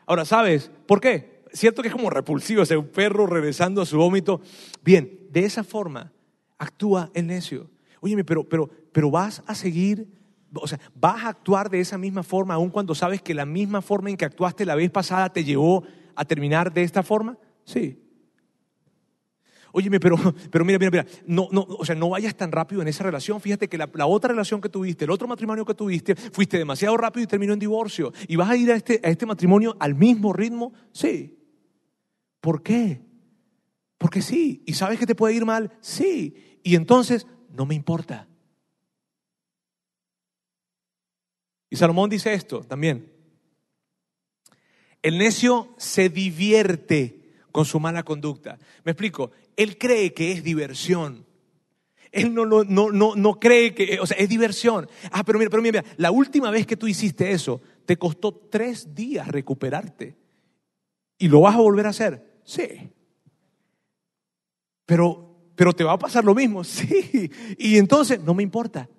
Ahora, 0.06 0.26
¿sabes 0.26 0.70
por 0.86 1.00
qué? 1.00 1.44
Cierto 1.54 1.82
que 1.82 1.88
es 1.88 1.94
como 1.94 2.10
repulsivo, 2.10 2.64
ese 2.64 2.76
un 2.76 2.90
perro 2.90 3.28
regresando 3.28 3.82
a 3.82 3.86
su 3.86 3.98
vómito. 3.98 4.42
Bien, 4.84 5.28
de 5.32 5.46
esa 5.46 5.64
forma 5.64 6.12
actúa 6.58 7.12
el 7.14 7.28
necio. 7.28 7.70
Oye, 8.02 8.22
pero, 8.24 8.44
pero, 8.44 8.70
pero 8.92 9.10
vas 9.10 9.42
a 9.48 9.56
seguir, 9.56 10.08
o 10.54 10.68
sea, 10.68 10.80
vas 10.94 11.24
a 11.24 11.30
actuar 11.30 11.70
de 11.70 11.80
esa 11.80 11.98
misma 11.98 12.24
forma, 12.24 12.56
aun 12.56 12.70
cuando 12.70 12.94
sabes 12.94 13.22
que 13.22 13.34
la 13.34 13.46
misma 13.46 13.82
forma 13.82 14.10
en 14.10 14.18
que 14.18 14.26
actuaste 14.26 14.66
la 14.66 14.76
vez 14.76 14.92
pasada 14.92 15.32
te 15.32 15.44
llevó 15.44 15.84
a 16.14 16.26
terminar 16.26 16.74
de 16.74 16.84
esta 16.84 17.04
forma. 17.04 17.38
Sí. 17.64 18.05
Óyeme, 19.78 20.00
pero, 20.00 20.16
pero 20.52 20.64
mira, 20.64 20.80
mira, 20.80 20.90
mira, 20.90 21.06
no, 21.28 21.50
no, 21.52 21.68
o 21.68 21.84
sea, 21.84 21.96
no 21.96 22.08
vayas 22.08 22.34
tan 22.34 22.50
rápido 22.50 22.82
en 22.82 22.88
esa 22.88 23.04
relación. 23.04 23.42
Fíjate 23.42 23.68
que 23.68 23.78
la, 23.78 23.90
la, 23.94 24.06
otra 24.06 24.30
relación 24.30 24.62
que 24.62 24.70
tuviste, 24.70 25.04
el 25.04 25.12
otro 25.12 25.28
matrimonio 25.28 25.66
que 25.66 25.74
tuviste, 25.74 26.16
fuiste 26.16 26.58
demasiado 26.58 26.96
rápido 26.96 27.26
y 27.26 27.28
terminó 27.28 27.52
en 27.52 27.60
divorcio. 27.60 28.14
¿Y 28.30 28.38
vas 28.38 28.50
a 28.50 28.56
ir 28.56 28.72
a 28.72 28.76
este, 28.78 29.02
a 29.04 29.10
este 29.10 29.26
matrimonio 29.26 29.76
al 29.82 29.94
mismo 29.94 30.32
ritmo? 30.32 30.72
Sí. 30.94 31.38
¿Por 32.40 32.64
qué? 32.64 33.02
Porque 33.98 34.22
sí. 34.22 34.64
¿Y 34.66 34.76
sabes 34.76 34.98
que 34.98 35.06
te 35.06 35.14
puede 35.14 35.34
ir 35.34 35.44
mal? 35.44 35.74
Sí. 35.82 36.60
Y 36.64 36.76
entonces, 36.76 37.28
no 37.50 37.66
me 37.66 37.76
importa. 37.76 38.30
Y 41.70 41.76
Salomón 41.76 42.10
dice 42.10 42.34
esto 42.34 42.62
también. 42.62 43.12
El 45.02 45.18
necio 45.18 45.76
se 45.78 46.08
divierte 46.08 47.26
con 47.52 47.64
su 47.64 47.80
mala 47.80 48.04
conducta. 48.04 48.58
Me 48.84 48.92
explico, 48.92 49.32
él 49.56 49.78
cree 49.78 50.14
que 50.14 50.32
es 50.32 50.44
diversión. 50.44 51.26
Él 52.12 52.34
no, 52.34 52.46
no, 52.46 52.64
no, 52.64 53.16
no, 53.16 53.40
cree 53.40 53.76
que, 53.76 54.00
o 54.00 54.06
sea, 54.06 54.16
es 54.18 54.30
diversión. 54.30 54.88
Ah, 55.12 55.24
pero 55.26 55.38
mira, 55.38 55.52
pero 55.52 55.62
mira, 55.62 55.84
la 55.98 56.12
última 56.12 56.50
vez 56.50 56.66
que 56.66 56.78
tú 56.78 56.88
hiciste 56.88 57.32
eso, 57.32 57.62
te 57.86 57.98
costó 57.98 58.34
tres 58.34 58.96
días 58.96 59.28
recuperarte. 59.28 60.16
¿Y 61.18 61.28
lo 61.28 61.42
vas 61.42 61.56
a 61.56 61.60
volver 61.60 61.86
a 61.88 61.90
hacer? 61.90 62.40
Sí. 62.46 62.92
Pero, 64.86 65.52
pero 65.56 65.74
te 65.74 65.84
va 65.84 65.94
a 65.94 66.00
pasar 66.00 66.24
lo 66.24 66.34
mismo, 66.34 66.64
sí. 66.64 67.30
Y 67.58 67.78
entonces, 67.78 68.22
no 68.22 68.34
me 68.34 68.44
importa. 68.44 68.90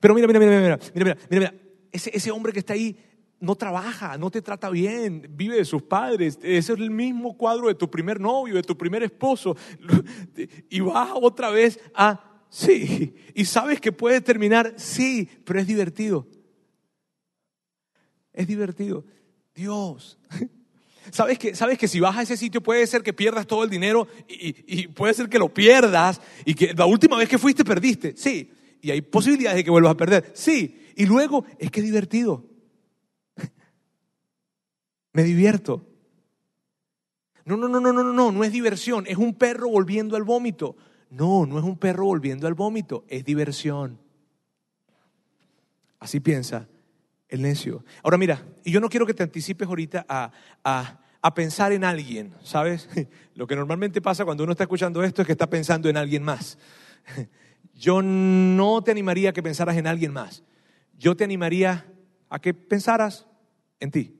Pero 0.00 0.14
mira, 0.14 0.28
mira, 0.28 0.38
mira, 0.38 0.60
mira, 0.60 0.78
mira, 0.94 1.04
mira, 1.04 1.18
mira, 1.30 1.54
ese, 1.90 2.10
ese 2.14 2.30
hombre 2.30 2.52
que 2.52 2.60
está 2.60 2.74
ahí 2.74 2.96
no 3.40 3.54
trabaja, 3.54 4.18
no 4.18 4.30
te 4.30 4.42
trata 4.42 4.68
bien, 4.70 5.28
vive 5.30 5.56
de 5.56 5.64
sus 5.64 5.82
padres. 5.82 6.38
Ese 6.42 6.72
es 6.72 6.78
el 6.78 6.90
mismo 6.90 7.36
cuadro 7.36 7.68
de 7.68 7.74
tu 7.74 7.90
primer 7.90 8.20
novio, 8.20 8.56
de 8.56 8.62
tu 8.62 8.76
primer 8.76 9.02
esposo. 9.02 9.56
Y 10.70 10.80
vas 10.80 11.10
otra 11.14 11.50
vez 11.50 11.80
a 11.94 12.44
sí. 12.48 13.14
Y 13.34 13.44
sabes 13.44 13.80
que 13.80 13.92
puede 13.92 14.20
terminar 14.20 14.74
sí, 14.76 15.28
pero 15.44 15.60
es 15.60 15.66
divertido. 15.66 16.26
Es 18.32 18.46
divertido. 18.46 19.04
Dios. 19.54 20.18
¿Sabes 21.10 21.38
que, 21.38 21.54
sabes 21.54 21.78
que 21.78 21.88
si 21.88 22.00
vas 22.00 22.16
a 22.16 22.22
ese 22.22 22.36
sitio 22.36 22.62
puede 22.62 22.86
ser 22.86 23.02
que 23.02 23.14
pierdas 23.14 23.46
todo 23.46 23.64
el 23.64 23.70
dinero 23.70 24.06
y, 24.28 24.88
puede 24.88 25.14
ser 25.14 25.28
que 25.28 25.38
lo 25.38 25.52
pierdas 25.52 26.20
y 26.44 26.54
que 26.54 26.74
la 26.74 26.84
última 26.84 27.16
vez 27.16 27.28
que 27.28 27.38
fuiste 27.38 27.64
perdiste. 27.64 28.14
Sí. 28.16 28.50
Y 28.82 28.90
hay 28.90 29.00
posibilidades 29.00 29.56
de 29.56 29.64
que 29.64 29.70
vuelvas 29.70 29.92
a 29.92 29.96
perder. 29.96 30.30
Sí. 30.34 30.86
Y 30.96 31.06
luego 31.06 31.44
es 31.58 31.70
que 31.70 31.80
es 31.80 31.86
divertido 31.86 32.47
me 35.12 35.22
divierto. 35.22 35.84
No, 37.44 37.56
no, 37.56 37.66
no, 37.66 37.80
no, 37.80 37.92
no, 37.92 38.04
no, 38.04 38.30
no 38.30 38.44
es 38.44 38.52
diversión, 38.52 39.06
es 39.06 39.16
un 39.16 39.34
perro 39.34 39.70
volviendo 39.70 40.16
al 40.16 40.24
vómito. 40.24 40.76
No, 41.10 41.46
no 41.46 41.58
es 41.58 41.64
un 41.64 41.78
perro 41.78 42.04
volviendo 42.04 42.46
al 42.46 42.52
vómito, 42.52 43.04
es 43.08 43.24
diversión. 43.24 43.98
Así 45.98 46.20
piensa 46.20 46.68
el 47.28 47.40
necio. 47.40 47.84
Ahora 48.02 48.18
mira, 48.18 48.44
y 48.64 48.70
yo 48.70 48.80
no 48.80 48.90
quiero 48.90 49.06
que 49.06 49.14
te 49.14 49.22
anticipes 49.22 49.66
ahorita 49.66 50.04
a, 50.06 50.30
a, 50.62 51.00
a 51.22 51.34
pensar 51.34 51.72
en 51.72 51.84
alguien, 51.84 52.34
¿sabes? 52.42 52.88
Lo 53.34 53.46
que 53.46 53.56
normalmente 53.56 54.02
pasa 54.02 54.26
cuando 54.26 54.44
uno 54.44 54.52
está 54.52 54.64
escuchando 54.64 55.02
esto 55.02 55.22
es 55.22 55.26
que 55.26 55.32
está 55.32 55.48
pensando 55.48 55.88
en 55.88 55.96
alguien 55.96 56.22
más. 56.22 56.58
Yo 57.74 58.02
no 58.02 58.82
te 58.82 58.90
animaría 58.90 59.30
a 59.30 59.32
que 59.32 59.42
pensaras 59.42 59.76
en 59.76 59.86
alguien 59.86 60.12
más. 60.12 60.44
Yo 60.98 61.16
te 61.16 61.24
animaría 61.24 61.86
a 62.28 62.40
que 62.40 62.52
pensaras 62.52 63.26
en 63.80 63.90
ti 63.90 64.17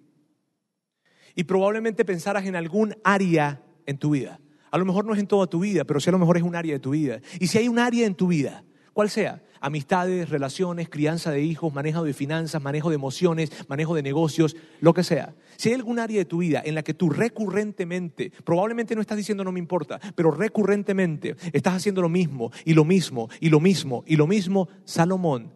y 1.34 1.44
probablemente 1.44 2.04
pensaras 2.04 2.44
en 2.46 2.56
algún 2.56 2.94
área 3.04 3.62
en 3.86 3.98
tu 3.98 4.10
vida. 4.10 4.40
A 4.70 4.78
lo 4.78 4.84
mejor 4.84 5.04
no 5.04 5.14
es 5.14 5.20
en 5.20 5.26
toda 5.26 5.46
tu 5.46 5.60
vida, 5.60 5.84
pero 5.84 6.00
sí 6.00 6.10
a 6.10 6.12
lo 6.12 6.18
mejor 6.18 6.36
es 6.36 6.42
un 6.42 6.54
área 6.54 6.74
de 6.74 6.80
tu 6.80 6.90
vida. 6.90 7.20
Y 7.40 7.46
si 7.46 7.58
hay 7.58 7.68
un 7.68 7.78
área 7.78 8.06
en 8.06 8.14
tu 8.14 8.28
vida, 8.28 8.64
cual 8.92 9.08
sea, 9.08 9.42
amistades, 9.60 10.28
relaciones, 10.28 10.88
crianza 10.88 11.30
de 11.30 11.42
hijos, 11.42 11.72
manejo 11.72 12.04
de 12.04 12.12
finanzas, 12.12 12.62
manejo 12.62 12.90
de 12.90 12.96
emociones, 12.96 13.50
manejo 13.68 13.94
de 13.94 14.02
negocios, 14.02 14.56
lo 14.80 14.94
que 14.94 15.04
sea. 15.04 15.34
Si 15.56 15.68
hay 15.68 15.74
algún 15.74 15.98
área 15.98 16.18
de 16.18 16.24
tu 16.24 16.38
vida 16.38 16.62
en 16.64 16.74
la 16.74 16.82
que 16.82 16.94
tú 16.94 17.10
recurrentemente, 17.10 18.32
probablemente 18.44 18.94
no 18.94 19.00
estás 19.00 19.16
diciendo 19.16 19.44
no 19.44 19.52
me 19.52 19.58
importa, 19.58 20.00
pero 20.14 20.30
recurrentemente 20.30 21.36
estás 21.52 21.74
haciendo 21.74 22.02
lo 22.02 22.08
mismo 22.08 22.50
y 22.64 22.74
lo 22.74 22.84
mismo 22.84 23.28
y 23.40 23.48
lo 23.50 23.60
mismo 23.60 24.04
y 24.06 24.16
lo 24.16 24.26
mismo, 24.26 24.68
Salomón 24.84 25.52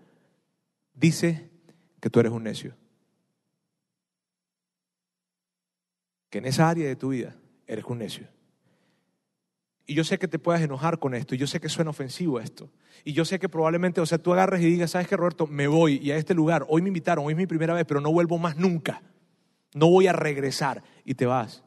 dice 0.95 1.51
que 2.01 2.11
tú 2.11 2.21
eres 2.21 2.33
un 2.33 2.45
necio. 2.45 2.77
Que 6.33 6.39
en 6.39 6.47
esa 6.47 6.71
área 6.71 6.89
de 6.89 6.97
tu 6.97 7.11
vida 7.11 7.37
eres 7.67 7.85
un 7.85 7.99
necio. 7.99 8.27
Y 9.85 9.93
yo 9.93 10.03
sé 10.03 10.19
que 10.19 10.27
te 10.27 10.39
puedas 10.39 10.63
enojar 10.63 10.99
con 10.99 11.15
esto, 11.15 11.35
y 11.35 11.39
yo 11.39 11.47
sé 11.47 11.61
que 11.61 11.69
suena 11.69 11.91
ofensivo 11.91 12.41
esto. 12.41 12.71
Y 13.05 13.13
yo 13.13 13.27
sé 13.27 13.39
que 13.39 13.51
probablemente, 13.51 14.01
o 14.01 14.07
sea, 14.07 14.17
tú 14.17 14.33
agarres 14.33 14.63
y 14.63 14.65
digas, 14.65 14.93
¿sabes 14.93 15.09
qué, 15.09 15.17
Roberto? 15.19 15.47
Me 15.47 15.69
voy 15.69 16.01
y 16.03 16.11
a 16.11 16.17
este 16.17 16.33
lugar, 16.33 16.65
hoy 16.71 16.81
me 16.81 16.89
invitaron, 16.89 17.27
hoy 17.27 17.35
es 17.35 17.37
mi 17.37 17.47
primera 17.47 17.75
vez, 17.75 17.85
pero 17.87 18.01
no 18.01 18.11
vuelvo 18.11 18.39
más 18.39 18.57
nunca. 18.57 19.03
No 19.75 19.91
voy 19.91 20.07
a 20.07 20.15
regresar 20.15 20.83
y 21.05 21.17
te 21.17 21.27
vas. 21.27 21.65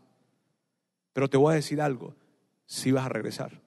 Pero 1.14 1.30
te 1.30 1.38
voy 1.38 1.52
a 1.52 1.56
decir 1.58 1.80
algo, 1.80 2.16
si 2.66 2.92
vas 2.92 3.06
a 3.06 3.10
regresar. 3.10 3.62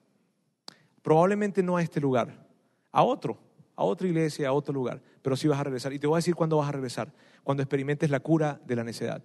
Probablemente 1.01 1.63
no 1.63 1.77
a 1.77 1.81
este 1.81 2.01
lugar, 2.01 2.45
a 2.91 3.03
otro, 3.03 3.39
a 3.77 3.85
otra 3.85 4.05
iglesia, 4.05 4.49
a 4.49 4.51
otro 4.51 4.73
lugar, 4.73 5.01
pero 5.21 5.37
sí 5.37 5.47
vas 5.47 5.61
a 5.61 5.63
regresar. 5.63 5.93
Y 5.93 5.99
te 5.99 6.07
voy 6.07 6.17
a 6.17 6.19
decir 6.19 6.35
cuándo 6.35 6.57
vas 6.57 6.67
a 6.67 6.73
regresar, 6.73 7.13
cuando 7.41 7.63
experimentes 7.63 8.09
la 8.09 8.19
cura 8.19 8.59
de 8.65 8.75
la 8.75 8.83
necedad 8.83 9.23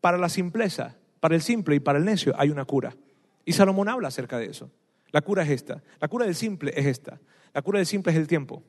para 0.00 0.18
la 0.18 0.28
simpleza, 0.28 0.96
para 1.20 1.34
el 1.34 1.42
simple 1.42 1.76
y 1.76 1.80
para 1.80 1.98
el 1.98 2.04
necio 2.04 2.34
hay 2.38 2.50
una 2.50 2.64
cura. 2.64 2.96
Y 3.44 3.52
Salomón 3.52 3.88
habla 3.88 4.08
acerca 4.08 4.38
de 4.38 4.46
eso. 4.46 4.70
La 5.10 5.22
cura 5.22 5.42
es 5.42 5.50
esta. 5.50 5.82
La 6.00 6.08
cura 6.08 6.26
del 6.26 6.34
simple 6.34 6.72
es 6.76 6.86
esta. 6.86 7.20
La 7.54 7.62
cura 7.62 7.78
del 7.78 7.86
simple 7.86 8.12
es 8.12 8.18
el 8.18 8.26
tiempo. 8.26 8.62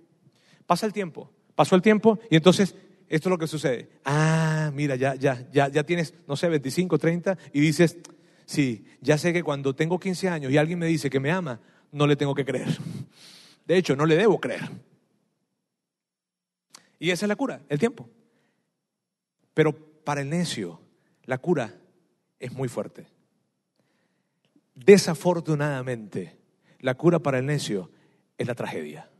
pasa 0.65 0.85
el 0.85 0.93
tiempo, 0.93 1.31
pasó 1.55 1.75
el 1.75 1.81
tiempo 1.81 2.19
y 2.29 2.35
entonces 2.35 2.75
esto 3.07 3.29
es 3.29 3.31
lo 3.31 3.37
que 3.37 3.47
sucede. 3.47 3.89
Ah, 4.05 4.71
mira, 4.73 4.95
ya, 4.95 5.15
ya, 5.15 5.47
ya, 5.51 5.67
ya 5.67 5.83
tienes, 5.83 6.13
no 6.27 6.35
sé, 6.35 6.47
25, 6.47 6.97
30 6.97 7.37
y 7.53 7.59
dices, 7.59 7.97
sí, 8.45 8.85
ya 9.01 9.17
sé 9.17 9.33
que 9.33 9.43
cuando 9.43 9.75
tengo 9.75 9.99
15 9.99 10.29
años 10.29 10.51
y 10.51 10.57
alguien 10.57 10.79
me 10.79 10.85
dice 10.85 11.09
que 11.09 11.19
me 11.19 11.31
ama, 11.31 11.59
no 11.91 12.07
le 12.07 12.15
tengo 12.15 12.35
que 12.35 12.45
creer. 12.45 12.69
De 13.65 13.77
hecho, 13.77 13.95
no 13.95 14.05
le 14.05 14.15
debo 14.15 14.39
creer. 14.39 14.69
Y 16.99 17.11
esa 17.11 17.25
es 17.25 17.29
la 17.29 17.35
cura, 17.35 17.61
el 17.69 17.79
tiempo. 17.79 18.09
Pero 19.53 19.73
para 20.03 20.21
el 20.21 20.29
necio, 20.29 20.79
la 21.29 21.37
cura 21.37 21.79
es 22.39 22.51
muy 22.53 22.67
fuerte. 22.67 23.05
Desafortunadamente, 24.73 26.39
la 26.79 26.95
cura 26.95 27.19
para 27.19 27.37
el 27.37 27.45
necio 27.45 27.91
es 28.35 28.47
la 28.47 28.55
tragedia. 28.55 29.11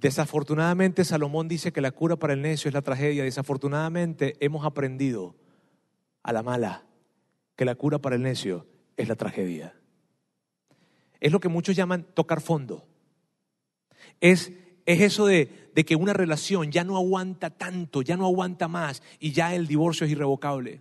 Desafortunadamente, 0.00 1.04
Salomón 1.04 1.46
dice 1.46 1.72
que 1.72 1.80
la 1.80 1.92
cura 1.92 2.16
para 2.16 2.32
el 2.32 2.42
necio 2.42 2.68
es 2.68 2.74
la 2.74 2.82
tragedia. 2.82 3.22
Desafortunadamente, 3.22 4.34
hemos 4.40 4.66
aprendido 4.66 5.36
a 6.24 6.32
la 6.32 6.42
mala 6.42 6.84
que 7.54 7.64
la 7.64 7.76
cura 7.76 8.00
para 8.00 8.16
el 8.16 8.22
necio 8.22 8.66
es 8.96 9.06
la 9.06 9.14
tragedia. 9.14 9.76
Es 11.20 11.30
lo 11.30 11.38
que 11.38 11.48
muchos 11.48 11.76
llaman 11.76 12.02
tocar 12.02 12.40
fondo. 12.40 12.84
Es, 14.20 14.50
es 14.88 15.02
eso 15.02 15.26
de, 15.26 15.50
que 15.86 15.96
una 15.96 16.14
relación 16.14 16.72
ya 16.72 16.82
no 16.82 16.96
aguanta 16.96 17.50
tanto, 17.50 18.00
ya 18.00 18.16
no 18.16 18.24
aguanta 18.24 18.68
más 18.68 19.02
y 19.20 19.32
ya 19.32 19.54
el 19.54 19.66
divorcio 19.66 20.06
es 20.06 20.12
irrevocable. 20.12 20.80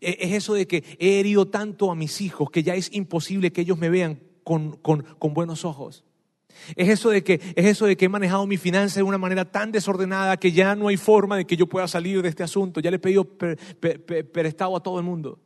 E, 0.00 0.18
es 0.18 0.32
eso 0.32 0.54
de 0.54 0.66
que 0.66 0.82
he 0.98 1.20
herido 1.20 1.46
tanto 1.46 1.92
a 1.92 1.94
mis 1.94 2.20
hijos 2.20 2.50
que 2.50 2.64
ya 2.64 2.74
es 2.74 2.92
imposible 2.92 3.52
que 3.52 3.60
ellos 3.60 3.78
me 3.78 3.90
vean 3.90 4.18
con, 4.42 4.72
con, 4.72 5.02
con 5.20 5.34
buenos 5.34 5.64
ojos. 5.64 6.02
Es 6.74 6.88
eso, 6.88 7.10
de 7.10 7.22
que, 7.22 7.34
es 7.34 7.64
eso 7.64 7.86
de 7.86 7.96
que 7.96 8.06
he 8.06 8.08
manejado 8.08 8.44
mi 8.44 8.56
finanza 8.56 8.98
de 8.98 9.04
una 9.04 9.18
manera 9.18 9.44
tan 9.44 9.70
desordenada 9.70 10.36
que 10.36 10.50
ya 10.50 10.74
no 10.74 10.88
hay 10.88 10.96
forma 10.96 11.36
de 11.36 11.44
que 11.44 11.56
yo 11.56 11.68
pueda 11.68 11.86
salir 11.86 12.22
de 12.22 12.28
este 12.28 12.42
asunto. 12.42 12.80
Ya 12.80 12.90
le 12.90 12.96
he 12.96 12.98
pedido 13.00 13.24
prestado 14.32 14.76
a 14.76 14.82
todo 14.82 14.98
el 14.98 15.04
mundo. 15.04 15.38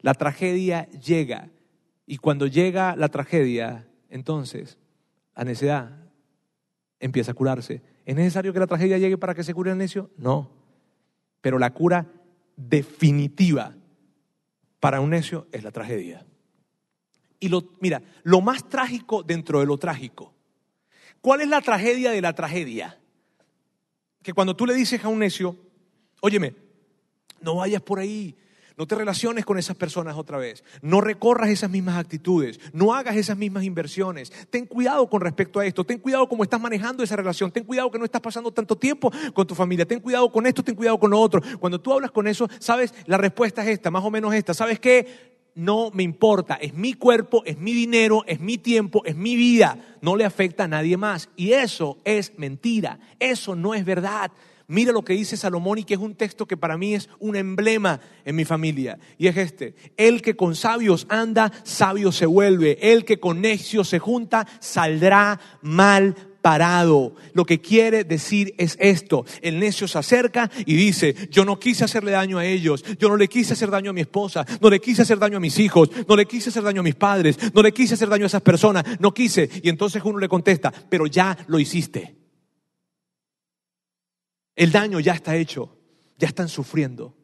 La 0.00 0.14
tragedia 0.14 0.90
llega. 0.90 1.50
Y 2.04 2.16
cuando 2.16 2.48
llega 2.48 2.96
la 2.96 3.10
tragedia, 3.10 3.86
entonces 4.10 4.76
la 5.34 5.44
necedad 5.44 5.90
empieza 7.00 7.32
a 7.32 7.34
curarse. 7.34 7.82
¿Es 8.04 8.14
necesario 8.14 8.52
que 8.52 8.58
la 8.58 8.66
tragedia 8.66 8.98
llegue 8.98 9.18
para 9.18 9.34
que 9.34 9.44
se 9.44 9.54
cure 9.54 9.72
el 9.72 9.78
necio? 9.78 10.10
No. 10.16 10.50
Pero 11.40 11.58
la 11.58 11.72
cura 11.72 12.10
definitiva 12.56 13.74
para 14.80 15.00
un 15.00 15.10
necio 15.10 15.46
es 15.52 15.64
la 15.64 15.70
tragedia. 15.70 16.26
Y 17.40 17.48
lo, 17.48 17.72
mira, 17.80 18.02
lo 18.22 18.40
más 18.40 18.68
trágico 18.68 19.22
dentro 19.22 19.60
de 19.60 19.66
lo 19.66 19.78
trágico. 19.78 20.34
¿Cuál 21.20 21.40
es 21.40 21.48
la 21.48 21.60
tragedia 21.60 22.10
de 22.10 22.20
la 22.20 22.34
tragedia? 22.34 22.98
Que 24.22 24.32
cuando 24.32 24.54
tú 24.56 24.66
le 24.66 24.74
dices 24.74 25.04
a 25.04 25.08
un 25.08 25.18
necio, 25.18 25.56
óyeme, 26.20 26.54
no 27.40 27.56
vayas 27.56 27.82
por 27.82 27.98
ahí, 27.98 28.36
no 28.76 28.86
te 28.86 28.96
relaciones 28.96 29.44
con 29.44 29.58
esas 29.58 29.76
personas 29.76 30.16
otra 30.16 30.36
vez. 30.36 30.64
No 30.82 31.00
recorras 31.00 31.50
esas 31.50 31.70
mismas 31.70 31.96
actitudes. 31.96 32.58
No 32.72 32.94
hagas 32.94 33.16
esas 33.16 33.36
mismas 33.36 33.64
inversiones. 33.64 34.32
Ten 34.50 34.66
cuidado 34.66 35.08
con 35.08 35.20
respecto 35.20 35.60
a 35.60 35.66
esto. 35.66 35.84
Ten 35.84 35.98
cuidado 35.98 36.28
cómo 36.28 36.42
estás 36.42 36.60
manejando 36.60 37.02
esa 37.04 37.16
relación. 37.16 37.52
Ten 37.52 37.64
cuidado 37.64 37.90
que 37.90 37.98
no 37.98 38.04
estás 38.04 38.20
pasando 38.20 38.50
tanto 38.50 38.76
tiempo 38.76 39.12
con 39.32 39.46
tu 39.46 39.54
familia. 39.54 39.86
Ten 39.86 40.00
cuidado 40.00 40.30
con 40.32 40.46
esto, 40.46 40.64
ten 40.64 40.74
cuidado 40.74 40.98
con 40.98 41.10
lo 41.10 41.20
otro. 41.20 41.40
Cuando 41.60 41.80
tú 41.80 41.92
hablas 41.92 42.10
con 42.10 42.26
eso, 42.26 42.48
sabes, 42.58 42.92
la 43.06 43.16
respuesta 43.16 43.62
es 43.62 43.68
esta, 43.68 43.90
más 43.90 44.04
o 44.04 44.10
menos 44.10 44.34
esta. 44.34 44.54
¿Sabes 44.54 44.80
qué? 44.80 45.34
no 45.54 45.90
me 45.92 46.02
importa, 46.02 46.54
es 46.54 46.74
mi 46.74 46.94
cuerpo, 46.94 47.42
es 47.46 47.58
mi 47.58 47.72
dinero, 47.72 48.24
es 48.26 48.40
mi 48.40 48.58
tiempo, 48.58 49.02
es 49.04 49.14
mi 49.14 49.36
vida, 49.36 49.96
no 50.00 50.16
le 50.16 50.24
afecta 50.24 50.64
a 50.64 50.68
nadie 50.68 50.96
más. 50.96 51.28
Y 51.36 51.52
eso 51.52 51.98
es 52.04 52.32
mentira, 52.36 52.98
eso 53.20 53.54
no 53.54 53.74
es 53.74 53.84
verdad. 53.84 54.32
Mira 54.66 54.92
lo 54.92 55.04
que 55.04 55.12
dice 55.12 55.36
Salomón 55.36 55.78
y 55.78 55.84
que 55.84 55.94
es 55.94 56.00
un 56.00 56.14
texto 56.14 56.46
que 56.46 56.56
para 56.56 56.78
mí 56.78 56.94
es 56.94 57.08
un 57.18 57.36
emblema 57.36 58.00
en 58.24 58.36
mi 58.36 58.44
familia. 58.44 58.98
Y 59.18 59.26
es 59.26 59.36
este, 59.36 59.74
el 59.96 60.22
que 60.22 60.36
con 60.36 60.56
sabios 60.56 61.06
anda, 61.10 61.52
sabio 61.64 62.12
se 62.12 62.26
vuelve, 62.26 62.78
el 62.80 63.04
que 63.04 63.20
con 63.20 63.42
necios 63.42 63.88
se 63.88 63.98
junta, 63.98 64.46
saldrá 64.60 65.38
mal 65.60 66.14
parado. 66.40 67.14
Lo 67.32 67.44
que 67.44 67.60
quiere 67.60 68.04
decir 68.04 68.54
es 68.56 68.76
esto. 68.80 69.26
El 69.42 69.58
necio 69.58 69.86
se 69.86 69.98
acerca 69.98 70.50
y 70.64 70.74
dice, 70.76 71.14
yo 71.30 71.44
no 71.44 71.58
quise 71.58 71.84
hacerle 71.84 72.12
daño 72.12 72.38
a 72.38 72.46
ellos, 72.46 72.84
yo 72.98 73.08
no 73.08 73.16
le 73.16 73.28
quise 73.28 73.52
hacer 73.52 73.70
daño 73.70 73.90
a 73.90 73.94
mi 73.94 74.02
esposa, 74.02 74.46
no 74.60 74.70
le 74.70 74.80
quise 74.80 75.02
hacer 75.02 75.18
daño 75.18 75.36
a 75.36 75.40
mis 75.40 75.58
hijos, 75.58 75.90
no 76.08 76.16
le 76.16 76.26
quise 76.26 76.48
hacer 76.48 76.62
daño 76.62 76.80
a 76.80 76.84
mis 76.84 76.94
padres, 76.94 77.38
no 77.54 77.62
le 77.62 77.72
quise 77.72 77.94
hacer 77.94 78.08
daño 78.08 78.24
a 78.24 78.26
esas 78.26 78.42
personas, 78.42 78.84
no 78.98 79.12
quise. 79.12 79.48
Y 79.62 79.68
entonces 79.68 80.02
uno 80.04 80.18
le 80.18 80.28
contesta, 80.28 80.72
pero 80.88 81.06
ya 81.06 81.36
lo 81.48 81.58
hiciste. 81.58 82.23
El 84.56 84.72
daño 84.72 85.00
ya 85.00 85.14
está 85.14 85.36
hecho, 85.36 85.76
ya 86.16 86.28
están 86.28 86.48
sufriendo. 86.48 87.16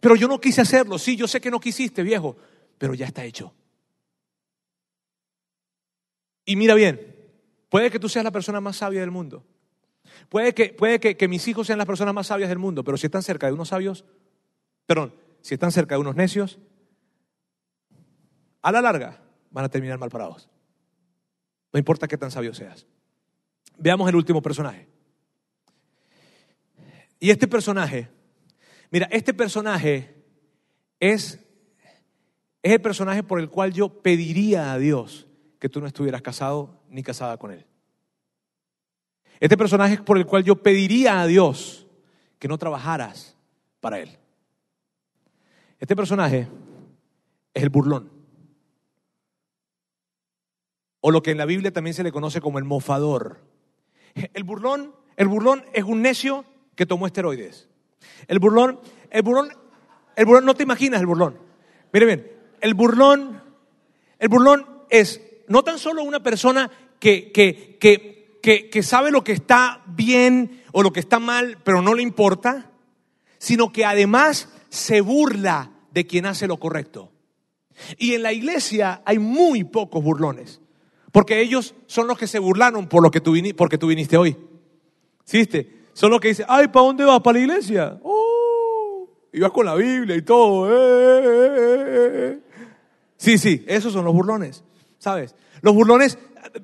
Pero 0.00 0.16
yo 0.16 0.28
no 0.28 0.40
quise 0.40 0.60
hacerlo, 0.60 0.98
sí, 0.98 1.16
yo 1.16 1.26
sé 1.26 1.40
que 1.40 1.50
no 1.50 1.60
quisiste, 1.60 2.02
viejo, 2.02 2.36
pero 2.78 2.94
ya 2.94 3.06
está 3.06 3.24
hecho. 3.24 3.54
Y 6.44 6.56
mira 6.56 6.74
bien, 6.74 7.18
Puede 7.68 7.90
que 7.90 7.98
tú 7.98 8.08
seas 8.08 8.24
la 8.24 8.30
persona 8.30 8.60
más 8.60 8.76
sabia 8.76 9.00
del 9.00 9.10
mundo. 9.10 9.44
Puede 10.28 10.54
que, 10.54 10.70
puede 10.70 10.98
que, 11.00 11.28
mis 11.28 11.46
hijos 11.48 11.66
sean 11.66 11.78
las 11.78 11.86
personas 11.86 12.14
más 12.14 12.28
sabias 12.28 12.48
del 12.48 12.58
mundo, 12.58 12.82
pero 12.82 12.96
si 12.96 13.06
están 13.06 13.22
cerca 13.22 13.46
de 13.46 13.52
unos 13.52 13.68
sabios, 13.68 14.04
perdón, 14.86 15.14
si 15.42 15.54
están 15.54 15.70
cerca 15.70 15.94
de 15.94 16.00
unos 16.00 16.16
necios, 16.16 16.58
a 18.62 18.72
la 18.72 18.80
larga 18.80 19.22
van 19.50 19.64
a 19.64 19.68
terminar 19.68 19.98
mal 19.98 20.10
parados. 20.10 20.48
No 21.72 21.78
importa 21.78 22.08
qué 22.08 22.16
tan 22.16 22.30
sabio 22.30 22.54
seas. 22.54 22.86
Veamos 23.76 24.08
el 24.08 24.16
último 24.16 24.40
personaje. 24.40 24.88
Y 27.20 27.30
este 27.30 27.48
personaje, 27.48 28.08
mira, 28.90 29.08
este 29.10 29.34
personaje 29.34 30.14
es, 31.00 31.38
es 32.62 32.72
el 32.72 32.80
personaje 32.80 33.22
por 33.22 33.40
el 33.40 33.48
cual 33.48 33.72
yo 33.72 33.88
pediría 34.02 34.72
a 34.72 34.78
Dios 34.78 35.26
que 35.58 35.68
tú 35.68 35.80
no 35.80 35.86
estuvieras 35.86 36.22
casado 36.22 36.80
ni 36.88 37.02
casada 37.02 37.36
con 37.36 37.50
él. 37.50 37.66
Este 39.40 39.56
personaje 39.56 39.94
es 39.94 40.00
por 40.00 40.18
el 40.18 40.26
cual 40.26 40.44
yo 40.44 40.56
pediría 40.62 41.20
a 41.20 41.26
Dios 41.26 41.86
que 42.38 42.48
no 42.48 42.58
trabajaras 42.58 43.36
para 43.80 43.98
él. 44.00 44.10
Este 45.78 45.94
personaje 45.94 46.48
es 47.54 47.62
el 47.62 47.68
burlón. 47.68 48.10
O 51.00 51.10
lo 51.10 51.22
que 51.22 51.30
en 51.30 51.38
la 51.38 51.44
Biblia 51.44 51.72
también 51.72 51.94
se 51.94 52.02
le 52.02 52.12
conoce 52.12 52.40
como 52.40 52.58
el 52.58 52.64
mofador. 52.64 53.40
El 54.34 54.42
burlón, 54.42 54.94
el 55.16 55.28
burlón 55.28 55.64
es 55.72 55.84
un 55.84 56.02
necio 56.02 56.44
que 56.78 56.86
tomó 56.86 57.08
esteroides. 57.08 57.66
El 58.28 58.38
burlón, 58.38 58.78
el 59.10 59.22
burlón, 59.22 59.48
el 60.14 60.24
burlón, 60.24 60.44
no 60.44 60.54
te 60.54 60.62
imaginas 60.62 61.00
el 61.00 61.08
burlón. 61.08 61.36
Mire 61.92 62.06
bien, 62.06 62.32
el 62.60 62.74
burlón, 62.74 63.42
el 64.20 64.28
burlón 64.28 64.64
es 64.88 65.20
no 65.48 65.64
tan 65.64 65.80
solo 65.80 66.04
una 66.04 66.22
persona 66.22 66.70
que, 67.00 67.32
que, 67.32 67.78
que, 67.80 68.70
que, 68.70 68.82
sabe 68.84 69.10
lo 69.10 69.24
que 69.24 69.32
está 69.32 69.82
bien 69.88 70.62
o 70.70 70.84
lo 70.84 70.92
que 70.92 71.00
está 71.00 71.18
mal, 71.18 71.58
pero 71.64 71.82
no 71.82 71.94
le 71.94 72.02
importa, 72.04 72.70
sino 73.38 73.72
que 73.72 73.84
además 73.84 74.48
se 74.68 75.00
burla 75.00 75.72
de 75.90 76.06
quien 76.06 76.26
hace 76.26 76.46
lo 76.46 76.58
correcto. 76.58 77.10
Y 77.98 78.14
en 78.14 78.22
la 78.22 78.32
iglesia 78.32 79.02
hay 79.04 79.18
muy 79.18 79.64
pocos 79.64 80.04
burlones, 80.04 80.60
porque 81.10 81.40
ellos 81.40 81.74
son 81.86 82.06
los 82.06 82.16
que 82.16 82.28
se 82.28 82.38
burlaron 82.38 82.86
por 82.86 83.02
lo 83.02 83.10
que 83.10 83.20
tú 83.20 83.34
porque 83.56 83.78
tú 83.78 83.88
viniste 83.88 84.16
hoy. 84.16 84.36
¿Siste? 85.24 85.77
Son 85.98 86.12
los 86.12 86.20
que 86.20 86.28
dicen, 86.28 86.46
ay, 86.48 86.68
¿para 86.68 86.86
dónde 86.86 87.04
vas? 87.04 87.20
¿Para 87.22 87.40
la 87.40 87.44
iglesia? 87.44 87.98
Oh, 88.04 89.08
y 89.32 89.40
vas 89.40 89.50
con 89.50 89.66
la 89.66 89.74
Biblia 89.74 90.14
y 90.14 90.22
todo. 90.22 90.70
Eh, 90.70 91.22
eh, 91.24 92.10
eh, 92.14 92.38
sí, 93.16 93.36
sí, 93.36 93.64
esos 93.66 93.94
son 93.94 94.04
los 94.04 94.14
burlones. 94.14 94.62
¿sabes? 95.00 95.34
Los 95.60 95.74
burlones, 95.74 96.16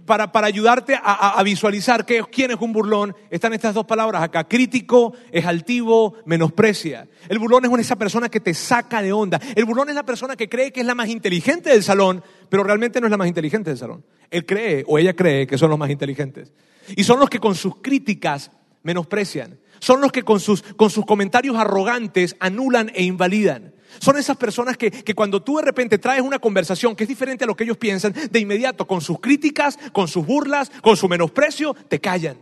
para, 0.07 0.30
para 0.30 0.47
ayudarte 0.47 0.97
a, 1.03 1.43
visualizar 1.43 2.07
qué, 2.07 2.22
quién 2.30 2.53
es 2.53 2.59
un 2.61 2.72
burlón, 2.72 3.16
están 3.28 3.53
estas 3.55 3.74
dos 3.74 3.87
palabras 3.87 4.22
acá. 4.22 4.45
Crítico, 4.45 5.14
es 5.32 5.45
altivo, 5.45 6.14
menosprecia. 6.26 7.09
El 7.28 7.41
burlón 7.41 7.64
es 7.64 7.87
esa 7.87 7.97
persona 7.97 8.28
que 8.28 8.39
te 8.39 8.55
saca 8.55 9.03
de 9.03 9.12
onda. 9.12 9.41
El 9.57 9.64
burlón 9.64 9.89
es 9.89 9.97
la 9.97 10.07
persona 10.07 10.37
que 10.37 10.49
cree 10.49 10.70
que 10.70 10.82
es 10.82 10.87
la 10.87 10.95
más 10.95 11.09
inteligente 11.09 11.70
del 11.70 11.82
salón, 11.82 12.22
pero 12.49 12.62
realmente 12.62 13.01
no 13.01 13.09
es 13.09 13.11
la 13.11 13.16
más 13.16 13.26
inteligente 13.26 13.70
del 13.70 13.78
salón. 13.80 14.05
Él 14.30 14.47
cree 14.47 14.85
o 14.87 14.97
ella 14.97 15.16
cree 15.16 15.45
que 15.49 15.59
son 15.59 15.70
los 15.70 15.78
más 15.80 15.91
inteligentes. 15.91 16.53
Y 16.95 17.03
son 17.03 17.18
los 17.18 17.28
que 17.28 17.41
con 17.41 17.57
sus 17.57 17.80
críticas 17.80 18.53
menosprecian. 18.85 19.59
Son 19.80 20.01
los 20.01 20.12
que 20.12 20.22
con 20.22 20.39
sus, 20.39 20.62
con 20.62 20.91
sus 20.91 21.05
comentarios 21.05 21.57
arrogantes 21.57 22.37
anulan 22.39 22.93
e 22.95 23.03
invalidan. 23.03 23.74
Son 23.99 24.16
esas 24.16 24.37
personas 24.37 24.76
que, 24.76 24.91
que, 24.91 25.14
cuando 25.14 25.43
tú 25.43 25.57
de 25.57 25.64
repente 25.64 25.99
traes 25.99 26.22
una 26.22 26.39
conversación 26.39 26.95
que 26.95 27.05
es 27.05 27.09
diferente 27.09 27.45
a 27.45 27.47
lo 27.47 27.57
que 27.57 27.64
ellos 27.64 27.76
piensan, 27.76 28.14
de 28.30 28.41
inmediato 28.41 28.87
con 28.87 29.01
sus 29.01 29.20
críticas, 29.20 29.78
con 29.93 30.09
sus 30.09 30.24
burlas, 30.24 30.70
con 30.82 30.97
su 30.97 31.09
menosprecio, 31.09 31.74
te 31.89 32.01
callan. 32.01 32.37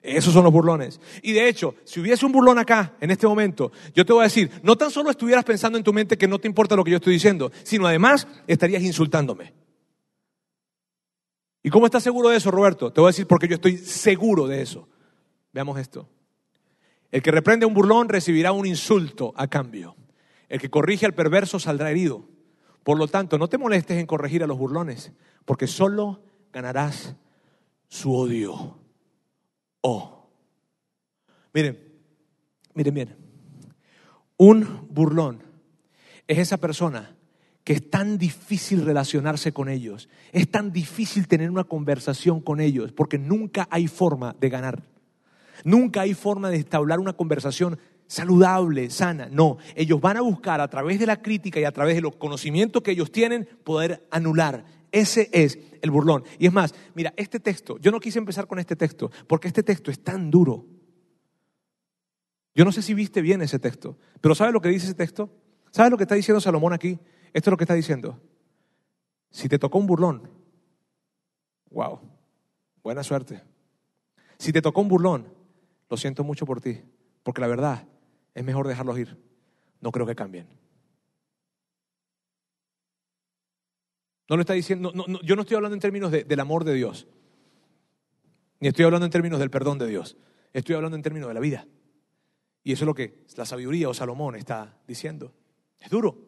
Esos 0.00 0.32
son 0.32 0.44
los 0.44 0.52
burlones. 0.52 1.00
Y 1.22 1.32
de 1.32 1.48
hecho, 1.48 1.74
si 1.84 2.00
hubiese 2.00 2.24
un 2.24 2.32
burlón 2.32 2.58
acá, 2.58 2.94
en 3.00 3.10
este 3.10 3.26
momento, 3.26 3.72
yo 3.94 4.06
te 4.06 4.12
voy 4.12 4.20
a 4.20 4.24
decir, 4.24 4.50
no 4.62 4.76
tan 4.76 4.90
solo 4.90 5.10
estuvieras 5.10 5.44
pensando 5.44 5.76
en 5.76 5.84
tu 5.84 5.92
mente 5.92 6.16
que 6.16 6.28
no 6.28 6.38
te 6.38 6.48
importa 6.48 6.76
lo 6.76 6.84
que 6.84 6.92
yo 6.92 6.96
estoy 6.98 7.14
diciendo, 7.14 7.50
sino 7.64 7.86
además 7.86 8.26
estarías 8.46 8.82
insultándome. 8.82 9.52
¿Y 11.68 11.70
cómo 11.70 11.84
estás 11.84 12.02
seguro 12.02 12.30
de 12.30 12.38
eso, 12.38 12.50
Roberto? 12.50 12.90
Te 12.90 12.98
voy 13.02 13.08
a 13.08 13.12
decir 13.12 13.26
porque 13.26 13.46
yo 13.46 13.56
estoy 13.56 13.76
seguro 13.76 14.46
de 14.46 14.62
eso. 14.62 14.88
Veamos 15.52 15.78
esto. 15.78 16.08
El 17.12 17.20
que 17.20 17.30
reprende 17.30 17.64
a 17.64 17.66
un 17.66 17.74
burlón 17.74 18.08
recibirá 18.08 18.52
un 18.52 18.64
insulto 18.64 19.34
a 19.36 19.48
cambio. 19.48 19.94
El 20.48 20.62
que 20.62 20.70
corrige 20.70 21.04
al 21.04 21.12
perverso 21.12 21.60
saldrá 21.60 21.90
herido. 21.90 22.26
Por 22.84 22.96
lo 22.96 23.06
tanto, 23.06 23.36
no 23.36 23.48
te 23.48 23.58
molestes 23.58 23.98
en 23.98 24.06
corregir 24.06 24.42
a 24.42 24.46
los 24.46 24.56
burlones, 24.56 25.12
porque 25.44 25.66
solo 25.66 26.22
ganarás 26.54 27.14
su 27.86 28.14
odio. 28.14 28.78
Oh. 29.82 30.26
Miren, 31.52 31.78
miren 32.72 32.94
bien. 32.94 33.16
Un 34.38 34.86
burlón 34.88 35.42
es 36.26 36.38
esa 36.38 36.56
persona 36.56 37.14
que 37.68 37.74
es 37.74 37.90
tan 37.90 38.16
difícil 38.16 38.82
relacionarse 38.86 39.52
con 39.52 39.68
ellos, 39.68 40.08
es 40.32 40.50
tan 40.50 40.72
difícil 40.72 41.28
tener 41.28 41.50
una 41.50 41.64
conversación 41.64 42.40
con 42.40 42.60
ellos, 42.60 42.92
porque 42.92 43.18
nunca 43.18 43.68
hay 43.70 43.88
forma 43.88 44.34
de 44.40 44.48
ganar. 44.48 44.84
Nunca 45.64 46.00
hay 46.00 46.14
forma 46.14 46.48
de 46.48 46.56
establecer 46.56 46.98
una 46.98 47.12
conversación 47.12 47.78
saludable, 48.06 48.88
sana. 48.88 49.28
No, 49.30 49.58
ellos 49.74 50.00
van 50.00 50.16
a 50.16 50.22
buscar 50.22 50.62
a 50.62 50.68
través 50.70 50.98
de 50.98 51.04
la 51.04 51.20
crítica 51.20 51.60
y 51.60 51.64
a 51.64 51.70
través 51.70 51.94
de 51.94 52.00
los 52.00 52.16
conocimientos 52.16 52.82
que 52.82 52.92
ellos 52.92 53.12
tienen 53.12 53.46
poder 53.64 54.08
anular. 54.10 54.64
Ese 54.90 55.28
es 55.30 55.58
el 55.82 55.90
burlón. 55.90 56.24
Y 56.38 56.46
es 56.46 56.52
más, 56.54 56.74
mira, 56.94 57.12
este 57.18 57.38
texto, 57.38 57.76
yo 57.80 57.90
no 57.90 58.00
quise 58.00 58.18
empezar 58.18 58.46
con 58.46 58.58
este 58.58 58.76
texto 58.76 59.10
porque 59.26 59.48
este 59.48 59.62
texto 59.62 59.90
es 59.90 60.02
tan 60.02 60.30
duro. 60.30 60.64
Yo 62.54 62.64
no 62.64 62.72
sé 62.72 62.80
si 62.80 62.94
viste 62.94 63.20
bien 63.20 63.42
ese 63.42 63.58
texto, 63.58 63.98
pero 64.22 64.34
¿sabes 64.34 64.54
lo 64.54 64.62
que 64.62 64.70
dice 64.70 64.86
ese 64.86 64.94
texto? 64.94 65.30
¿Sabes 65.70 65.90
lo 65.90 65.98
que 65.98 66.04
está 66.04 66.14
diciendo 66.14 66.40
Salomón 66.40 66.72
aquí? 66.72 66.98
Esto 67.32 67.50
es 67.50 67.52
lo 67.52 67.56
que 67.56 67.64
está 67.64 67.74
diciendo. 67.74 68.20
Si 69.30 69.48
te 69.48 69.58
tocó 69.58 69.78
un 69.78 69.86
burlón, 69.86 70.30
wow, 71.70 72.00
buena 72.82 73.02
suerte. 73.02 73.42
Si 74.38 74.52
te 74.52 74.62
tocó 74.62 74.80
un 74.80 74.88
burlón, 74.88 75.32
lo 75.90 75.96
siento 75.96 76.24
mucho 76.24 76.46
por 76.46 76.60
ti, 76.60 76.80
porque 77.22 77.40
la 77.40 77.46
verdad 77.46 77.86
es 78.34 78.44
mejor 78.44 78.66
dejarlos 78.66 78.98
ir. 78.98 79.16
No 79.80 79.92
creo 79.92 80.06
que 80.06 80.14
cambien. 80.14 80.48
No 84.28 84.36
lo 84.36 84.42
está 84.42 84.52
diciendo, 84.52 84.92
yo 85.22 85.36
no 85.36 85.42
estoy 85.42 85.56
hablando 85.56 85.74
en 85.74 85.80
términos 85.80 86.10
del 86.12 86.40
amor 86.40 86.64
de 86.64 86.74
Dios, 86.74 87.06
ni 88.60 88.68
estoy 88.68 88.84
hablando 88.84 89.06
en 89.06 89.12
términos 89.12 89.38
del 89.38 89.50
perdón 89.50 89.78
de 89.78 89.86
Dios, 89.86 90.18
estoy 90.52 90.74
hablando 90.74 90.96
en 90.96 91.02
términos 91.02 91.28
de 91.28 91.34
la 91.34 91.40
vida. 91.40 91.66
Y 92.62 92.72
eso 92.72 92.84
es 92.84 92.86
lo 92.86 92.94
que 92.94 93.24
la 93.36 93.46
sabiduría 93.46 93.88
o 93.88 93.94
Salomón 93.94 94.34
está 94.34 94.76
diciendo. 94.86 95.32
Es 95.80 95.88
duro. 95.88 96.27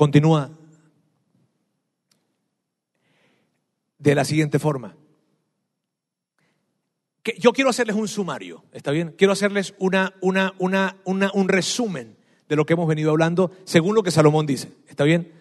Continúa 0.00 0.50
de 3.98 4.14
la 4.14 4.24
siguiente 4.24 4.58
forma. 4.58 4.96
yo 7.38 7.52
quiero 7.52 7.68
hacerles 7.68 7.96
un 7.96 8.08
sumario, 8.08 8.64
¿está 8.72 8.92
bien? 8.92 9.14
Quiero 9.18 9.34
hacerles 9.34 9.74
una, 9.78 10.14
una, 10.22 10.54
una, 10.58 10.96
un 11.34 11.48
resumen 11.50 12.16
de 12.48 12.56
lo 12.56 12.64
que 12.64 12.72
hemos 12.72 12.88
venido 12.88 13.10
hablando 13.10 13.50
según 13.64 13.94
lo 13.94 14.02
que 14.02 14.10
Salomón 14.10 14.46
dice, 14.46 14.72
¿está 14.88 15.04
bien? 15.04 15.34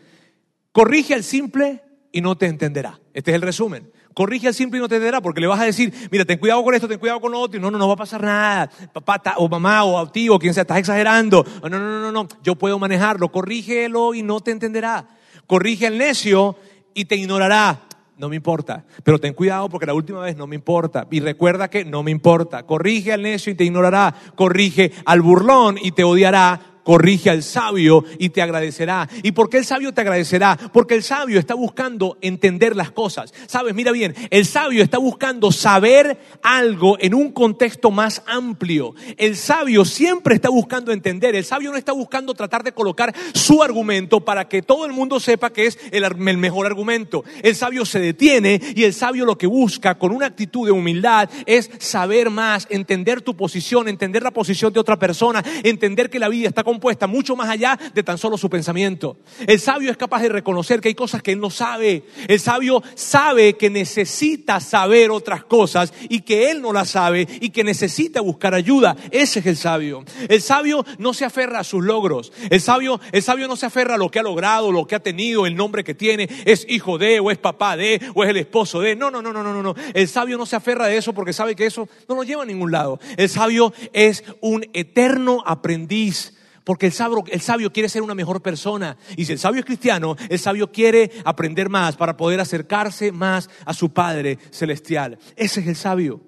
Corrige 0.73 1.13
al 1.13 1.23
simple 1.23 1.81
y 2.11 2.19
no 2.19 2.37
te 2.37 2.47
entenderá. 2.47 2.99
Este 3.13 3.31
es 3.31 3.35
el 3.35 3.41
resumen. 3.43 3.93
Corrige 4.19 4.49
al 4.49 4.53
simple 4.53 4.77
y 4.77 4.81
no 4.81 4.89
te 4.89 4.95
entenderá 4.95 5.21
porque 5.21 5.39
le 5.39 5.47
vas 5.47 5.61
a 5.61 5.63
decir, 5.63 5.93
mira, 6.11 6.25
ten 6.25 6.37
cuidado 6.37 6.61
con 6.61 6.75
esto, 6.75 6.89
ten 6.89 6.99
cuidado 6.99 7.21
con 7.21 7.31
lo 7.31 7.39
otro, 7.39 7.57
y 7.57 7.61
no, 7.61 7.71
no, 7.71 7.77
no 7.77 7.87
va 7.87 7.93
a 7.93 7.95
pasar 7.95 8.21
nada. 8.21 8.69
Papá 8.91 9.21
o 9.37 9.47
mamá 9.47 9.85
o 9.85 10.11
ti 10.11 10.27
o 10.27 10.37
quien 10.37 10.53
sea, 10.53 10.63
estás 10.63 10.79
exagerando. 10.79 11.45
No, 11.63 11.69
no, 11.69 11.79
no, 11.79 12.01
no, 12.01 12.11
no, 12.11 12.27
yo 12.43 12.55
puedo 12.55 12.77
manejarlo. 12.77 13.31
Corrígelo 13.31 14.13
y 14.13 14.21
no 14.21 14.41
te 14.41 14.51
entenderá. 14.51 15.07
Corrige 15.47 15.87
al 15.87 15.97
necio 15.97 16.57
y 16.93 17.05
te 17.05 17.15
ignorará. 17.15 17.79
No 18.17 18.27
me 18.27 18.35
importa, 18.35 18.83
pero 19.05 19.19
ten 19.19 19.33
cuidado 19.33 19.69
porque 19.69 19.85
la 19.85 19.93
última 19.93 20.19
vez 20.19 20.35
no 20.35 20.47
me 20.47 20.55
importa. 20.55 21.07
Y 21.09 21.21
recuerda 21.21 21.69
que 21.69 21.85
no 21.85 22.03
me 22.03 22.11
importa. 22.11 22.63
Corrige 22.63 23.13
al 23.13 23.21
necio 23.21 23.53
y 23.53 23.55
te 23.55 23.63
ignorará. 23.63 24.13
Corrige 24.35 24.91
al 25.05 25.21
burlón 25.21 25.77
y 25.81 25.93
te 25.93 26.03
odiará 26.03 26.68
corrige 26.83 27.29
al 27.29 27.43
sabio 27.43 28.03
y 28.17 28.29
te 28.29 28.41
agradecerá. 28.41 29.07
¿Y 29.23 29.31
por 29.31 29.49
qué 29.49 29.57
el 29.57 29.65
sabio 29.65 29.93
te 29.93 30.01
agradecerá? 30.01 30.57
Porque 30.73 30.95
el 30.95 31.03
sabio 31.03 31.39
está 31.39 31.53
buscando 31.53 32.17
entender 32.21 32.75
las 32.75 32.91
cosas. 32.91 33.33
Sabes, 33.47 33.73
mira 33.73 33.91
bien, 33.91 34.15
el 34.29 34.45
sabio 34.45 34.83
está 34.83 34.97
buscando 34.97 35.51
saber 35.51 36.17
algo 36.41 36.97
en 36.99 37.13
un 37.13 37.31
contexto 37.31 37.91
más 37.91 38.23
amplio. 38.27 38.93
El 39.17 39.35
sabio 39.35 39.85
siempre 39.85 40.35
está 40.35 40.49
buscando 40.49 40.91
entender. 40.91 41.35
El 41.35 41.45
sabio 41.45 41.71
no 41.71 41.77
está 41.77 41.91
buscando 41.91 42.33
tratar 42.33 42.63
de 42.63 42.71
colocar 42.71 43.13
su 43.33 43.61
argumento 43.63 44.19
para 44.21 44.47
que 44.47 44.61
todo 44.61 44.85
el 44.85 44.93
mundo 44.93 45.19
sepa 45.19 45.51
que 45.51 45.67
es 45.67 45.79
el, 45.91 46.03
el 46.03 46.37
mejor 46.37 46.65
argumento. 46.65 47.23
El 47.43 47.55
sabio 47.55 47.85
se 47.85 47.99
detiene 47.99 48.59
y 48.75 48.83
el 48.83 48.93
sabio 48.93 49.25
lo 49.25 49.37
que 49.37 49.47
busca 49.47 49.97
con 49.97 50.11
una 50.11 50.27
actitud 50.27 50.65
de 50.65 50.71
humildad 50.71 51.29
es 51.45 51.69
saber 51.79 52.29
más, 52.29 52.67
entender 52.69 53.21
tu 53.21 53.35
posición, 53.35 53.87
entender 53.87 54.23
la 54.23 54.31
posición 54.31 54.73
de 54.73 54.79
otra 54.79 54.97
persona, 54.97 55.43
entender 55.63 56.09
que 56.09 56.19
la 56.19 56.29
vida 56.29 56.47
está 56.47 56.63
con 56.69 56.79
puesta 56.79 57.07
mucho 57.07 57.35
más 57.35 57.49
allá 57.49 57.79
de 57.95 58.03
tan 58.03 58.19
solo 58.19 58.37
su 58.37 58.47
pensamiento. 58.47 59.17
El 59.47 59.59
sabio 59.59 59.89
es 59.89 59.97
capaz 59.97 60.21
de 60.21 60.29
reconocer 60.29 60.79
que 60.79 60.89
hay 60.89 60.93
cosas 60.93 61.23
que 61.23 61.31
él 61.31 61.39
no 61.39 61.49
sabe. 61.49 62.03
El 62.27 62.39
sabio 62.39 62.83
sabe 62.93 63.57
que 63.57 63.71
necesita 63.71 64.59
saber 64.59 65.09
otras 65.09 65.43
cosas 65.43 65.91
y 66.09 66.21
que 66.21 66.51
él 66.51 66.61
no 66.61 66.71
las 66.71 66.91
sabe 66.91 67.27
y 67.41 67.49
que 67.49 67.63
necesita 67.63 68.21
buscar 68.21 68.53
ayuda. 68.53 68.95
Ese 69.09 69.39
es 69.39 69.47
el 69.47 69.57
sabio. 69.57 70.05
El 70.27 70.43
sabio 70.43 70.85
no 70.99 71.15
se 71.15 71.25
aferra 71.25 71.61
a 71.61 71.63
sus 71.63 71.83
logros. 71.83 72.31
El 72.51 72.61
sabio, 72.61 73.01
el 73.11 73.23
sabio 73.23 73.47
no 73.47 73.55
se 73.55 73.65
aferra 73.65 73.95
a 73.95 73.97
lo 73.97 74.11
que 74.11 74.19
ha 74.19 74.23
logrado, 74.23 74.71
lo 74.71 74.85
que 74.85 74.93
ha 74.93 74.99
tenido, 74.99 75.47
el 75.47 75.55
nombre 75.55 75.83
que 75.83 75.95
tiene, 75.95 76.29
es 76.45 76.67
hijo 76.69 76.99
de, 76.99 77.19
o 77.19 77.31
es 77.31 77.39
papá 77.39 77.77
de, 77.77 77.99
o 78.13 78.23
es 78.23 78.29
el 78.29 78.37
esposo 78.37 78.79
de. 78.79 78.95
No, 78.95 79.09
no, 79.09 79.23
no, 79.23 79.33
no, 79.33 79.41
no, 79.41 79.63
no. 79.63 79.73
El 79.95 80.07
sabio 80.07 80.37
no 80.37 80.45
se 80.45 80.55
aferra 80.55 80.85
a 80.85 80.93
eso 80.93 81.13
porque 81.13 81.33
sabe 81.33 81.55
que 81.55 81.65
eso 81.65 81.89
no 82.07 82.13
lo 82.13 82.21
lleva 82.21 82.43
a 82.43 82.45
ningún 82.45 82.71
lado. 82.71 82.99
El 83.17 83.27
sabio 83.27 83.73
es 83.91 84.23
un 84.39 84.67
eterno 84.73 85.41
aprendiz 85.47 86.35
porque 86.69 86.85
el 86.85 86.91
sabio, 86.91 87.73
quiere 87.73 87.89
ser 87.89 88.03
una 88.03 88.13
mejor 88.13 88.43
persona. 88.43 88.95
Y 89.17 89.25
si 89.25 89.31
el 89.31 89.39
sabio 89.39 89.61
es 89.61 89.65
cristiano, 89.65 90.15
el 90.29 90.37
sabio 90.37 90.71
quiere 90.71 91.09
aprender 91.25 91.67
más 91.67 91.97
para 91.97 92.15
poder 92.15 92.39
acercarse 92.39 93.11
más 93.11 93.49
a 93.65 93.73
su 93.73 93.91
Padre 93.91 94.37
Celestial. 94.51 95.17
Ese 95.35 95.61
es 95.61 95.67
el 95.67 95.75
sabio. 95.75 96.21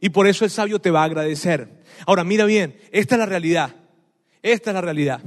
Y 0.00 0.10
por 0.10 0.28
eso 0.28 0.44
el 0.44 0.52
sabio 0.52 0.80
te 0.80 0.92
va 0.92 1.00
a 1.00 1.06
agradecer. 1.06 1.82
Ahora, 2.06 2.22
mira 2.22 2.44
bien, 2.44 2.78
esta 2.92 3.16
es 3.16 3.18
la 3.18 3.26
realidad. 3.26 3.74
Esta 4.42 4.70
es 4.70 4.74
la 4.74 4.80
realidad. 4.80 5.22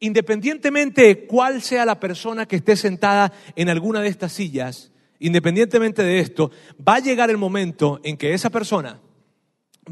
Independientemente 0.00 1.00
de 1.00 1.26
cuál 1.26 1.62
sea 1.62 1.86
la 1.86 1.98
persona 1.98 2.44
que 2.44 2.56
esté 2.56 2.76
sentada 2.76 3.32
en 3.56 3.70
alguna 3.70 4.02
de 4.02 4.08
estas 4.08 4.34
sillas, 4.34 4.92
independientemente 5.18 6.02
de 6.02 6.18
esto, 6.18 6.50
va 6.86 6.96
a 6.96 7.00
llegar 7.00 7.30
el 7.30 7.38
momento 7.38 8.00
en 8.04 8.18
que 8.18 8.34
esa 8.34 8.50
persona 8.50 9.00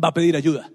va 0.05 0.09
a 0.09 0.13
pedir 0.13 0.37
ayuda. 0.37 0.71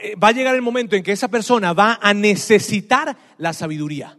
Eh, 0.00 0.14
va, 0.16 0.28
a 0.28 0.32
llegar 0.32 0.54
el 0.54 0.62
momento 0.62 0.94
en 0.96 1.02
que 1.02 1.12
esa 1.12 1.28
persona 1.28 1.72
va 1.72 1.98
a 2.00 2.12
necesitar 2.12 3.16
la 3.38 3.52
sabiduría. 3.52 4.18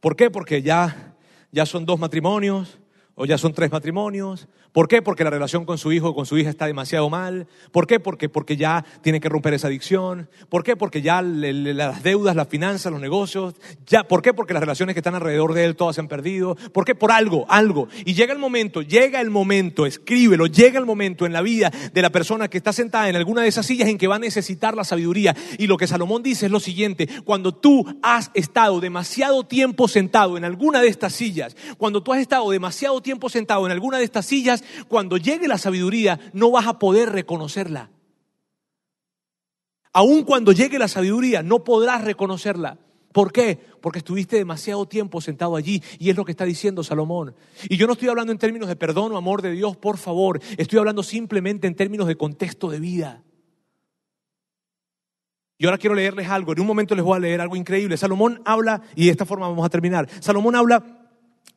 ¿Por 0.00 0.16
qué? 0.16 0.30
Porque 0.30 0.62
ya, 0.62 1.14
ya 1.50 1.64
son 1.64 1.86
dos 1.86 1.98
matrimonios, 1.98 2.78
o 3.14 3.24
ya 3.24 3.38
son 3.38 3.54
tres 3.54 3.70
matrimonios, 3.70 4.48
¿Por 4.74 4.88
qué? 4.88 5.02
Porque 5.02 5.22
la 5.22 5.30
relación 5.30 5.64
con 5.64 5.78
su 5.78 5.92
hijo 5.92 6.08
o 6.08 6.14
con 6.16 6.26
su 6.26 6.36
hija 6.36 6.50
está 6.50 6.66
demasiado 6.66 7.08
mal. 7.08 7.46
¿Por 7.70 7.86
qué? 7.86 8.00
Porque, 8.00 8.28
porque 8.28 8.56
ya 8.56 8.84
tiene 9.02 9.20
que 9.20 9.28
romper 9.28 9.54
esa 9.54 9.68
adicción. 9.68 10.28
¿Por 10.48 10.64
qué? 10.64 10.74
Porque 10.74 11.00
ya 11.00 11.22
las 11.22 12.02
deudas, 12.02 12.34
las 12.34 12.48
finanzas, 12.48 12.90
los 12.90 13.00
negocios. 13.00 13.54
Ya, 13.86 14.02
¿Por 14.02 14.20
qué? 14.20 14.34
Porque 14.34 14.52
las 14.52 14.58
relaciones 14.58 14.94
que 14.94 14.98
están 14.98 15.14
alrededor 15.14 15.54
de 15.54 15.64
él 15.64 15.76
todas 15.76 15.94
se 15.94 16.00
han 16.00 16.08
perdido. 16.08 16.56
¿Por 16.72 16.84
qué? 16.84 16.96
Por 16.96 17.12
algo, 17.12 17.46
algo. 17.48 17.86
Y 18.04 18.14
llega 18.14 18.32
el 18.32 18.40
momento, 18.40 18.82
llega 18.82 19.20
el 19.20 19.30
momento, 19.30 19.86
escríbelo, 19.86 20.46
llega 20.46 20.80
el 20.80 20.86
momento 20.86 21.24
en 21.24 21.32
la 21.32 21.42
vida 21.42 21.70
de 21.92 22.02
la 22.02 22.10
persona 22.10 22.48
que 22.48 22.58
está 22.58 22.72
sentada 22.72 23.08
en 23.08 23.14
alguna 23.14 23.42
de 23.42 23.48
esas 23.48 23.66
sillas 23.66 23.88
en 23.88 23.96
que 23.96 24.08
va 24.08 24.16
a 24.16 24.18
necesitar 24.18 24.74
la 24.74 24.82
sabiduría. 24.82 25.36
Y 25.56 25.68
lo 25.68 25.76
que 25.76 25.86
Salomón 25.86 26.24
dice 26.24 26.46
es 26.46 26.52
lo 26.52 26.58
siguiente, 26.58 27.08
cuando 27.24 27.54
tú 27.54 27.86
has 28.02 28.32
estado 28.34 28.80
demasiado 28.80 29.44
tiempo 29.44 29.86
sentado 29.86 30.36
en 30.36 30.44
alguna 30.44 30.80
de 30.80 30.88
estas 30.88 31.12
sillas, 31.12 31.56
cuando 31.78 32.02
tú 32.02 32.12
has 32.12 32.18
estado 32.18 32.50
demasiado 32.50 33.00
tiempo 33.02 33.28
sentado 33.28 33.66
en 33.66 33.70
alguna 33.70 33.98
de 33.98 34.04
estas 34.04 34.26
sillas, 34.26 34.63
cuando 34.88 35.16
llegue 35.16 35.48
la 35.48 35.58
sabiduría 35.58 36.18
no 36.32 36.50
vas 36.50 36.66
a 36.66 36.78
poder 36.78 37.10
reconocerla. 37.10 37.90
Aun 39.92 40.24
cuando 40.24 40.52
llegue 40.52 40.78
la 40.78 40.88
sabiduría 40.88 41.42
no 41.42 41.64
podrás 41.64 42.02
reconocerla. 42.02 42.78
¿Por 43.12 43.30
qué? 43.30 43.60
Porque 43.80 44.00
estuviste 44.00 44.36
demasiado 44.36 44.86
tiempo 44.86 45.20
sentado 45.20 45.54
allí 45.54 45.80
y 46.00 46.10
es 46.10 46.16
lo 46.16 46.24
que 46.24 46.32
está 46.32 46.44
diciendo 46.44 46.82
Salomón. 46.82 47.36
Y 47.68 47.76
yo 47.76 47.86
no 47.86 47.92
estoy 47.92 48.08
hablando 48.08 48.32
en 48.32 48.38
términos 48.38 48.68
de 48.68 48.74
perdón 48.74 49.12
o 49.12 49.16
amor 49.16 49.40
de 49.40 49.52
Dios, 49.52 49.76
por 49.76 49.98
favor. 49.98 50.40
Estoy 50.58 50.80
hablando 50.80 51.04
simplemente 51.04 51.68
en 51.68 51.76
términos 51.76 52.08
de 52.08 52.16
contexto 52.16 52.68
de 52.68 52.80
vida. 52.80 53.22
Y 55.58 55.66
ahora 55.66 55.78
quiero 55.78 55.94
leerles 55.94 56.28
algo. 56.28 56.52
En 56.52 56.60
un 56.60 56.66
momento 56.66 56.96
les 56.96 57.04
voy 57.04 57.16
a 57.16 57.20
leer 57.20 57.40
algo 57.40 57.54
increíble. 57.54 57.96
Salomón 57.96 58.42
habla, 58.44 58.82
y 58.96 59.04
de 59.04 59.12
esta 59.12 59.24
forma 59.24 59.46
vamos 59.46 59.64
a 59.64 59.70
terminar. 59.70 60.08
Salomón 60.18 60.56
habla 60.56 60.84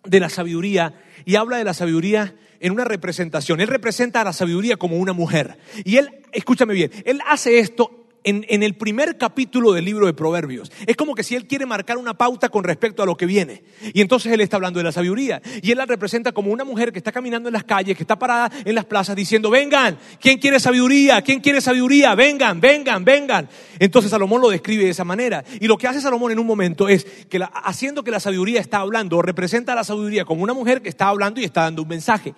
de 0.03 0.19
la 0.19 0.29
sabiduría 0.29 0.93
y 1.25 1.35
habla 1.35 1.57
de 1.57 1.63
la 1.63 1.73
sabiduría 1.73 2.35
en 2.59 2.71
una 2.71 2.85
representación. 2.85 3.59
Él 3.61 3.67
representa 3.67 4.21
a 4.21 4.23
la 4.23 4.33
sabiduría 4.33 4.77
como 4.77 4.97
una 4.97 5.13
mujer. 5.13 5.57
Y 5.83 5.97
él, 5.97 6.09
escúchame 6.31 6.73
bien, 6.73 6.91
él 7.05 7.21
hace 7.27 7.59
esto 7.59 7.96
en, 8.27 8.63
el 8.63 8.75
primer 8.75 9.17
capítulo 9.17 9.71
del 9.71 9.85
libro 9.85 10.05
de 10.05 10.13
Proverbios. 10.13 10.71
Es 10.85 10.97
como 10.97 11.15
que 11.15 11.23
si 11.23 11.35
él 11.35 11.47
quiere 11.47 11.65
marcar 11.65 11.97
una 11.97 12.15
pauta 12.15 12.49
con 12.49 12.63
respecto 12.63 13.01
a 13.01 13.05
lo 13.05 13.15
que 13.15 13.25
viene. 13.25 13.63
Y 13.93 14.01
entonces 14.01 14.31
él 14.33 14.41
está 14.41 14.57
hablando 14.57 14.79
de 14.79 14.83
la 14.83 14.91
sabiduría. 14.91 15.41
Y 15.61 15.71
él 15.71 15.77
la 15.77 15.85
representa 15.85 16.33
como 16.33 16.51
una 16.51 16.65
mujer 16.65 16.91
que 16.91 16.99
está 16.99 17.11
caminando 17.11 17.47
en 17.47 17.53
las 17.53 17.63
calles, 17.63 17.95
que 17.95 18.03
está 18.03 18.19
parada 18.19 18.51
en 18.65 18.75
las 18.75 18.85
plazas 18.85 19.15
diciendo, 19.15 19.49
vengan, 19.49 19.97
¿quién 20.19 20.39
quiere 20.39 20.59
sabiduría? 20.59 21.21
¿Quién 21.21 21.39
quiere 21.39 21.61
sabiduría? 21.61 22.15
Vengan, 22.15 22.59
vengan, 22.59 23.05
vengan. 23.05 23.47
Entonces 23.79 24.11
Salomón 24.11 24.41
lo 24.41 24.49
describe 24.49 24.83
de 24.83 24.89
esa 24.89 25.05
manera. 25.05 25.43
Y 25.59 25.67
lo 25.67 25.77
que 25.77 25.87
hace 25.87 26.01
Salomón 26.01 26.31
en 26.31 26.39
un 26.39 26.47
momento 26.47 26.89
es 26.89 27.05
que 27.29 27.41
haciendo 27.63 28.03
que 28.03 28.11
la 28.11 28.19
sabiduría 28.19 28.59
está 28.59 28.79
hablando, 28.79 29.21
representa 29.21 29.71
a 29.71 29.75
la 29.75 29.83
sabiduría 29.85 30.25
como 30.25 30.43
una 30.43 30.53
mujer 30.53 30.81
que 30.81 30.89
está 30.89 31.07
hablando 31.07 31.39
y 31.39 31.45
está 31.45 31.61
dando 31.61 31.83
un 31.83 31.87
mensaje. 31.87 32.33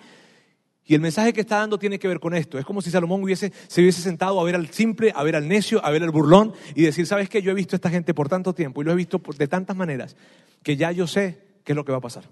Y 0.90 0.94
el 0.96 1.00
mensaje 1.00 1.32
que 1.32 1.42
está 1.42 1.58
dando 1.58 1.78
tiene 1.78 2.00
que 2.00 2.08
ver 2.08 2.18
con 2.18 2.34
esto. 2.34 2.58
Es 2.58 2.64
como 2.64 2.82
si 2.82 2.90
Salomón 2.90 3.22
hubiese, 3.22 3.52
se 3.68 3.80
hubiese 3.80 4.02
sentado 4.02 4.40
a 4.40 4.42
ver 4.42 4.56
al 4.56 4.72
simple, 4.72 5.12
a 5.14 5.22
ver 5.22 5.36
al 5.36 5.46
necio, 5.46 5.80
a 5.86 5.90
ver 5.92 6.02
al 6.02 6.10
burlón 6.10 6.52
y 6.74 6.82
decir, 6.82 7.06
¿sabes 7.06 7.28
qué? 7.28 7.42
Yo 7.42 7.52
he 7.52 7.54
visto 7.54 7.76
a 7.76 7.78
esta 7.78 7.90
gente 7.90 8.12
por 8.12 8.28
tanto 8.28 8.52
tiempo 8.54 8.82
y 8.82 8.84
lo 8.84 8.90
he 8.90 8.96
visto 8.96 9.22
de 9.38 9.46
tantas 9.46 9.76
maneras 9.76 10.16
que 10.64 10.76
ya 10.76 10.90
yo 10.90 11.06
sé 11.06 11.44
qué 11.62 11.74
es 11.74 11.76
lo 11.76 11.84
que 11.84 11.92
va 11.92 11.98
a 11.98 12.00
pasar. 12.00 12.24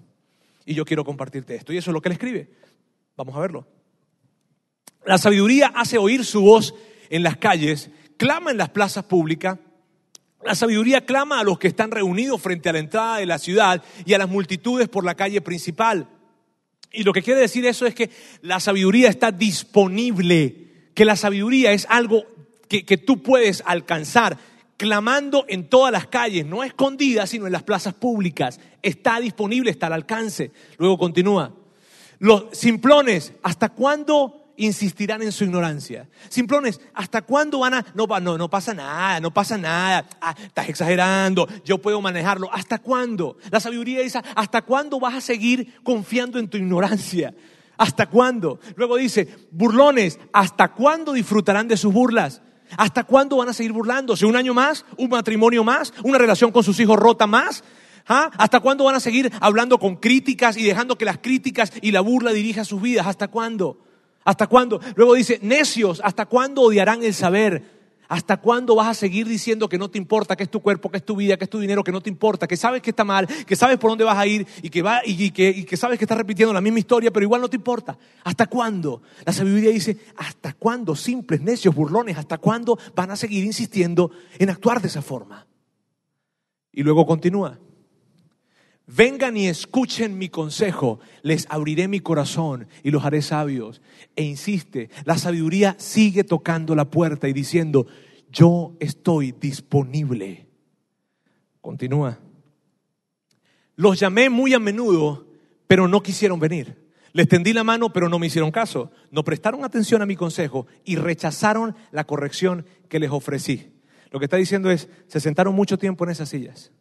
Y 0.65 0.73
yo 0.73 0.83
quiero 0.83 1.05
compartirte 1.05 1.55
esto. 1.55 1.71
Y 1.71 1.77
eso 1.77 1.91
es 1.91 1.93
lo 1.93 2.01
que 2.01 2.09
él 2.09 2.13
escribe. 2.13 2.49
Vamos 3.15 3.33
a 3.33 3.39
verlo. 3.39 3.65
La 5.05 5.17
sabiduría 5.17 5.71
hace 5.73 5.97
oír 5.97 6.25
su 6.25 6.41
voz 6.41 6.75
en 7.09 7.23
las 7.23 7.37
calles, 7.37 7.91
clama 8.17 8.51
en 8.51 8.57
las 8.57 8.71
plazas 8.71 9.05
públicas. 9.05 9.57
La 10.43 10.53
sabiduría 10.53 11.05
clama 11.05 11.39
a 11.39 11.45
los 11.45 11.59
que 11.59 11.69
están 11.69 11.91
reunidos 11.91 12.41
frente 12.41 12.67
a 12.67 12.73
la 12.73 12.79
entrada 12.79 13.17
de 13.19 13.25
la 13.25 13.39
ciudad 13.39 13.81
y 14.03 14.15
a 14.15 14.17
las 14.17 14.27
multitudes 14.27 14.89
por 14.89 15.05
la 15.05 15.15
calle 15.15 15.39
principal. 15.39 16.09
Y 16.91 17.03
lo 17.03 17.13
que 17.13 17.21
quiere 17.21 17.39
decir 17.39 17.65
eso 17.65 17.85
es 17.85 17.93
que 17.93 18.09
la 18.41 18.59
sabiduría 18.59 19.09
está 19.09 19.31
disponible, 19.31 20.89
que 20.93 21.05
la 21.05 21.15
sabiduría 21.15 21.71
es 21.71 21.85
algo 21.89 22.25
que, 22.67 22.85
que, 22.85 22.97
tú 22.97 23.21
puedes 23.21 23.63
alcanzar 23.65 24.37
clamando 24.77 25.45
en 25.49 25.67
todas 25.67 25.91
las 25.91 26.07
calles, 26.07 26.45
no 26.45 26.63
escondida, 26.63 27.27
sino 27.27 27.45
en 27.45 27.51
las 27.51 27.63
plazas 27.63 27.93
públicas. 27.93 28.59
Está 28.81 29.19
disponible, 29.19 29.71
está 29.71 29.87
al 29.87 29.93
alcance. 29.93 30.51
Luego 30.77 30.97
continúa. 30.97 31.53
Los 32.19 32.45
simplones, 32.57 33.33
¿hasta 33.43 33.69
cuándo 33.69 34.38
insistirán 34.59 35.21
en 35.21 35.31
su 35.31 35.45
ignorancia. 35.45 36.07
Simplones, 36.27 36.79
¿hasta 36.93 37.21
cuándo 37.21 37.59
van 37.59 37.73
a.? 37.75 37.85
No, 37.95 38.05
no, 38.19 38.37
no 38.37 38.49
pasa 38.49 38.73
nada, 38.73 39.19
no 39.19 39.33
pasa 39.33 39.57
nada. 39.57 40.05
Ah, 40.21 40.35
estás 40.43 40.69
exagerando, 40.69 41.47
yo 41.65 41.79
puedo 41.79 42.01
manejarlo. 42.01 42.53
¿Hasta 42.53 42.77
cuándo? 42.77 43.37
La 43.49 43.59
sabiduría 43.59 44.01
dice: 44.01 44.21
¿hasta 44.35 44.61
cuándo 44.61 44.99
vas 44.99 45.15
a 45.15 45.21
seguir 45.21 45.81
confiando 45.81 46.37
en 46.37 46.49
tu 46.49 46.57
ignorancia? 46.57 47.33
¿Hasta 47.77 48.07
cuándo? 48.07 48.59
Luego 48.75 48.97
dice: 48.97 49.27
burlones, 49.51 50.19
¿hasta 50.33 50.73
cuándo 50.73 51.13
disfrutarán 51.13 51.67
de 51.67 51.77
sus 51.77 51.93
burlas? 51.93 52.41
¿Hasta 52.77 53.05
cuándo 53.05 53.37
van 53.37 53.49
a 53.49 53.53
seguir 53.53 53.71
burlándose? 53.71 54.25
¿Un 54.25 54.35
año 54.35 54.53
más? 54.53 54.85
¿Un 54.97 55.09
matrimonio 55.09 55.63
más? 55.63 55.93
¿Una 56.03 56.17
relación 56.17 56.51
con 56.51 56.63
sus 56.63 56.79
hijos 56.79 56.97
rota 56.97 57.25
más? 57.25 57.63
¿Ah? 58.07 58.29
¿Hasta 58.37 58.59
cuándo 58.59 58.83
van 58.83 58.95
a 58.95 58.99
seguir 58.99 59.31
hablando 59.39 59.79
con 59.79 59.95
críticas 59.95 60.57
y 60.57 60.63
dejando 60.63 60.97
que 60.97 61.05
las 61.05 61.19
críticas 61.19 61.71
y 61.81 61.91
la 61.91 62.01
burla 62.01 62.31
dirija 62.31 62.65
sus 62.65 62.81
vidas? 62.81 63.07
¿Hasta 63.07 63.29
cuándo? 63.29 63.88
¿Hasta 64.23 64.47
cuándo? 64.47 64.79
Luego 64.95 65.13
dice, 65.13 65.39
necios, 65.41 66.01
¿hasta 66.03 66.25
cuándo 66.25 66.61
odiarán 66.61 67.03
el 67.03 67.13
saber? 67.13 67.79
¿Hasta 68.09 68.37
cuándo 68.37 68.73
vas 68.73 68.87
a 68.87 68.93
seguir 68.95 69.27
diciendo 69.27 69.69
que 69.69 69.77
no 69.77 69.91
te 69.91 69.99
importa, 69.99 70.35
que 70.35 70.41
es 70.41 70.49
tu 70.49 70.61
cuerpo, 70.61 70.89
que 70.89 70.97
es 70.97 71.05
tu 71.05 71.15
vida, 71.15 71.37
que 71.37 71.43
es 71.43 71.49
tu 71.49 71.59
dinero, 71.59 71.83
que 71.83 71.91
no 71.91 72.01
te 72.01 72.09
importa, 72.09 72.47
que 72.47 72.57
sabes 72.57 72.81
que 72.81 72.89
está 72.89 73.03
mal, 73.03 73.27
que 73.27 73.55
sabes 73.55 73.77
por 73.77 73.91
dónde 73.91 74.03
vas 74.03 74.17
a 74.17 74.25
ir 74.25 74.47
y 74.63 74.71
que, 74.71 74.81
va, 74.81 75.01
y, 75.05 75.29
que, 75.29 75.63
que 75.63 75.77
sabes 75.77 75.99
que 75.99 76.05
estás 76.05 76.17
repitiendo 76.17 76.51
la 76.51 76.59
misma 76.59 76.79
historia, 76.79 77.11
pero 77.11 77.23
igual 77.23 77.39
no 77.39 77.49
te 77.49 77.55
importa? 77.55 77.99
¿Hasta 78.23 78.47
cuándo? 78.47 79.03
La 79.25 79.31
sabiduría 79.31 79.69
dice, 79.69 79.95
¿hasta 80.17 80.53
cuándo? 80.53 80.95
Simples, 80.95 81.41
necios, 81.41 81.75
burlones, 81.75 82.17
¿hasta 82.17 82.39
cuándo 82.39 82.79
van 82.95 83.11
a 83.11 83.15
seguir 83.15 83.45
insistiendo 83.45 84.09
en 84.39 84.49
actuar 84.49 84.81
de 84.81 84.87
esa 84.87 85.03
forma? 85.03 85.45
Y 86.71 86.81
luego 86.81 87.05
continúa. 87.05 87.59
Vengan 88.91 89.37
y 89.37 89.47
escuchen 89.47 90.17
mi 90.17 90.29
consejo, 90.29 90.99
les 91.21 91.45
abriré 91.51 91.87
mi 91.87 91.99
corazón 91.99 92.67
y 92.81 92.89
los 92.89 93.05
haré 93.05 93.21
sabios. 93.21 93.83
E 94.15 94.23
insiste, 94.23 94.89
la 95.05 95.19
sabiduría 95.19 95.75
sigue 95.77 96.23
tocando 96.23 96.73
la 96.73 96.89
puerta 96.89 97.29
y 97.29 97.33
diciendo, 97.33 97.85
yo 98.31 98.75
estoy 98.79 99.31
disponible. 99.31 100.47
Continúa. 101.61 102.17
Los 103.75 103.99
llamé 103.99 104.31
muy 104.31 104.55
a 104.55 104.59
menudo, 104.59 105.27
pero 105.67 105.87
no 105.87 106.01
quisieron 106.01 106.39
venir. 106.39 106.89
Les 107.13 107.27
tendí 107.27 107.53
la 107.53 107.63
mano, 107.63 107.93
pero 107.93 108.09
no 108.09 108.17
me 108.17 108.25
hicieron 108.25 108.49
caso. 108.49 108.91
No 109.11 109.23
prestaron 109.23 109.63
atención 109.63 110.01
a 110.01 110.07
mi 110.07 110.15
consejo 110.15 110.65
y 110.83 110.95
rechazaron 110.95 111.75
la 111.91 112.05
corrección 112.05 112.65
que 112.87 112.99
les 112.99 113.11
ofrecí. 113.11 113.71
Lo 114.09 114.17
que 114.17 114.25
está 114.25 114.37
diciendo 114.37 114.71
es, 114.71 114.89
se 115.05 115.19
sentaron 115.19 115.53
mucho 115.53 115.77
tiempo 115.77 116.05
en 116.05 116.09
esas 116.09 116.29
sillas 116.29 116.71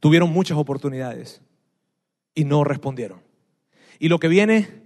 Tuvieron 0.00 0.30
muchas 0.30 0.58
oportunidades 0.58 1.42
y 2.34 2.44
no 2.44 2.64
respondieron. 2.64 3.22
Y 3.98 4.08
lo 4.08 4.18
que 4.18 4.28
viene 4.28 4.82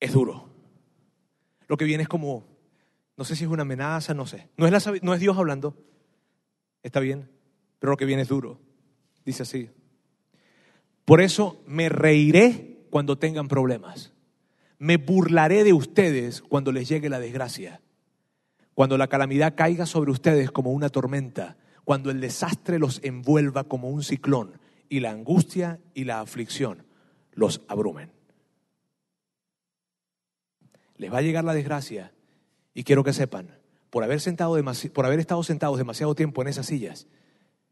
es 0.00 0.12
duro. 0.12 0.48
Lo 1.66 1.76
que 1.76 1.84
viene 1.84 2.02
es 2.02 2.08
como, 2.08 2.44
no 3.16 3.24
sé 3.24 3.34
si 3.34 3.44
es 3.44 3.50
una 3.50 3.62
amenaza, 3.62 4.14
no 4.14 4.26
sé. 4.26 4.48
No 4.56 4.66
es, 4.66 5.02
no 5.02 5.14
es 5.14 5.20
Dios 5.20 5.36
hablando, 5.36 5.76
está 6.82 7.00
bien, 7.00 7.28
pero 7.78 7.92
lo 7.92 7.96
que 7.96 8.04
viene 8.04 8.22
es 8.22 8.28
duro. 8.28 8.60
Dice 9.24 9.42
así. 9.42 9.70
Por 11.04 11.20
eso 11.20 11.62
me 11.66 11.88
reiré 11.88 12.86
cuando 12.90 13.18
tengan 13.18 13.48
problemas. 13.48 14.12
Me 14.78 14.98
burlaré 14.98 15.64
de 15.64 15.72
ustedes 15.72 16.42
cuando 16.42 16.70
les 16.70 16.88
llegue 16.88 17.08
la 17.08 17.18
desgracia. 17.18 17.80
Cuando 18.74 18.98
la 18.98 19.08
calamidad 19.08 19.54
caiga 19.56 19.86
sobre 19.86 20.10
ustedes 20.10 20.50
como 20.50 20.70
una 20.70 20.90
tormenta 20.90 21.56
cuando 21.86 22.10
el 22.10 22.20
desastre 22.20 22.80
los 22.80 23.00
envuelva 23.04 23.62
como 23.62 23.88
un 23.90 24.02
ciclón 24.02 24.58
y 24.88 24.98
la 24.98 25.12
angustia 25.12 25.78
y 25.94 26.02
la 26.02 26.18
aflicción 26.18 26.84
los 27.30 27.62
abrumen. 27.68 28.10
Les 30.96 31.12
va 31.12 31.18
a 31.18 31.22
llegar 31.22 31.44
la 31.44 31.54
desgracia 31.54 32.12
y 32.74 32.82
quiero 32.82 33.04
que 33.04 33.12
sepan, 33.12 33.56
por 33.88 34.02
haber, 34.02 34.20
sentado 34.20 34.56
por 34.92 35.06
haber 35.06 35.20
estado 35.20 35.44
sentados 35.44 35.78
demasiado 35.78 36.16
tiempo 36.16 36.42
en 36.42 36.48
esas 36.48 36.66
sillas, 36.66 37.06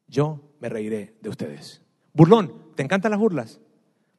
yo 0.06 0.48
me 0.60 0.68
reiré 0.68 1.16
de 1.20 1.30
ustedes. 1.30 1.82
Burlón, 2.12 2.70
¿te 2.76 2.84
encantan 2.84 3.10
las 3.10 3.18
burlas? 3.18 3.60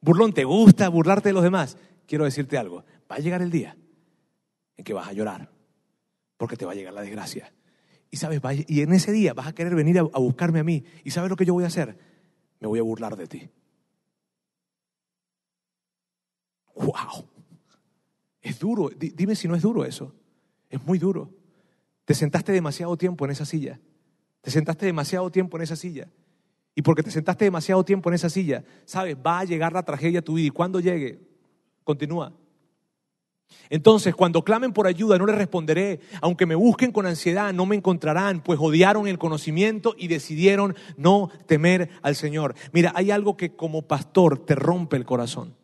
Burlón, 0.02 0.34
¿te 0.34 0.44
gusta 0.44 0.90
burlarte 0.90 1.30
de 1.30 1.32
los 1.32 1.42
demás? 1.42 1.78
Quiero 2.06 2.26
decirte 2.26 2.58
algo, 2.58 2.84
va 3.10 3.16
a 3.16 3.20
llegar 3.20 3.40
el 3.40 3.50
día 3.50 3.78
en 4.76 4.84
que 4.84 4.92
vas 4.92 5.08
a 5.08 5.14
llorar, 5.14 5.48
porque 6.36 6.58
te 6.58 6.66
va 6.66 6.72
a 6.72 6.74
llegar 6.74 6.92
la 6.92 7.00
desgracia. 7.00 7.50
Y 8.16 8.18
sabes, 8.18 8.40
y 8.66 8.80
en 8.80 8.94
ese 8.94 9.12
día 9.12 9.34
vas 9.34 9.46
a 9.46 9.54
querer 9.54 9.74
venir 9.74 9.98
a, 9.98 10.02
buscarme 10.04 10.58
a 10.58 10.64
mí. 10.64 10.82
¿Y 11.04 11.10
sabes 11.10 11.28
lo 11.28 11.36
que 11.36 11.44
yo 11.44 11.52
voy 11.52 11.64
a 11.64 11.66
hacer? 11.66 11.98
Me 12.60 12.66
voy 12.66 12.78
a 12.78 12.82
burlar 12.82 13.14
de 13.14 13.26
ti. 13.26 13.50
¡Wow! 16.74 17.28
Es 18.40 18.58
duro. 18.58 18.88
Dime 18.88 19.36
si 19.36 19.48
no 19.48 19.54
es 19.54 19.60
duro 19.60 19.84
eso. 19.84 20.14
Es 20.70 20.82
muy 20.82 20.98
duro. 20.98 21.30
Te 22.06 22.14
sentaste 22.14 22.52
demasiado 22.52 22.96
tiempo 22.96 23.26
en 23.26 23.32
esa 23.32 23.44
silla. 23.44 23.78
Te 24.40 24.50
sentaste 24.50 24.86
demasiado 24.86 25.30
tiempo 25.30 25.58
en 25.58 25.64
esa 25.64 25.76
silla. 25.76 26.08
Y 26.74 26.80
porque 26.80 27.02
te 27.02 27.10
sentaste 27.10 27.44
demasiado 27.44 27.84
tiempo 27.84 28.08
en 28.08 28.14
esa 28.14 28.30
silla, 28.30 28.64
sabes, 28.86 29.14
va 29.18 29.40
a 29.40 29.44
llegar 29.44 29.74
la 29.74 29.82
tragedia 29.82 30.20
a 30.20 30.22
tu 30.22 30.36
vida. 30.36 30.46
Y 30.46 30.50
cuando 30.52 30.80
llegue, 30.80 31.20
continúa. 31.84 32.32
Entonces, 33.70 34.14
cuando 34.14 34.42
clamen 34.42 34.72
por 34.72 34.86
ayuda, 34.86 35.18
no 35.18 35.26
les 35.26 35.36
responderé. 35.36 36.00
Aunque 36.20 36.46
me 36.46 36.54
busquen 36.54 36.92
con 36.92 37.06
ansiedad, 37.06 37.52
no 37.52 37.66
me 37.66 37.76
encontrarán, 37.76 38.42
pues 38.42 38.58
odiaron 38.60 39.08
el 39.08 39.18
conocimiento 39.18 39.94
y 39.98 40.08
decidieron 40.08 40.76
no 40.96 41.30
temer 41.46 41.90
al 42.02 42.14
Señor. 42.14 42.54
Mira, 42.72 42.92
hay 42.94 43.10
algo 43.10 43.36
que 43.36 43.54
como 43.54 43.82
pastor 43.82 44.44
te 44.44 44.54
rompe 44.54 44.96
el 44.96 45.04
corazón. 45.04 45.54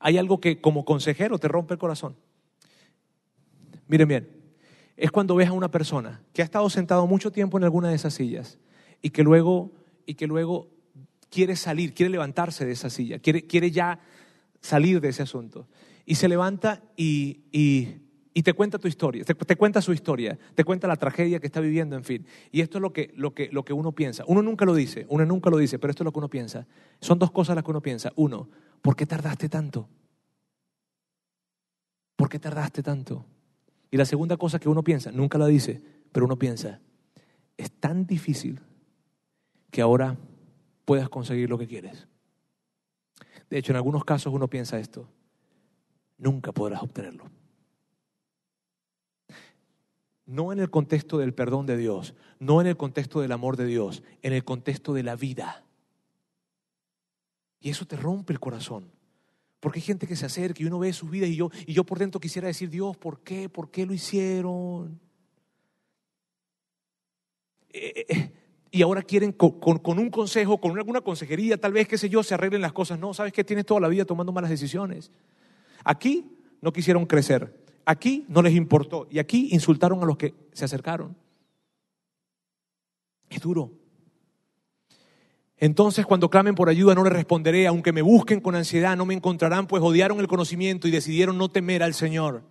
Hay 0.00 0.18
algo 0.18 0.40
que 0.40 0.60
como 0.60 0.84
consejero 0.84 1.38
te 1.38 1.48
rompe 1.48 1.74
el 1.74 1.78
corazón. 1.78 2.16
Miren 3.86 4.08
bien, 4.08 4.28
es 4.96 5.10
cuando 5.10 5.34
ves 5.34 5.48
a 5.48 5.52
una 5.52 5.70
persona 5.70 6.22
que 6.32 6.42
ha 6.42 6.44
estado 6.44 6.68
sentado 6.70 7.06
mucho 7.06 7.30
tiempo 7.32 7.58
en 7.58 7.64
alguna 7.64 7.88
de 7.88 7.96
esas 7.96 8.14
sillas 8.14 8.58
y 9.02 9.10
que 9.10 9.22
luego, 9.22 9.72
y 10.04 10.14
que 10.14 10.26
luego 10.26 10.68
quiere 11.30 11.56
salir, 11.56 11.94
quiere 11.94 12.10
levantarse 12.10 12.64
de 12.64 12.72
esa 12.72 12.90
silla, 12.90 13.18
quiere, 13.18 13.46
quiere 13.46 13.70
ya 13.70 14.00
salir 14.60 15.00
de 15.00 15.08
ese 15.08 15.22
asunto 15.22 15.66
y 16.08 16.14
se 16.14 16.26
levanta 16.26 16.82
y, 16.96 17.42
y, 17.52 18.42
te 18.42 18.54
cuenta 18.54 18.78
tu 18.78 18.88
historia, 18.88 19.24
te, 19.24 19.56
cuenta 19.56 19.82
su 19.82 19.92
historia, 19.92 20.38
te 20.54 20.64
cuenta 20.64 20.88
la 20.88 20.96
tragedia 20.96 21.38
que 21.38 21.46
está 21.46 21.60
viviendo, 21.60 21.96
en 21.96 22.04
fin. 22.04 22.24
Y 22.50 22.62
esto 22.62 22.78
es 22.78 22.82
lo 22.82 22.94
que, 22.94 23.12
lo, 23.14 23.34
que, 23.34 23.50
lo 23.52 23.62
que 23.62 23.74
uno 23.74 23.92
piensa. 23.92 24.24
Uno 24.26 24.40
nunca 24.40 24.64
lo 24.64 24.74
dice, 24.74 25.04
uno 25.10 25.26
nunca 25.26 25.50
lo 25.50 25.58
dice, 25.58 25.78
pero 25.78 25.90
esto 25.90 26.04
es 26.04 26.06
lo 26.06 26.12
que 26.12 26.20
uno 26.20 26.30
piensa. 26.30 26.66
Son 26.98 27.18
dos 27.18 27.30
cosas 27.30 27.56
las 27.56 27.64
que 27.64 27.70
uno 27.72 27.82
piensa. 27.82 28.10
Uno, 28.16 28.48
¿por 28.80 28.96
qué 28.96 29.04
tardaste 29.04 29.50
tanto? 29.50 29.86
¿Por 32.16 32.30
qué 32.30 32.38
tardaste 32.38 32.82
tanto? 32.82 33.26
Y 33.90 33.98
la 33.98 34.06
segunda 34.06 34.38
cosa 34.38 34.58
que 34.58 34.70
uno 34.70 34.82
piensa, 34.82 35.12
nunca 35.12 35.36
la 35.36 35.46
dice, 35.46 35.82
pero 36.10 36.24
uno 36.24 36.38
piensa, 36.38 36.80
es 37.58 37.70
tan 37.70 38.06
difícil 38.06 38.60
que 39.70 39.82
ahora 39.82 40.16
puedas 40.86 41.10
conseguir 41.10 41.50
lo 41.50 41.58
que 41.58 41.66
quieres. 41.66 42.08
De 43.50 43.58
hecho, 43.58 43.72
en 43.72 43.76
algunos 43.76 44.06
casos 44.06 44.32
uno 44.32 44.48
piensa 44.48 44.78
esto 44.78 45.06
nunca 46.18 46.52
podrás 46.52 46.82
obtenerlo. 46.82 47.30
no 50.26 50.52
en 50.52 50.58
el 50.58 50.68
contexto 50.68 51.16
del 51.16 51.32
perdón 51.32 51.64
de 51.64 51.78
Dios, 51.78 52.14
no 52.38 52.60
en 52.60 52.66
el 52.66 52.76
contexto 52.76 53.22
del 53.22 53.32
amor 53.32 53.56
de 53.56 53.64
Dios, 53.64 54.02
en 54.20 54.34
el 54.34 54.44
contexto 54.44 54.92
de 54.92 55.02
la 55.02 55.16
vida. 55.16 55.64
Y 57.60 57.70
eso 57.70 57.86
te 57.86 57.96
rompe 57.96 58.34
el 58.34 58.38
corazón. 58.38 58.90
Porque 59.58 59.78
hay 59.78 59.82
gente 59.82 60.06
que 60.06 60.16
se 60.16 60.26
acerca 60.26 60.62
y 60.62 60.66
uno 60.66 60.78
ve 60.78 60.92
sus 60.92 61.10
vidas 61.10 61.30
y 61.30 61.36
yo, 61.36 61.50
y 61.66 61.72
yo 61.72 61.84
por 61.84 61.98
dentro 61.98 62.20
quisiera 62.20 62.46
decir, 62.46 62.68
Dios, 62.68 62.96
¿por 62.96 63.20
qué? 63.20 63.48
¿Por 63.48 63.70
qué 63.70 63.86
lo 63.86 63.94
hicieron? 63.94 65.00
Eh, 67.70 67.92
eh, 67.96 68.06
eh, 68.08 68.32
y 68.70 68.82
ahora 68.82 69.02
quieren 69.02 69.32
con, 69.32 69.58
con, 69.58 69.98
un 69.98 70.10
consejo, 70.10 70.60
con 70.60 70.76
alguna 70.76 71.00
consejería, 71.00 71.58
tal 71.58 71.72
vez, 71.72 71.88
qué 71.88 71.96
sé 71.96 72.10
yo, 72.10 72.22
se 72.22 72.34
arreglen 72.34 72.60
las 72.60 72.74
cosas. 72.74 72.98
No, 72.98 73.14
sabes 73.14 73.32
que 73.32 73.44
tienes 73.44 73.64
toda 73.64 73.80
la 73.80 73.88
vida 73.88 74.04
tomando 74.04 74.30
malas 74.30 74.50
decisiones. 74.50 75.10
Aquí 75.88 76.36
no 76.60 76.70
quisieron 76.70 77.06
crecer, 77.06 77.64
aquí 77.86 78.26
no 78.28 78.42
les 78.42 78.54
importó 78.54 79.08
y 79.10 79.20
aquí 79.20 79.48
insultaron 79.52 80.02
a 80.02 80.04
los 80.04 80.18
que 80.18 80.34
se 80.52 80.66
acercaron. 80.66 81.16
Es 83.30 83.40
duro. 83.40 83.72
Entonces 85.56 86.04
cuando 86.04 86.28
clamen 86.28 86.54
por 86.54 86.68
ayuda 86.68 86.94
no 86.94 87.04
les 87.04 87.12
responderé, 87.14 87.66
aunque 87.66 87.94
me 87.94 88.02
busquen 88.02 88.42
con 88.42 88.54
ansiedad 88.54 88.98
no 88.98 89.06
me 89.06 89.14
encontrarán, 89.14 89.66
pues 89.66 89.82
odiaron 89.82 90.20
el 90.20 90.28
conocimiento 90.28 90.88
y 90.88 90.90
decidieron 90.90 91.38
no 91.38 91.48
temer 91.48 91.82
al 91.82 91.94
Señor. 91.94 92.42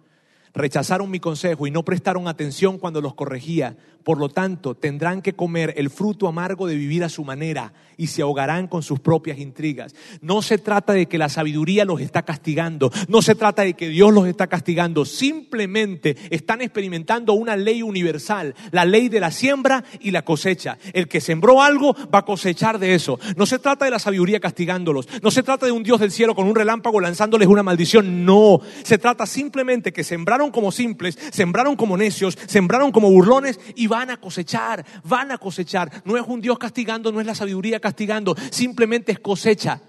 Rechazaron 0.55 1.11
mi 1.11 1.19
consejo 1.19 1.67
y 1.67 1.71
no 1.71 1.85
prestaron 1.85 2.27
atención 2.27 2.79
cuando 2.79 3.01
los 3.01 3.13
corregía. 3.13 3.77
Por 4.07 4.19
lo 4.19 4.29
tanto, 4.29 4.73
tendrán 4.73 5.21
que 5.21 5.33
comer 5.33 5.73
el 5.75 5.89
fruto 5.89 6.29
amargo 6.29 6.65
de 6.65 6.75
vivir 6.75 7.03
a 7.03 7.09
su 7.09 7.25
manera 7.25 7.73
y 7.97 8.07
se 8.07 8.21
ahogarán 8.21 8.67
con 8.67 8.81
sus 8.81 9.01
propias 9.01 9.37
intrigas. 9.37 9.95
No 10.21 10.41
se 10.41 10.57
trata 10.57 10.93
de 10.93 11.07
que 11.07 11.17
la 11.17 11.27
sabiduría 11.27 11.83
los 11.83 11.99
está 11.99 12.21
castigando, 12.21 12.89
no 13.09 13.21
se 13.21 13.35
trata 13.35 13.63
de 13.63 13.73
que 13.73 13.89
Dios 13.89 14.13
los 14.13 14.25
está 14.25 14.47
castigando, 14.47 15.03
simplemente 15.03 16.15
están 16.29 16.61
experimentando 16.61 17.33
una 17.33 17.57
ley 17.57 17.81
universal, 17.81 18.55
la 18.71 18.85
ley 18.85 19.09
de 19.09 19.19
la 19.19 19.29
siembra 19.29 19.83
y 19.99 20.11
la 20.11 20.21
cosecha. 20.21 20.77
El 20.93 21.09
que 21.09 21.19
sembró 21.19 21.61
algo 21.61 21.93
va 22.07 22.19
a 22.19 22.25
cosechar 22.25 22.79
de 22.79 22.95
eso. 22.95 23.19
No 23.35 23.45
se 23.45 23.59
trata 23.59 23.83
de 23.83 23.91
la 23.91 23.99
sabiduría 23.99 24.39
castigándolos, 24.39 25.09
no 25.21 25.31
se 25.31 25.43
trata 25.43 25.65
de 25.65 25.73
un 25.73 25.83
Dios 25.83 25.99
del 25.99 26.13
cielo 26.13 26.33
con 26.33 26.47
un 26.47 26.55
relámpago 26.55 27.01
lanzándoles 27.01 27.49
una 27.49 27.61
maldición, 27.61 28.23
no. 28.23 28.61
Se 28.83 28.97
trata 28.97 29.25
simplemente 29.25 29.91
que 29.91 30.05
sembraron 30.05 30.49
como 30.49 30.71
simples, 30.71 31.19
sembraron 31.33 31.75
como 31.75 31.97
necios, 31.97 32.37
sembraron 32.47 32.93
como 32.93 33.11
burlones 33.11 33.59
y 33.75 33.87
van 33.87 33.96
a 34.05 34.17
cosechar, 34.17 34.85
van 35.03 35.31
a 35.31 35.37
cosechar. 35.37 36.03
No 36.05 36.17
es 36.17 36.23
un 36.27 36.41
Dios 36.41 36.57
castigando, 36.57 37.11
no 37.11 37.19
es 37.19 37.25
la 37.25 37.35
sabiduría 37.35 37.79
castigando, 37.79 38.35
simplemente 38.51 39.11
es 39.11 39.19
cosecha. 39.19 39.81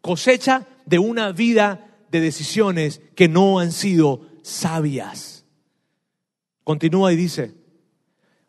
Cosecha 0.00 0.66
de 0.84 0.98
una 0.98 1.32
vida 1.32 1.86
de 2.10 2.20
decisiones 2.20 3.00
que 3.14 3.28
no 3.28 3.58
han 3.58 3.72
sido 3.72 4.28
sabias. 4.42 5.44
Continúa 6.64 7.12
y 7.12 7.16
dice, 7.16 7.54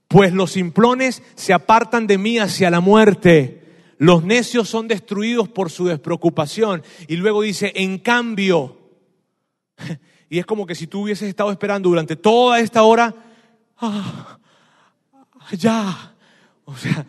pues 0.07 0.33
los 0.33 0.51
simplones 0.51 1.21
se 1.35 1.53
apartan 1.53 2.07
de 2.07 2.17
mí 2.17 2.39
hacia 2.39 2.69
la 2.69 2.79
muerte. 2.79 3.63
Los 3.97 4.23
necios 4.23 4.69
son 4.69 4.87
destruidos 4.87 5.49
por 5.49 5.71
su 5.71 5.85
despreocupación. 5.85 6.83
Y 7.07 7.17
luego 7.17 7.41
dice, 7.41 7.73
en 7.75 7.97
cambio, 7.97 8.77
y 10.29 10.39
es 10.39 10.45
como 10.45 10.65
que 10.65 10.75
si 10.75 10.87
tú 10.87 11.03
hubieses 11.03 11.27
estado 11.27 11.51
esperando 11.51 11.89
durante 11.89 12.15
toda 12.15 12.59
esta 12.59 12.83
hora, 12.83 13.13
ah, 13.77 14.36
ya, 15.51 16.13
o 16.65 16.75
sea, 16.75 17.05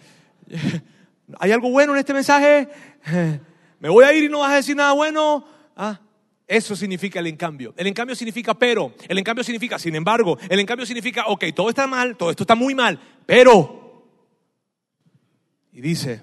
¿hay 1.38 1.52
algo 1.52 1.70
bueno 1.70 1.92
en 1.92 1.98
este 1.98 2.14
mensaje? 2.14 2.68
¿Me 3.80 3.88
voy 3.88 4.04
a 4.04 4.12
ir 4.12 4.24
y 4.24 4.28
no 4.28 4.40
vas 4.40 4.52
a 4.52 4.56
decir 4.56 4.76
nada 4.76 4.92
bueno? 4.92 5.44
Ah, 5.76 6.00
eso 6.46 6.74
significa 6.74 7.20
el 7.20 7.26
encambio. 7.26 7.74
El 7.76 7.86
encambio 7.86 8.16
significa 8.16 8.54
pero. 8.54 8.94
El 9.06 9.18
encambio 9.18 9.44
significa 9.44 9.78
sin 9.78 9.94
embargo. 9.94 10.38
El 10.48 10.58
encambio 10.58 10.86
significa, 10.86 11.26
ok, 11.26 11.44
todo 11.54 11.68
está 11.68 11.86
mal, 11.86 12.16
todo 12.16 12.30
esto 12.30 12.44
está 12.44 12.54
muy 12.54 12.74
mal, 12.74 12.98
pero. 13.26 14.06
Y 15.72 15.80
dice, 15.80 16.22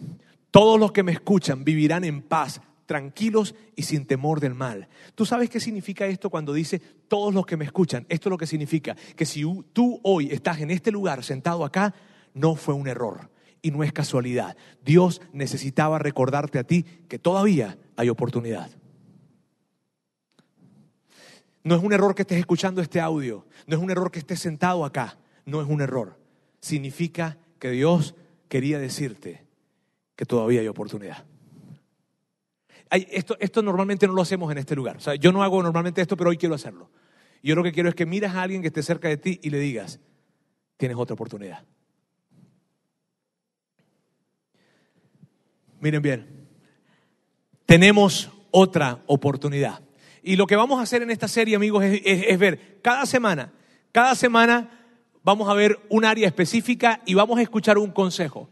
todos 0.52 0.80
los 0.80 0.92
que 0.92 1.04
me 1.04 1.12
escuchan 1.12 1.64
vivirán 1.64 2.04
en 2.04 2.24
paz, 2.24 2.60
tranquilos 2.86 3.56
y 3.76 3.84
sin 3.84 4.06
temor 4.06 4.40
del 4.40 4.54
mal. 4.54 4.88
¿Tú 5.16 5.26
sabes 5.26 5.50
qué 5.50 5.60
significa 5.60 6.06
esto 6.06 6.30
cuando 6.30 6.54
dice 6.54 6.80
todos 7.08 7.34
los 7.34 7.46
que 7.46 7.58
me 7.58 7.66
escuchan? 7.66 8.06
Esto 8.10 8.30
es 8.30 8.32
lo 8.32 8.38
que 8.38 8.48
significa 8.48 8.96
que 9.16 9.26
si 9.26 9.44
tú 9.74 10.00
hoy 10.04 10.32
estás 10.32 10.60
en 10.60 10.72
este 10.72 10.92
lugar 10.92 11.24
sentado 11.24 11.66
acá, 11.66 11.94
no 12.34 12.56
fue 12.56 12.74
un 12.74 12.88
error 12.88 13.30
y 13.62 13.72
no 13.72 13.84
es 13.84 13.92
casualidad. 13.92 14.56
Dios 14.84 15.22
necesitaba 15.34 16.00
recordarte 16.00 16.60
a 16.60 16.64
ti 16.64 16.84
que 17.08 17.20
todavía 17.20 17.78
hay 17.96 18.10
oportunidad. 18.10 18.70
No 21.64 21.76
es 21.76 21.82
un 21.82 21.94
error 21.94 22.14
que 22.14 22.22
estés 22.22 22.38
escuchando 22.38 22.82
este 22.82 23.02
audio, 23.02 23.48
no 23.66 23.76
es 23.76 23.82
un 23.82 23.90
error 23.90 24.12
que 24.12 24.20
estés 24.20 24.40
sentado 24.40 24.86
acá, 24.86 25.18
no 25.46 25.62
es 25.62 25.68
un 25.68 25.82
error. 25.82 26.20
Significa 26.62 27.40
que 27.58 27.72
Dios 27.72 28.14
quería 28.50 28.78
decirte 28.78 29.44
que 30.16 30.26
todavía 30.26 30.62
hay 30.62 30.68
oportunidad 30.68 31.26
esto, 32.96 33.62
normalmente 33.62 34.08
no 34.08 34.14
lo 34.14 34.22
hacemos 34.22 34.52
en 34.52 34.58
este 34.58 34.76
lugar. 34.76 34.98
Yo 35.20 35.32
no 35.32 35.44
hago 35.44 35.62
normalmente 35.62 36.02
esto, 36.02 36.16
pero 36.16 36.30
hoy 36.30 36.38
quiero 36.38 36.56
hacerlo. 36.56 36.90
Yo 37.44 37.56
lo 37.56 37.64
que 37.64 37.72
quiero 37.72 37.90
es 37.90 37.96
que 37.96 38.06
miras 38.06 38.36
a 38.36 38.42
alguien 38.42 38.62
que 38.62 38.68
esté 38.68 38.82
cerca 38.82 39.08
de 39.08 39.18
ti 39.18 39.40
y 39.44 39.50
le 39.50 39.60
digas, 39.60 40.00
tienes 40.78 40.98
otra 40.98 41.14
oportunidad. 41.14 41.64
Miren 45.80 46.02
bien, 46.02 46.48
tenemos 47.66 48.32
otra 48.52 49.04
oportunidad. 49.06 49.82
Y 50.24 50.38
lo 50.38 50.48
que 50.48 50.56
vamos 50.56 50.80
a 50.80 50.84
hacer 50.84 51.04
en 51.04 51.12
esta 51.12 51.28
serie, 51.28 51.56
amigos, 51.56 51.84
es, 51.84 52.40
ver 52.40 52.80
cada 52.82 53.06
semana, 53.06 53.54
cada 53.92 54.16
semana 54.16 54.72
vamos 55.24 55.48
a 55.50 55.54
ver 55.54 55.80
un 55.90 56.06
área 56.06 56.28
específica 56.28 57.02
y 57.06 57.14
vamos 57.14 57.38
a 57.38 57.44
escuchar 57.44 57.78
un 57.78 57.92
consejo 57.92 58.50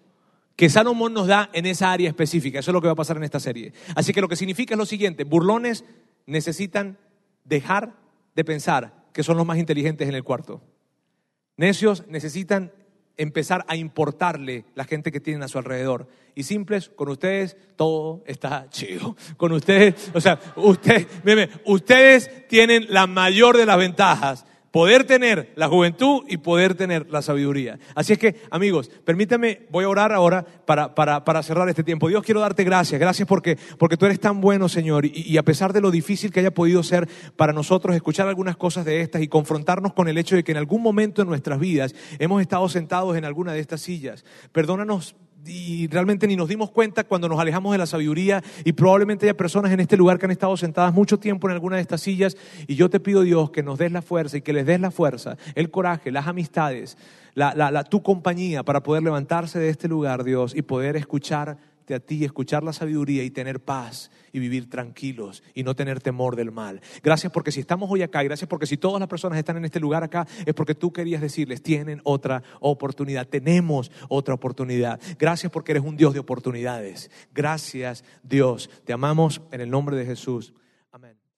que 0.55 0.69
Salomón 0.69 1.13
nos 1.13 1.27
da 1.27 1.49
en 1.53 1.65
esa 1.65 1.91
área 1.91 2.09
específica. 2.09 2.59
Eso 2.59 2.71
es 2.71 2.73
lo 2.73 2.81
que 2.81 2.87
va 2.87 2.93
a 2.93 2.97
pasar 2.97 3.17
en 3.17 3.23
esta 3.23 3.39
serie. 3.39 3.73
Así 3.95 4.13
que 4.13 4.21
lo 4.21 4.27
que 4.27 4.35
significa 4.35 4.75
es 4.75 4.77
lo 4.77 4.85
siguiente, 4.85 5.23
burlones 5.23 5.83
necesitan 6.25 6.97
dejar 7.43 7.95
de 8.35 8.45
pensar 8.45 9.03
que 9.13 9.23
son 9.23 9.37
los 9.37 9.45
más 9.45 9.57
inteligentes 9.57 10.07
en 10.07 10.15
el 10.15 10.23
cuarto. 10.23 10.61
Necios 11.57 12.07
necesitan 12.07 12.71
empezar 13.17 13.63
a 13.67 13.75
importarle 13.75 14.65
la 14.73 14.85
gente 14.85 15.11
que 15.11 15.19
tienen 15.19 15.43
a 15.43 15.47
su 15.47 15.57
alrededor. 15.57 16.07
Y 16.35 16.43
simples, 16.43 16.89
con 16.89 17.09
ustedes 17.09 17.57
todo 17.75 18.23
está 18.25 18.67
chido. 18.69 19.15
Con 19.37 19.51
ustedes, 19.51 20.11
o 20.13 20.21
sea, 20.21 20.39
ustedes, 20.55 21.07
ustedes 21.65 22.47
tienen 22.47 22.87
la 22.89 23.05
mayor 23.05 23.57
de 23.57 23.65
las 23.65 23.77
ventajas 23.77 24.45
poder 24.73 25.03
tener 25.03 25.53
la 25.55 25.67
juventud 25.67 26.23
y 26.27 26.37
poder 26.37 26.73
tener 26.73 27.07
la 27.11 27.21
sabiduría. 27.21 27.77
Así 27.93 28.13
es 28.13 28.17
que, 28.17 28.37
amigos, 28.49 28.89
permítame, 29.05 29.67
voy 29.69 29.85
a 29.85 29.89
orar 29.89 30.11
ahora 30.11 30.43
para, 30.65 30.95
para, 30.95 31.23
para 31.23 31.43
cerrar 31.43 31.69
este 31.69 31.83
tiempo. 31.83 32.09
Dios, 32.09 32.23
quiero 32.23 32.39
darte 32.39 32.63
gracias. 32.63 32.99
Gracias 32.99 33.27
porque, 33.27 33.55
porque 33.77 33.97
tú 33.97 34.07
eres 34.07 34.19
tan 34.19 34.41
bueno, 34.41 34.67
Señor. 34.67 35.05
Y, 35.05 35.37
a 35.37 35.43
pesar 35.43 35.73
de 35.73 35.81
lo 35.81 35.91
difícil 35.91 36.31
que 36.31 36.39
haya 36.39 36.55
podido 36.55 36.81
ser 36.81 37.07
para 37.35 37.53
nosotros 37.53 37.95
escuchar 37.95 38.27
algunas 38.27 38.57
cosas 38.57 38.83
de 38.83 39.01
estas 39.01 39.21
y 39.21 39.27
confrontarnos 39.27 39.93
con 39.93 40.07
el 40.07 40.17
hecho 40.17 40.35
de 40.35 40.43
que 40.43 40.53
en 40.53 40.57
algún 40.57 40.81
momento 40.81 41.21
en 41.21 41.27
nuestras 41.27 41.59
vidas 41.59 41.93
hemos 42.17 42.41
estado 42.41 42.67
sentados 42.67 43.15
en 43.15 43.25
alguna 43.25 43.53
de 43.53 43.59
estas 43.59 43.79
sillas, 43.79 44.25
perdónanos 44.51 45.15
y 45.45 45.87
realmente 45.87 46.27
ni 46.27 46.35
nos 46.35 46.47
dimos 46.47 46.71
cuenta 46.71 47.03
cuando 47.03 47.27
nos 47.27 47.39
alejamos 47.39 47.71
de 47.71 47.77
la 47.77 47.85
sabiduría 47.85 48.43
y 48.63 48.73
probablemente 48.73 49.25
haya 49.25 49.37
personas 49.37 49.71
en 49.71 49.79
este 49.79 49.97
lugar 49.97 50.19
que 50.19 50.25
han 50.25 50.31
estado 50.31 50.55
sentadas 50.57 50.93
mucho 50.93 51.19
tiempo 51.19 51.47
en 51.47 51.53
alguna 51.53 51.77
de 51.77 51.81
estas 51.81 52.01
sillas 52.01 52.37
y 52.67 52.75
yo 52.75 52.89
te 52.89 52.99
pido 52.99 53.21
Dios 53.21 53.51
que 53.51 53.63
nos 53.63 53.77
des 53.77 53.91
la 53.91 54.01
fuerza 54.01 54.37
y 54.37 54.41
que 54.41 54.53
les 54.53 54.65
des 54.65 54.79
la 54.79 54.91
fuerza, 54.91 55.37
el 55.55 55.71
coraje, 55.71 56.11
las 56.11 56.27
amistades, 56.27 56.97
la, 57.35 57.83
tu 57.85 58.03
compañía 58.03 58.63
para 58.63 58.83
poder 58.83 59.03
levantarse 59.03 59.59
de 59.59 59.69
este 59.69 59.87
lugar, 59.87 60.23
Dios, 60.23 60.55
y 60.55 60.61
poder 60.61 60.95
escuchar 60.95 61.57
a 61.93 61.99
ti, 61.99 62.23
escuchar 62.23 62.63
la 62.63 62.73
sabiduría 62.73 63.23
y 63.23 63.29
tener 63.29 63.59
paz 63.59 64.09
y 64.33 64.39
vivir 64.39 64.69
tranquilos 64.69 65.43
y 65.53 65.63
no 65.63 65.75
tener 65.75 66.01
temor 66.01 66.35
del 66.35 66.51
mal. 66.51 66.81
Gracias 67.01 67.31
porque 67.31 67.51
si 67.51 67.61
estamos 67.61 67.89
hoy 67.89 68.01
acá 68.01 68.21
y 68.23 68.27
gracias 68.27 68.49
porque 68.49 68.65
si 68.65 68.75
todas 68.75 68.99
las 68.99 69.07
personas 69.07 69.39
están 69.39 69.55
en 69.55 69.65
este 69.65 69.79
lugar 69.79 70.03
acá 70.03 70.27
es 70.45 70.53
porque 70.53 70.75
tú 70.75 70.91
querías 70.91 71.21
decirles, 71.21 71.61
tienen 71.61 72.01
otra 72.03 72.43
oportunidad, 72.59 73.27
tenemos 73.27 73.91
otra 74.09 74.33
oportunidad. 74.33 74.99
Gracias 75.17 75.51
porque 75.51 75.71
eres 75.71 75.83
un 75.83 75.95
Dios 75.95 76.13
de 76.13 76.19
oportunidades. 76.19 77.09
Gracias 77.33 78.03
Dios, 78.23 78.69
te 78.83 78.91
amamos 78.91 79.41
en 79.51 79.61
el 79.61 79.69
nombre 79.69 79.95
de 79.95 80.05
Jesús. 80.05 80.53